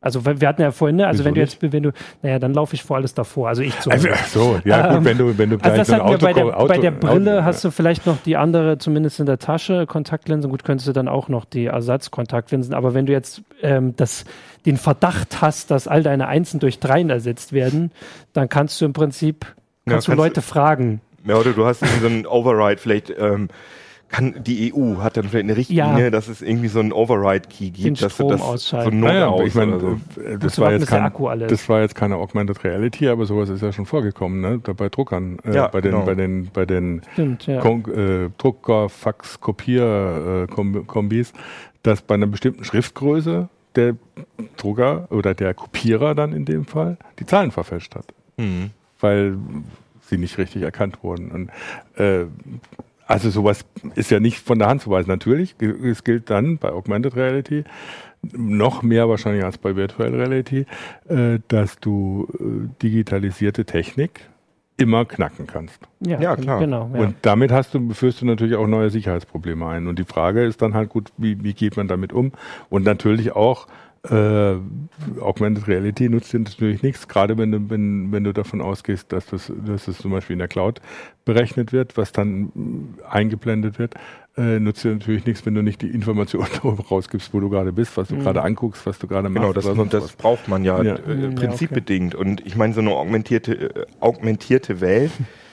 Also 0.00 0.24
wir 0.24 0.46
hatten 0.46 0.60
ja 0.60 0.70
vorhin, 0.72 0.96
ne? 0.96 1.06
also 1.06 1.20
Wieso 1.20 1.24
wenn 1.24 1.34
du 1.34 1.40
jetzt, 1.40 1.62
wenn 1.62 1.82
du, 1.82 1.92
naja, 2.22 2.38
dann 2.38 2.52
laufe 2.52 2.74
ich 2.74 2.84
vor 2.84 2.96
alles 2.96 3.14
davor. 3.14 3.48
Also 3.48 3.62
ich 3.62 3.78
zu. 3.80 3.90
Also, 3.90 4.08
so, 4.28 4.60
ja 4.64 4.90
ähm, 4.90 4.96
gut, 4.96 5.04
wenn 5.06 5.18
du, 5.18 5.38
wenn 5.38 5.50
du 5.50 5.56
also 5.56 5.62
gleich 5.62 5.78
also 5.78 5.78
das 5.78 5.86
so 5.88 5.94
ein 5.94 6.00
Auto, 6.00 6.26
bei 6.26 6.32
der, 6.34 6.44
Auto, 6.44 6.68
bei 6.68 6.78
der 6.78 6.90
Brille 6.90 7.38
Auto, 7.38 7.44
hast 7.44 7.64
du 7.64 7.70
vielleicht 7.70 8.06
noch 8.06 8.18
die 8.22 8.36
andere, 8.36 8.76
zumindest 8.78 9.20
in 9.20 9.26
der 9.26 9.38
Tasche, 9.38 9.86
Kontaktlinsen. 9.86 10.50
Gut, 10.50 10.64
könntest 10.64 10.86
du 10.86 10.92
dann 10.92 11.08
auch 11.08 11.28
noch 11.28 11.46
die 11.46 11.66
Ersatzkontaktlinsen. 11.66 12.74
Aber 12.74 12.92
wenn 12.92 13.06
du 13.06 13.12
jetzt 13.12 13.42
ähm, 13.62 13.96
das, 13.96 14.26
den 14.66 14.76
Verdacht 14.76 15.40
hast, 15.40 15.70
dass 15.70 15.88
all 15.88 16.02
deine 16.02 16.28
Einsen 16.28 16.60
durch 16.60 16.78
Dreien 16.78 17.08
ersetzt 17.08 17.54
werden, 17.54 17.90
dann 18.34 18.50
kannst 18.50 18.80
du 18.80 18.84
im 18.84 18.92
Prinzip, 18.92 19.46
kannst 19.86 20.08
ja, 20.08 20.14
du 20.14 20.20
Leute 20.20 20.42
fragen. 20.42 21.00
Ja, 21.26 21.36
oder 21.36 21.52
du 21.52 21.64
hast 21.64 21.80
so 21.80 22.06
einen 22.06 22.26
Override 22.26 22.80
vielleicht. 22.80 23.10
Ähm, 23.18 23.48
kann 24.08 24.34
die 24.44 24.72
EU 24.72 24.98
hat 24.98 25.16
dann 25.16 25.24
vielleicht 25.24 25.44
eine 25.44 25.56
Richtlinie, 25.56 26.04
ja. 26.04 26.10
dass 26.10 26.28
es 26.28 26.40
irgendwie 26.40 26.68
so 26.68 26.80
einen 26.80 26.92
Override-Key 26.92 27.70
gibt, 27.70 28.02
dass 28.02 28.16
du 28.16 28.28
das 28.28 28.40
ausschalten. 28.40 29.00
so 29.00 29.06
naja, 29.06 29.28
aus 29.28 29.46
ich 29.46 29.54
meine, 29.54 29.80
so. 29.80 30.00
Äh, 30.20 30.38
das, 30.38 30.58
war 30.58 30.72
jetzt 30.72 30.86
kein, 30.86 31.12
das 31.48 31.68
war 31.68 31.80
jetzt 31.80 31.94
keine 31.94 32.16
Augmented 32.16 32.62
Reality, 32.64 33.08
aber 33.08 33.26
sowas 33.26 33.48
ist 33.48 33.62
ja 33.62 33.72
schon 33.72 33.86
vorgekommen, 33.86 34.40
ne? 34.40 34.60
Da 34.62 34.72
bei 34.72 34.88
Druckern, 34.88 35.38
äh, 35.44 35.54
ja, 35.54 35.68
bei 35.68 35.80
den, 35.80 35.92
genau. 35.92 36.04
bei 36.04 36.14
den, 36.14 36.48
bei 36.52 36.66
den 36.66 37.02
Stimmt, 37.12 37.46
ja. 37.46 37.60
äh, 37.62 38.30
Drucker, 38.38 38.88
Fax, 38.88 39.40
Kopier, 39.40 40.46
äh, 40.48 40.82
Kombis, 40.86 41.32
dass 41.82 42.00
bei 42.02 42.14
einer 42.14 42.26
bestimmten 42.26 42.64
Schriftgröße 42.64 43.48
der 43.74 43.96
Drucker 44.56 45.08
oder 45.10 45.34
der 45.34 45.52
Kopierer 45.54 46.14
dann 46.14 46.32
in 46.32 46.44
dem 46.44 46.64
Fall 46.64 46.96
die 47.18 47.26
Zahlen 47.26 47.50
verfälscht 47.50 47.94
hat. 47.94 48.06
Mhm. 48.36 48.70
Weil 49.00 49.36
sie 50.08 50.18
nicht 50.18 50.38
richtig 50.38 50.62
erkannt 50.62 51.02
wurden. 51.02 51.30
Und 51.30 51.50
äh, 52.00 52.26
also 53.06 53.30
sowas 53.30 53.64
ist 53.94 54.10
ja 54.10 54.20
nicht 54.20 54.38
von 54.38 54.58
der 54.58 54.68
Hand 54.68 54.82
zu 54.82 54.90
weisen. 54.90 55.08
Natürlich, 55.08 55.54
es 55.60 56.04
gilt 56.04 56.28
dann 56.30 56.58
bei 56.58 56.70
Augmented 56.70 57.16
Reality 57.16 57.64
noch 58.32 58.82
mehr 58.82 59.08
wahrscheinlich 59.08 59.44
als 59.44 59.58
bei 59.58 59.76
Virtual 59.76 60.14
Reality, 60.14 60.66
äh, 61.08 61.38
dass 61.48 61.78
du 61.78 62.26
äh, 62.38 62.68
digitalisierte 62.82 63.64
Technik 63.64 64.28
immer 64.76 65.04
knacken 65.04 65.46
kannst. 65.46 65.78
Ja, 66.00 66.20
ja 66.20 66.36
klar. 66.36 66.60
Genau, 66.60 66.90
ja. 66.92 67.00
Und 67.00 67.16
damit 67.22 67.50
hast 67.50 67.74
du, 67.74 67.90
führst 67.90 68.20
du 68.20 68.26
natürlich 68.26 68.56
auch 68.56 68.66
neue 68.66 68.90
Sicherheitsprobleme 68.90 69.66
ein. 69.66 69.86
Und 69.86 69.98
die 69.98 70.04
Frage 70.04 70.44
ist 70.44 70.60
dann 70.60 70.74
halt 70.74 70.90
gut, 70.90 71.12
wie, 71.16 71.42
wie 71.42 71.54
geht 71.54 71.76
man 71.76 71.88
damit 71.88 72.12
um? 72.12 72.32
Und 72.68 72.84
natürlich 72.84 73.32
auch, 73.32 73.66
Äh, 74.10 74.56
Augmented 75.20 75.68
Reality 75.68 76.08
nutzt 76.08 76.32
dir 76.32 76.40
natürlich 76.40 76.82
nichts, 76.82 77.08
gerade 77.08 77.36
wenn 77.38 77.52
du, 77.52 77.70
wenn, 77.70 78.12
wenn 78.12 78.24
du 78.24 78.32
davon 78.32 78.60
ausgehst, 78.60 79.12
dass 79.12 79.26
das, 79.26 79.52
dass 79.64 79.86
das 79.86 79.98
zum 79.98 80.10
Beispiel 80.10 80.34
in 80.34 80.38
der 80.38 80.48
Cloud 80.48 80.80
berechnet 81.24 81.72
wird, 81.72 81.96
was 81.96 82.12
dann 82.12 82.50
eingeblendet 83.08 83.78
wird, 83.78 83.94
äh, 84.36 84.60
nutzt 84.60 84.84
dir 84.84 84.92
natürlich 84.92 85.26
nichts, 85.26 85.46
wenn 85.46 85.54
du 85.54 85.62
nicht 85.62 85.82
die 85.82 85.88
Informationen 85.88 86.46
darüber 86.62 86.84
rausgibst, 86.84 87.32
wo 87.32 87.40
du 87.40 87.48
gerade 87.48 87.72
bist, 87.72 87.96
was 87.96 88.08
du 88.08 88.16
mhm. 88.16 88.20
gerade 88.20 88.42
anguckst, 88.42 88.86
was 88.86 88.98
du 88.98 89.06
gerade 89.06 89.28
machst. 89.28 89.54
Genau, 89.64 89.84
das, 89.84 89.90
das 89.90 90.12
braucht 90.12 90.48
man 90.48 90.64
ja, 90.64 90.82
ja. 90.82 90.94
Äh, 90.96 91.32
prinzipbedingt. 91.32 92.14
Ja, 92.14 92.20
okay. 92.20 92.28
Und 92.28 92.46
ich 92.46 92.56
meine, 92.56 92.74
so 92.74 92.80
eine 92.80 92.90
augmentierte, 92.90 93.52
äh, 93.54 93.86
augmentierte 94.00 94.80
Welt 94.80 95.12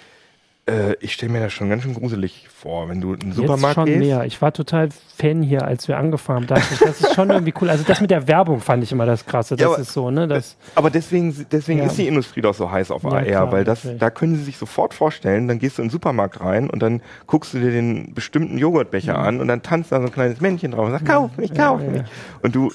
äh, 0.65 0.93
ich 1.01 1.13
stelle 1.13 1.31
mir 1.31 1.41
das 1.41 1.51
schon 1.51 1.69
ganz 1.69 1.83
schön 1.83 1.93
gruselig 1.93 2.47
vor, 2.53 2.87
wenn 2.87 3.01
du 3.01 3.13
in 3.13 3.19
den 3.19 3.33
Supermarkt 3.33 3.63
Jetzt 3.63 3.73
schon 3.73 3.85
gehst. 3.85 3.99
mehr. 3.99 4.23
Ich 4.23 4.41
war 4.41 4.53
total 4.53 4.89
Fan 5.17 5.41
hier, 5.41 5.65
als 5.65 5.89
wir 5.89 5.97
angefangen 5.97 6.49
haben. 6.49 6.61
Ich, 6.71 6.79
das 6.79 7.01
ist 7.01 7.15
schon 7.15 7.29
irgendwie 7.29 7.53
cool. 7.59 7.69
Also 7.69 7.83
das 7.85 7.99
mit 7.99 8.11
der 8.11 8.27
Werbung 8.29 8.61
fand 8.61 8.81
ich 8.81 8.91
immer 8.93 9.05
das 9.05 9.25
Krasse. 9.25 9.55
Das 9.55 9.61
ja, 9.61 9.67
aber, 9.67 9.79
ist 9.79 9.91
so, 9.91 10.09
ne? 10.09 10.25
Das, 10.27 10.55
aber 10.75 10.89
deswegen, 10.89 11.45
deswegen 11.51 11.79
ja. 11.79 11.87
ist 11.87 11.97
die 11.97 12.07
Industrie 12.07 12.39
doch 12.39 12.53
so 12.53 12.71
heiß 12.71 12.91
auf 12.91 13.05
AR, 13.05 13.23
klar, 13.23 13.51
weil 13.51 13.65
das, 13.65 13.85
da 13.99 14.09
können 14.09 14.37
sie 14.37 14.43
sich 14.43 14.57
sofort 14.57 14.93
vorstellen, 14.93 15.49
dann 15.49 15.59
gehst 15.59 15.77
du 15.77 15.81
in 15.81 15.89
den 15.89 15.91
Supermarkt 15.91 16.39
rein 16.39 16.69
und 16.69 16.81
dann 16.81 17.01
guckst 17.27 17.53
du 17.53 17.59
dir 17.59 17.71
den 17.71 18.13
bestimmten 18.13 18.57
Joghurtbecher 18.57 19.17
mhm. 19.17 19.25
an 19.25 19.41
und 19.41 19.49
dann 19.49 19.63
tanzt 19.63 19.91
da 19.91 19.99
so 19.99 20.05
ein 20.05 20.13
kleines 20.13 20.39
Männchen 20.39 20.71
drauf 20.71 20.85
und 20.85 20.91
sagt, 20.91 21.05
kauf 21.05 21.35
mich, 21.35 21.53
kauf 21.53 21.81
mich. 21.81 22.03
Und 22.41 22.55
du 22.55 22.71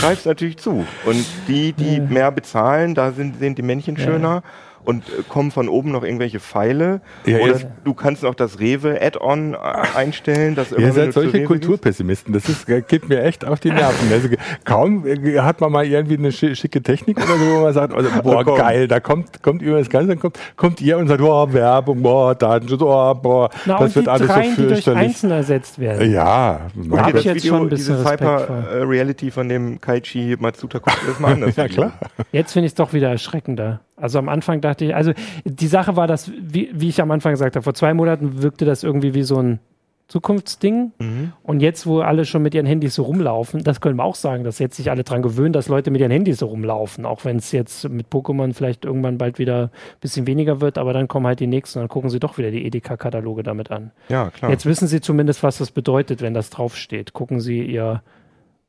greifst 0.00 0.24
natürlich 0.24 0.56
zu. 0.56 0.86
Und 1.04 1.26
die, 1.48 1.74
die 1.74 2.00
mehr 2.00 2.30
bezahlen, 2.32 2.94
da 2.94 3.12
sind, 3.12 3.38
sind 3.38 3.58
die 3.58 3.62
Männchen 3.62 3.98
schöner 3.98 4.42
und 4.84 5.08
äh, 5.08 5.22
kommen 5.28 5.50
von 5.50 5.68
oben 5.68 5.90
noch 5.92 6.02
irgendwelche 6.02 6.40
Pfeile. 6.40 7.00
Ja, 7.24 7.38
Oder 7.38 7.60
du 7.84 7.94
kannst 7.94 8.22
noch 8.22 8.34
das 8.34 8.60
Rewe 8.60 9.00
Add-on 9.00 9.54
äh, 9.54 9.56
einstellen. 9.96 10.54
Das 10.54 10.72
Ihr 10.72 10.92
seid 10.92 11.12
solche 11.12 11.44
Kulturpessimisten. 11.44 12.32
Das 12.32 12.48
ist, 12.48 12.66
geht 12.66 13.08
mir 13.08 13.22
echt 13.22 13.44
auf 13.44 13.60
die 13.60 13.70
Nerven. 13.70 14.12
Also, 14.12 14.28
kaum 14.64 15.06
äh, 15.06 15.38
hat 15.40 15.60
man 15.60 15.72
mal 15.72 15.86
irgendwie 15.86 16.16
eine 16.16 16.32
schicke 16.32 16.82
Technik 16.82 17.16
oder 17.18 17.38
so, 17.38 17.46
wo 17.46 17.60
man 17.62 17.72
sagt, 17.72 17.94
also, 17.94 18.10
boah, 18.22 18.44
oh, 18.46 18.54
geil, 18.56 18.88
da 18.88 19.00
kommt, 19.00 19.42
kommt 19.42 19.62
über 19.62 19.78
das 19.78 19.88
Ganze, 19.88 20.08
dann 20.08 20.20
kommt, 20.20 20.38
kommt 20.56 20.80
ihr 20.80 20.98
und 20.98 21.08
sagt, 21.08 21.20
boah, 21.20 21.52
Werbung, 21.52 22.02
boah, 22.02 22.34
Datenschutz, 22.34 22.82
oh, 22.82 23.14
boah, 23.14 23.50
Na, 23.64 23.78
das 23.78 23.94
wird 23.94 24.08
alles 24.08 24.28
dreien, 24.28 24.50
so 24.50 24.62
fürchterlich. 24.62 24.84
Die 24.84 24.90
durch 24.90 24.96
einzeln 24.96 25.30
ersetzt 25.30 25.78
werden. 25.78 26.10
Ja, 26.10 26.60
da 26.74 27.06
habe 27.06 27.18
ich 27.18 27.24
jetzt 27.24 27.36
Video, 27.36 27.54
schon 27.54 27.62
ein 27.62 27.68
bisschen 27.68 27.96
diese 27.96 28.10
Hyper-Reality 28.10 29.30
von 29.30 29.48
dem 29.48 29.80
Kaichi 29.80 30.36
Matsuta, 30.38 30.78
guckt 30.78 30.98
das 31.06 31.18
mal 31.20 31.32
anders. 31.32 31.56
ja, 31.56 31.68
klar. 31.68 31.92
Jetzt 32.32 32.52
finde 32.52 32.66
ich 32.66 32.72
es 32.72 32.76
doch 32.76 32.92
wieder 32.92 33.10
erschreckender. 33.10 33.80
Also 33.96 34.18
am 34.18 34.28
Anfang 34.28 34.60
dachte 34.60 34.86
ich, 34.86 34.94
also 34.94 35.12
die 35.44 35.66
Sache 35.66 35.96
war, 35.96 36.06
dass, 36.06 36.30
wie, 36.30 36.70
wie 36.72 36.88
ich 36.88 37.00
am 37.00 37.10
Anfang 37.10 37.32
gesagt 37.32 37.56
habe, 37.56 37.62
vor 37.62 37.74
zwei 37.74 37.94
Monaten 37.94 38.42
wirkte 38.42 38.64
das 38.64 38.82
irgendwie 38.82 39.14
wie 39.14 39.22
so 39.22 39.40
ein 39.40 39.60
Zukunftsding. 40.08 40.92
Mhm. 40.98 41.32
Und 41.42 41.60
jetzt, 41.60 41.86
wo 41.86 42.00
alle 42.00 42.24
schon 42.24 42.42
mit 42.42 42.54
ihren 42.54 42.66
Handys 42.66 42.94
so 42.94 43.04
rumlaufen, 43.04 43.64
das 43.64 43.80
können 43.80 43.96
wir 43.96 44.04
auch 44.04 44.14
sagen, 44.14 44.44
dass 44.44 44.58
jetzt 44.58 44.76
sich 44.76 44.90
alle 44.90 45.02
dran 45.02 45.22
gewöhnen, 45.22 45.52
dass 45.52 45.68
Leute 45.68 45.90
mit 45.90 46.00
ihren 46.00 46.10
Handys 46.10 46.38
so 46.38 46.46
rumlaufen. 46.46 47.06
Auch 47.06 47.24
wenn 47.24 47.36
es 47.36 47.52
jetzt 47.52 47.88
mit 47.88 48.08
Pokémon 48.08 48.52
vielleicht 48.52 48.84
irgendwann 48.84 49.16
bald 49.16 49.38
wieder 49.38 49.64
ein 49.64 50.00
bisschen 50.00 50.26
weniger 50.26 50.60
wird, 50.60 50.76
aber 50.76 50.92
dann 50.92 51.08
kommen 51.08 51.26
halt 51.26 51.40
die 51.40 51.46
nächsten 51.46 51.78
und 51.78 51.84
dann 51.84 51.88
gucken 51.88 52.10
sie 52.10 52.20
doch 52.20 52.36
wieder 52.36 52.50
die 52.50 52.66
Edeka-Kataloge 52.66 53.42
damit 53.42 53.70
an. 53.70 53.92
Ja, 54.08 54.30
klar. 54.30 54.50
Jetzt 54.50 54.66
wissen 54.66 54.88
sie 54.88 55.00
zumindest, 55.00 55.42
was 55.42 55.58
das 55.58 55.70
bedeutet, 55.70 56.20
wenn 56.20 56.34
das 56.34 56.50
draufsteht. 56.50 57.12
Gucken 57.12 57.40
sie 57.40 57.62
ihr 57.62 58.02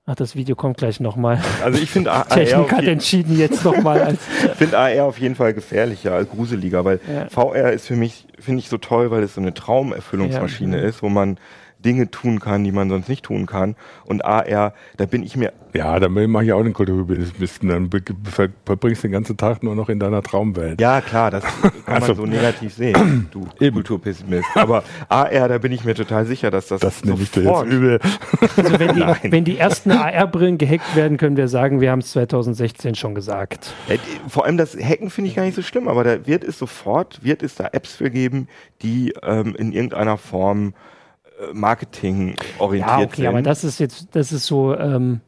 Ach, 0.07 0.13
das 0.13 0.35
Video 0.35 0.55
kommt 0.55 0.77
gleich 0.77 0.99
nochmal. 0.99 1.41
Also 1.63 1.81
ich 1.81 1.89
finde 1.89 2.11
AR. 2.11 2.27
Technik 2.29 2.71
hat 2.71 2.83
entschieden 2.83 3.39
jetzt 3.39 3.65
nochmal. 3.65 4.15
ich 4.45 4.51
finde 4.51 4.77
AR 4.77 5.05
auf 5.05 5.17
jeden 5.17 5.33
Fall 5.33 5.55
gefährlicher, 5.55 6.13
als 6.13 6.29
gruseliger, 6.29 6.85
weil 6.85 6.99
ja. 7.11 7.27
VR 7.29 7.73
ist 7.73 7.87
für 7.87 7.95
mich, 7.95 8.27
finde 8.39 8.59
ich 8.59 8.69
so 8.69 8.77
toll, 8.77 9.09
weil 9.09 9.23
es 9.23 9.33
so 9.33 9.41
eine 9.41 9.55
Traumerfüllungsmaschine 9.55 10.77
ja. 10.77 10.83
ist, 10.87 11.01
wo 11.01 11.09
man 11.09 11.39
Dinge 11.85 12.09
tun 12.09 12.39
kann, 12.39 12.63
die 12.63 12.71
man 12.71 12.89
sonst 12.89 13.07
nicht 13.07 13.23
tun 13.23 13.45
kann. 13.45 13.75
Und 14.05 14.25
AR, 14.25 14.73
da 14.97 15.05
bin 15.05 15.23
ich 15.23 15.37
mir. 15.37 15.53
Ja, 15.73 15.99
da 15.99 16.09
mache 16.09 16.45
ich 16.45 16.53
auch 16.53 16.63
den 16.63 16.73
Kulturpessimisten. 16.73 17.69
Dann 17.69 17.89
verbringst 18.65 19.03
du 19.03 19.07
den 19.07 19.11
ganzen 19.11 19.37
Tag 19.37 19.61
nur 19.61 19.75
noch 19.75 19.89
in 19.89 19.99
deiner 19.99 20.23
Traumwelt. 20.23 20.79
Ja, 20.81 21.01
klar, 21.01 21.31
das 21.31 21.43
kann 21.43 21.71
also, 21.85 22.07
man 22.07 22.15
so 22.15 22.25
negativ 22.25 22.73
sehen, 22.73 23.27
du 23.31 23.47
eben. 23.59 23.75
Kulturpessimist. 23.75 24.47
Aber 24.55 24.83
AR, 25.09 25.47
da 25.47 25.57
bin 25.57 25.71
ich 25.71 25.83
mir 25.83 25.93
total 25.93 26.25
sicher, 26.25 26.49
dass 26.49 26.67
das. 26.67 26.81
Das 26.81 27.03
nehme 27.03 27.21
ich 27.21 27.31
dir 27.31 27.43
jetzt 27.43 27.65
übel. 27.65 27.99
Also 28.55 28.79
wenn 28.79 28.95
die, 28.95 29.01
wenn 29.31 29.43
die 29.43 29.57
ersten 29.57 29.91
AR-Brillen 29.91 30.57
gehackt 30.57 30.95
werden, 30.95 31.17
können 31.17 31.37
wir 31.37 31.47
sagen, 31.47 31.81
wir 31.81 31.91
haben 31.91 31.99
es 31.99 32.11
2016 32.11 32.95
schon 32.95 33.13
gesagt. 33.13 33.73
Vor 34.27 34.45
allem 34.45 34.57
das 34.57 34.75
Hacken 34.77 35.09
finde 35.09 35.29
ich 35.29 35.35
gar 35.35 35.43
nicht 35.43 35.55
so 35.55 35.61
schlimm, 35.61 35.87
aber 35.87 36.03
da 36.03 36.25
wird 36.25 36.43
es 36.43 36.57
sofort, 36.57 37.23
wird 37.23 37.43
es 37.43 37.55
da 37.55 37.69
Apps 37.71 37.95
für 37.95 38.09
geben, 38.09 38.47
die 38.81 39.13
ähm, 39.23 39.55
in 39.55 39.71
irgendeiner 39.71 40.17
Form 40.17 40.73
Marketing 41.53 42.35
orientiert 42.59 42.99
ja, 42.99 43.05
okay, 43.05 43.15
sind. 43.17 43.27
aber 43.27 43.41
das 43.41 43.63
ist 43.63 43.79
jetzt, 43.79 44.07
das 44.13 44.31
ist 44.31 44.45
so, 44.45 44.75
ähm, 44.77 45.21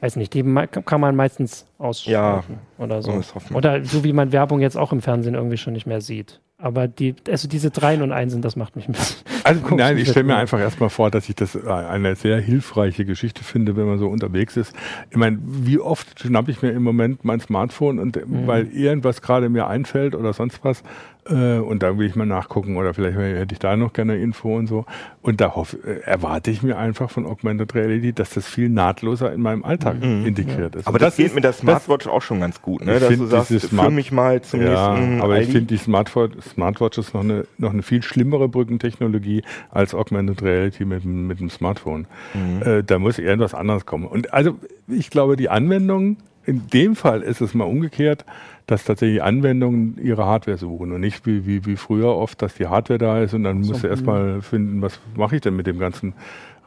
weiß 0.00 0.16
nicht, 0.16 0.34
die 0.34 0.42
kann 0.84 1.00
man 1.00 1.16
meistens 1.16 1.66
ausschalten 1.78 2.58
ja, 2.78 2.84
oder 2.84 3.02
so. 3.02 3.22
Oder 3.54 3.84
so 3.84 4.04
wie 4.04 4.12
man 4.12 4.32
Werbung 4.32 4.60
jetzt 4.60 4.76
auch 4.76 4.92
im 4.92 5.00
Fernsehen 5.00 5.34
irgendwie 5.34 5.56
schon 5.56 5.72
nicht 5.72 5.86
mehr 5.86 6.00
sieht. 6.00 6.40
Aber 6.56 6.88
die, 6.88 7.14
also 7.28 7.48
diese 7.48 7.70
Dreien 7.70 8.00
und 8.00 8.12
Einsen, 8.12 8.40
das 8.40 8.54
macht 8.56 8.76
mich 8.76 8.88
ein 8.88 8.92
bisschen. 8.92 9.16
Also 9.44 9.76
nein, 9.76 9.98
ich 9.98 10.08
stelle 10.08 10.24
mir 10.24 10.36
einfach 10.36 10.58
erstmal 10.58 10.88
vor, 10.88 11.10
dass 11.10 11.28
ich 11.28 11.34
das 11.34 11.54
eine 11.66 12.16
sehr 12.16 12.40
hilfreiche 12.40 13.04
Geschichte 13.04 13.44
finde, 13.44 13.76
wenn 13.76 13.84
man 13.84 13.98
so 13.98 14.08
unterwegs 14.08 14.56
ist. 14.56 14.74
Ich 15.10 15.18
meine, 15.18 15.38
wie 15.42 15.78
oft 15.78 16.18
schnappe 16.18 16.50
ich 16.50 16.62
mir 16.62 16.70
im 16.70 16.82
Moment 16.82 17.26
mein 17.26 17.40
Smartphone 17.40 17.98
und 17.98 18.16
mhm. 18.16 18.46
weil 18.46 18.68
irgendwas 18.68 19.20
gerade 19.20 19.50
mir 19.50 19.66
einfällt 19.66 20.14
oder 20.14 20.32
sonst 20.32 20.64
was, 20.64 20.80
äh, 20.80 20.84
und 21.32 21.82
da 21.82 21.96
will 21.98 22.06
ich 22.06 22.16
mal 22.16 22.26
nachgucken 22.26 22.76
oder 22.76 22.92
vielleicht 22.92 23.16
hätte 23.16 23.52
ich 23.52 23.58
da 23.58 23.76
noch 23.76 23.92
gerne 23.92 24.16
Info 24.16 24.56
und 24.56 24.66
so. 24.66 24.84
Und 25.22 25.40
da 25.40 25.54
hoffe, 25.54 25.78
äh, 25.78 26.00
erwarte 26.00 26.50
ich 26.50 26.62
mir 26.62 26.76
einfach 26.76 27.10
von 27.10 27.24
Augmented 27.24 27.74
Reality, 27.74 28.12
dass 28.12 28.30
das 28.30 28.46
viel 28.46 28.68
nahtloser 28.68 29.32
in 29.32 29.40
meinem 29.40 29.64
Alltag 29.64 30.04
mhm. 30.04 30.26
integriert 30.26 30.74
ja. 30.74 30.80
ist. 30.80 30.86
Aber 30.86 30.98
das, 30.98 31.10
das, 31.10 31.16
geht 31.16 31.26
ist, 31.26 31.34
mit 31.34 31.44
der 31.44 31.54
Smartwatch 31.54 32.06
auch 32.06 32.22
schon 32.22 32.40
ganz 32.40 32.60
gut, 32.60 32.84
ne? 32.84 33.00
dass 33.00 33.16
du 33.16 33.26
sagst, 33.26 33.58
Smart, 33.60 33.92
mich 33.92 34.12
mal 34.12 34.42
zum 34.42 34.60
ja, 34.60 34.94
nächsten 34.94 35.20
aber 35.22 35.40
ich 35.40 35.48
finde 35.48 35.66
die 35.66 35.78
Smartwatch, 35.78 36.34
Smartwatch 36.52 36.98
ist 36.98 37.14
noch 37.14 37.22
eine, 37.22 37.46
noch 37.56 37.72
eine 37.72 37.82
viel 37.82 38.02
schlimmere 38.02 38.48
Brückentechnologie 38.48 39.42
als 39.70 39.94
Augmented 39.94 40.42
Reality 40.42 40.84
mit, 40.84 41.04
mit 41.04 41.40
dem 41.40 41.48
Smartphone. 41.48 42.06
Mhm. 42.34 42.62
Äh, 42.62 42.82
da 42.84 42.98
muss 42.98 43.18
irgendwas 43.18 43.54
anderes 43.54 43.86
kommen. 43.86 44.06
Und 44.06 44.34
also 44.34 44.58
ich 44.88 45.10
glaube, 45.10 45.36
die 45.36 45.48
Anwendung, 45.48 46.18
in 46.46 46.68
dem 46.68 46.96
Fall 46.96 47.22
ist 47.22 47.40
es 47.40 47.54
mal 47.54 47.64
umgekehrt, 47.64 48.24
dass 48.66 48.84
tatsächlich 48.84 49.22
Anwendungen 49.22 49.98
ihre 50.02 50.24
Hardware 50.24 50.56
suchen 50.56 50.92
und 50.92 51.00
nicht 51.00 51.26
wie, 51.26 51.46
wie, 51.46 51.66
wie 51.66 51.76
früher 51.76 52.16
oft, 52.16 52.40
dass 52.40 52.54
die 52.54 52.66
Hardware 52.66 52.98
da 52.98 53.20
ist 53.20 53.34
und 53.34 53.44
dann 53.44 53.62
so, 53.62 53.72
musst 53.72 53.84
du 53.84 53.88
erstmal 53.88 54.40
finden, 54.42 54.80
was 54.80 55.00
mache 55.16 55.36
ich 55.36 55.42
denn 55.42 55.56
mit 55.56 55.66
dem 55.66 55.78
ganzen 55.78 56.14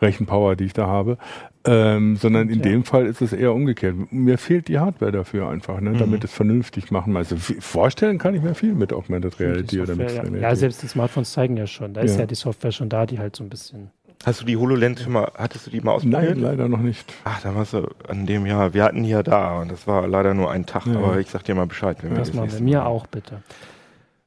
Rechenpower, 0.01 0.55
die 0.55 0.65
ich 0.65 0.73
da 0.73 0.85
habe, 0.87 1.17
ähm, 1.65 2.15
sondern 2.17 2.49
in 2.49 2.59
ja. 2.59 2.63
dem 2.63 2.83
Fall 2.83 3.07
ist 3.07 3.21
es 3.21 3.33
eher 3.33 3.53
umgekehrt. 3.53 3.95
Mir 4.11 4.37
fehlt 4.37 4.67
die 4.67 4.79
Hardware 4.79 5.11
dafür 5.11 5.49
einfach, 5.49 5.81
ne, 5.81 5.91
mhm. 5.91 5.97
damit 5.97 6.23
es 6.23 6.31
vernünftig 6.31 6.91
machen. 6.91 7.17
Also 7.17 7.35
vorstellen 7.35 8.19
kann 8.19 8.35
ich 8.35 8.41
mir 8.41 8.53
viel 8.53 8.73
mit 8.73 8.93
Augmented 8.93 9.39
Reality 9.39 9.81
oder 9.81 9.95
mit 9.95 10.11
ja. 10.11 10.23
ja, 10.23 10.55
selbst 10.55 10.83
die 10.83 10.87
Smartphones 10.87 11.31
zeigen 11.31 11.57
ja 11.57 11.67
schon. 11.67 11.93
Da 11.93 12.01
ist 12.01 12.19
ja 12.19 12.25
die 12.25 12.35
Software 12.35 12.71
schon 12.71 12.89
da, 12.89 13.05
die 13.05 13.19
halt 13.19 13.35
so 13.35 13.43
ein 13.43 13.49
bisschen 13.49 13.89
Hast 14.25 14.41
du 14.41 14.45
die 14.45 14.57
HoloLens 14.57 15.03
schon 15.03 15.13
mal, 15.13 15.31
hattest 15.37 15.67
du 15.67 15.71
die 15.71 15.79
mal 15.79 15.93
ausprobiert? 15.93 16.23
Nein, 16.23 16.39
leider 16.39 16.67
noch 16.67 16.79
nicht. 16.79 17.13
Ach, 17.23 17.41
da 17.41 17.55
warst 17.55 17.73
du 17.73 17.87
an 18.07 18.25
dem 18.25 18.45
Jahr. 18.45 18.73
Wir 18.73 18.83
hatten 18.83 19.03
die 19.03 19.09
ja 19.09 19.23
da 19.23 19.59
und 19.61 19.71
das 19.71 19.87
war 19.87 20.07
leider 20.07 20.33
nur 20.33 20.51
ein 20.51 20.65
Tag, 20.65 20.85
ja. 20.87 20.97
aber 20.97 21.19
ich 21.19 21.29
sag 21.29 21.43
dir 21.43 21.55
mal 21.55 21.67
Bescheid. 21.67 21.97
Wenn 22.01 22.15
das 22.15 22.33
wir 22.33 22.41
das 22.41 22.51
machen 22.51 22.65
wir. 22.65 22.65
Mir 22.65 22.85
auch, 22.85 23.07
bitte. 23.07 23.41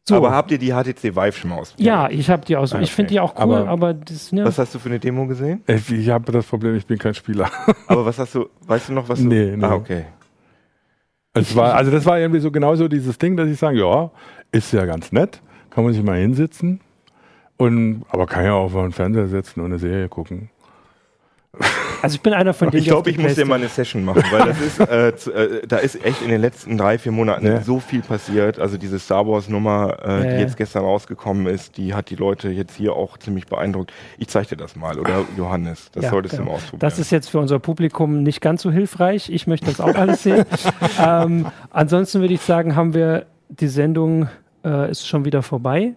So. 0.09 0.17
Aber 0.17 0.33
habt 0.33 0.51
ihr 0.51 0.59
die 0.59 0.73
HTC 0.73 1.15
Vive 1.15 1.33
schon 1.33 1.51
mal 1.51 1.59
ausprobiert? 1.59 1.87
Ja, 1.87 2.09
ich 2.09 2.31
habe 2.31 2.45
die 2.45 2.57
aus. 2.57 2.73
Ah, 2.73 2.77
okay. 2.77 2.85
Ich 2.85 2.93
finde 2.93 3.11
die 3.11 3.21
auch 3.21 3.35
cool, 3.37 3.43
aber, 3.43 3.69
aber 3.69 3.95
das, 3.95 4.33
ne? 4.33 4.45
Was 4.45 4.59
hast 4.59 4.75
du 4.75 4.79
für 4.79 4.89
eine 4.89 4.99
Demo 4.99 5.27
gesehen? 5.27 5.63
Ich 5.67 6.09
habe 6.09 6.33
das 6.33 6.47
Problem, 6.47 6.75
ich 6.75 6.87
bin 6.87 6.99
kein 6.99 7.15
Spieler. 7.15 7.51
aber 7.87 8.07
was 8.07 8.19
hast 8.19 8.35
du, 8.35 8.49
weißt 8.67 8.89
du 8.89 8.93
noch, 8.95 9.09
was 9.09 9.21
du? 9.21 9.27
Nee, 9.27 9.57
nee. 9.57 9.65
Ah, 9.65 9.75
okay. 9.75 10.07
Es 11.33 11.55
war, 11.55 11.75
also 11.75 11.93
das 11.93 12.07
war 12.07 12.19
irgendwie 12.19 12.41
so 12.41 12.51
genauso 12.51 12.89
dieses 12.89 13.19
Ding, 13.19 13.37
dass 13.37 13.49
ich 13.49 13.59
sage, 13.59 13.79
ja, 13.79 14.11
ist 14.51 14.73
ja 14.73 14.85
ganz 14.85 15.13
nett, 15.13 15.41
kann 15.71 15.85
man 15.85 15.93
sich 15.93 16.03
mal 16.03 16.19
hinsitzen. 16.19 16.81
Und, 17.61 18.05
aber 18.09 18.27
kann 18.27 18.47
ja 18.47 18.55
auch 18.55 18.71
vor 18.71 18.85
den 18.85 18.93
Fernseher 18.93 19.29
setzen 19.29 19.61
und 19.61 19.67
eine 19.67 19.79
Serie 19.79 20.09
gucken. 20.09 20.49
Also 22.01 22.15
ich 22.15 22.23
bin 22.23 22.33
einer 22.33 22.55
von 22.55 22.71
denen. 22.71 22.81
Ich 22.81 22.89
glaube, 22.89 23.11
ich 23.11 23.19
muss 23.19 23.35
dir 23.35 23.45
mal 23.45 23.57
eine 23.57 23.69
Session 23.69 24.03
machen, 24.03 24.23
weil 24.31 24.47
das 24.47 24.61
ist, 24.63 24.81
äh, 24.81 25.09
äh, 25.59 25.67
da 25.67 25.77
ist 25.77 26.03
echt 26.03 26.23
in 26.23 26.31
den 26.31 26.41
letzten 26.41 26.79
drei, 26.79 26.97
vier 26.97 27.13
Monaten 27.13 27.45
ja. 27.45 27.61
so 27.61 27.79
viel 27.79 28.01
passiert. 28.01 28.59
Also 28.59 28.79
diese 28.79 28.99
Star 28.99 29.27
Wars 29.27 29.51
Nummer, 29.51 29.99
äh, 30.03 30.09
ja, 30.09 30.37
die 30.37 30.41
jetzt 30.41 30.57
gestern 30.57 30.85
rausgekommen 30.85 31.47
ist, 31.47 31.77
die 31.77 31.93
hat 31.93 32.09
die 32.09 32.15
Leute 32.15 32.49
jetzt 32.49 32.77
hier 32.77 32.95
auch 32.95 33.19
ziemlich 33.19 33.47
beeindruckt. 33.47 33.93
Ich 34.17 34.29
zeige 34.29 34.49
dir 34.49 34.57
das 34.57 34.75
mal, 34.75 34.99
oder 34.99 35.27
Johannes? 35.37 35.91
Das 35.93 36.09
solltest 36.09 36.37
genau. 36.37 36.45
du 36.45 36.51
mal 36.53 36.57
ausprobieren. 36.57 36.81
Das 36.81 36.99
ist 36.99 37.11
jetzt 37.11 37.29
für 37.29 37.41
unser 37.41 37.59
Publikum 37.59 38.23
nicht 38.23 38.41
ganz 38.41 38.63
so 38.63 38.71
hilfreich. 38.71 39.29
Ich 39.29 39.47
möchte 39.47 39.67
das 39.67 39.81
auch 39.81 39.97
alles 39.97 40.23
sehen. 40.23 40.47
ähm, 40.99 41.47
ansonsten 41.69 42.23
würde 42.23 42.33
ich 42.33 42.41
sagen, 42.41 42.75
haben 42.75 42.95
wir 42.95 43.27
die 43.51 43.69
Sendung 43.69 44.31
äh, 44.65 44.91
ist 44.91 45.07
schon 45.07 45.27
wieder 45.27 45.43
vorbei. 45.43 45.93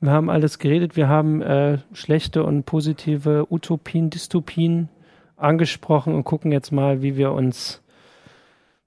Wir 0.00 0.12
haben 0.12 0.30
alles 0.30 0.58
geredet. 0.58 0.96
Wir 0.96 1.08
haben 1.08 1.42
äh, 1.42 1.78
schlechte 1.92 2.44
und 2.44 2.64
positive 2.64 3.46
Utopien, 3.50 4.10
Dystopien 4.10 4.88
angesprochen 5.36 6.14
und 6.14 6.24
gucken 6.24 6.52
jetzt 6.52 6.72
mal, 6.72 7.02
wie 7.02 7.16
wir 7.16 7.32
uns, 7.32 7.82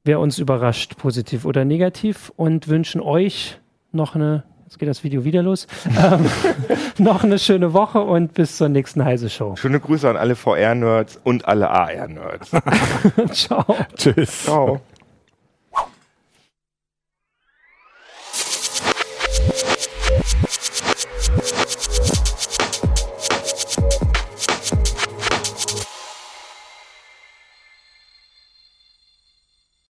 wer 0.03 0.19
uns 0.19 0.39
überrascht, 0.39 0.97
positiv 0.97 1.45
oder 1.45 1.65
negativ 1.65 2.31
und 2.35 2.67
wünschen 2.67 3.01
euch 3.01 3.59
noch 3.91 4.15
eine 4.15 4.43
Jetzt 4.71 4.79
geht 4.79 4.87
das 4.87 5.03
Video 5.03 5.25
wieder 5.25 5.43
los. 5.43 5.67
ähm, 6.01 6.25
noch 6.97 7.25
eine 7.25 7.39
schöne 7.39 7.73
Woche 7.73 7.99
und 7.99 8.33
bis 8.33 8.55
zur 8.55 8.69
nächsten 8.69 9.03
Heise 9.03 9.29
Show. 9.29 9.57
Schöne 9.57 9.81
Grüße 9.81 10.09
an 10.09 10.15
alle 10.15 10.33
VR-Nerds 10.33 11.19
und 11.25 11.45
alle 11.45 11.69
AR-Nerds. 11.69 12.51
Ciao. 13.33 13.65
Tschüss. 13.97 14.43
Ciao. 14.45 14.79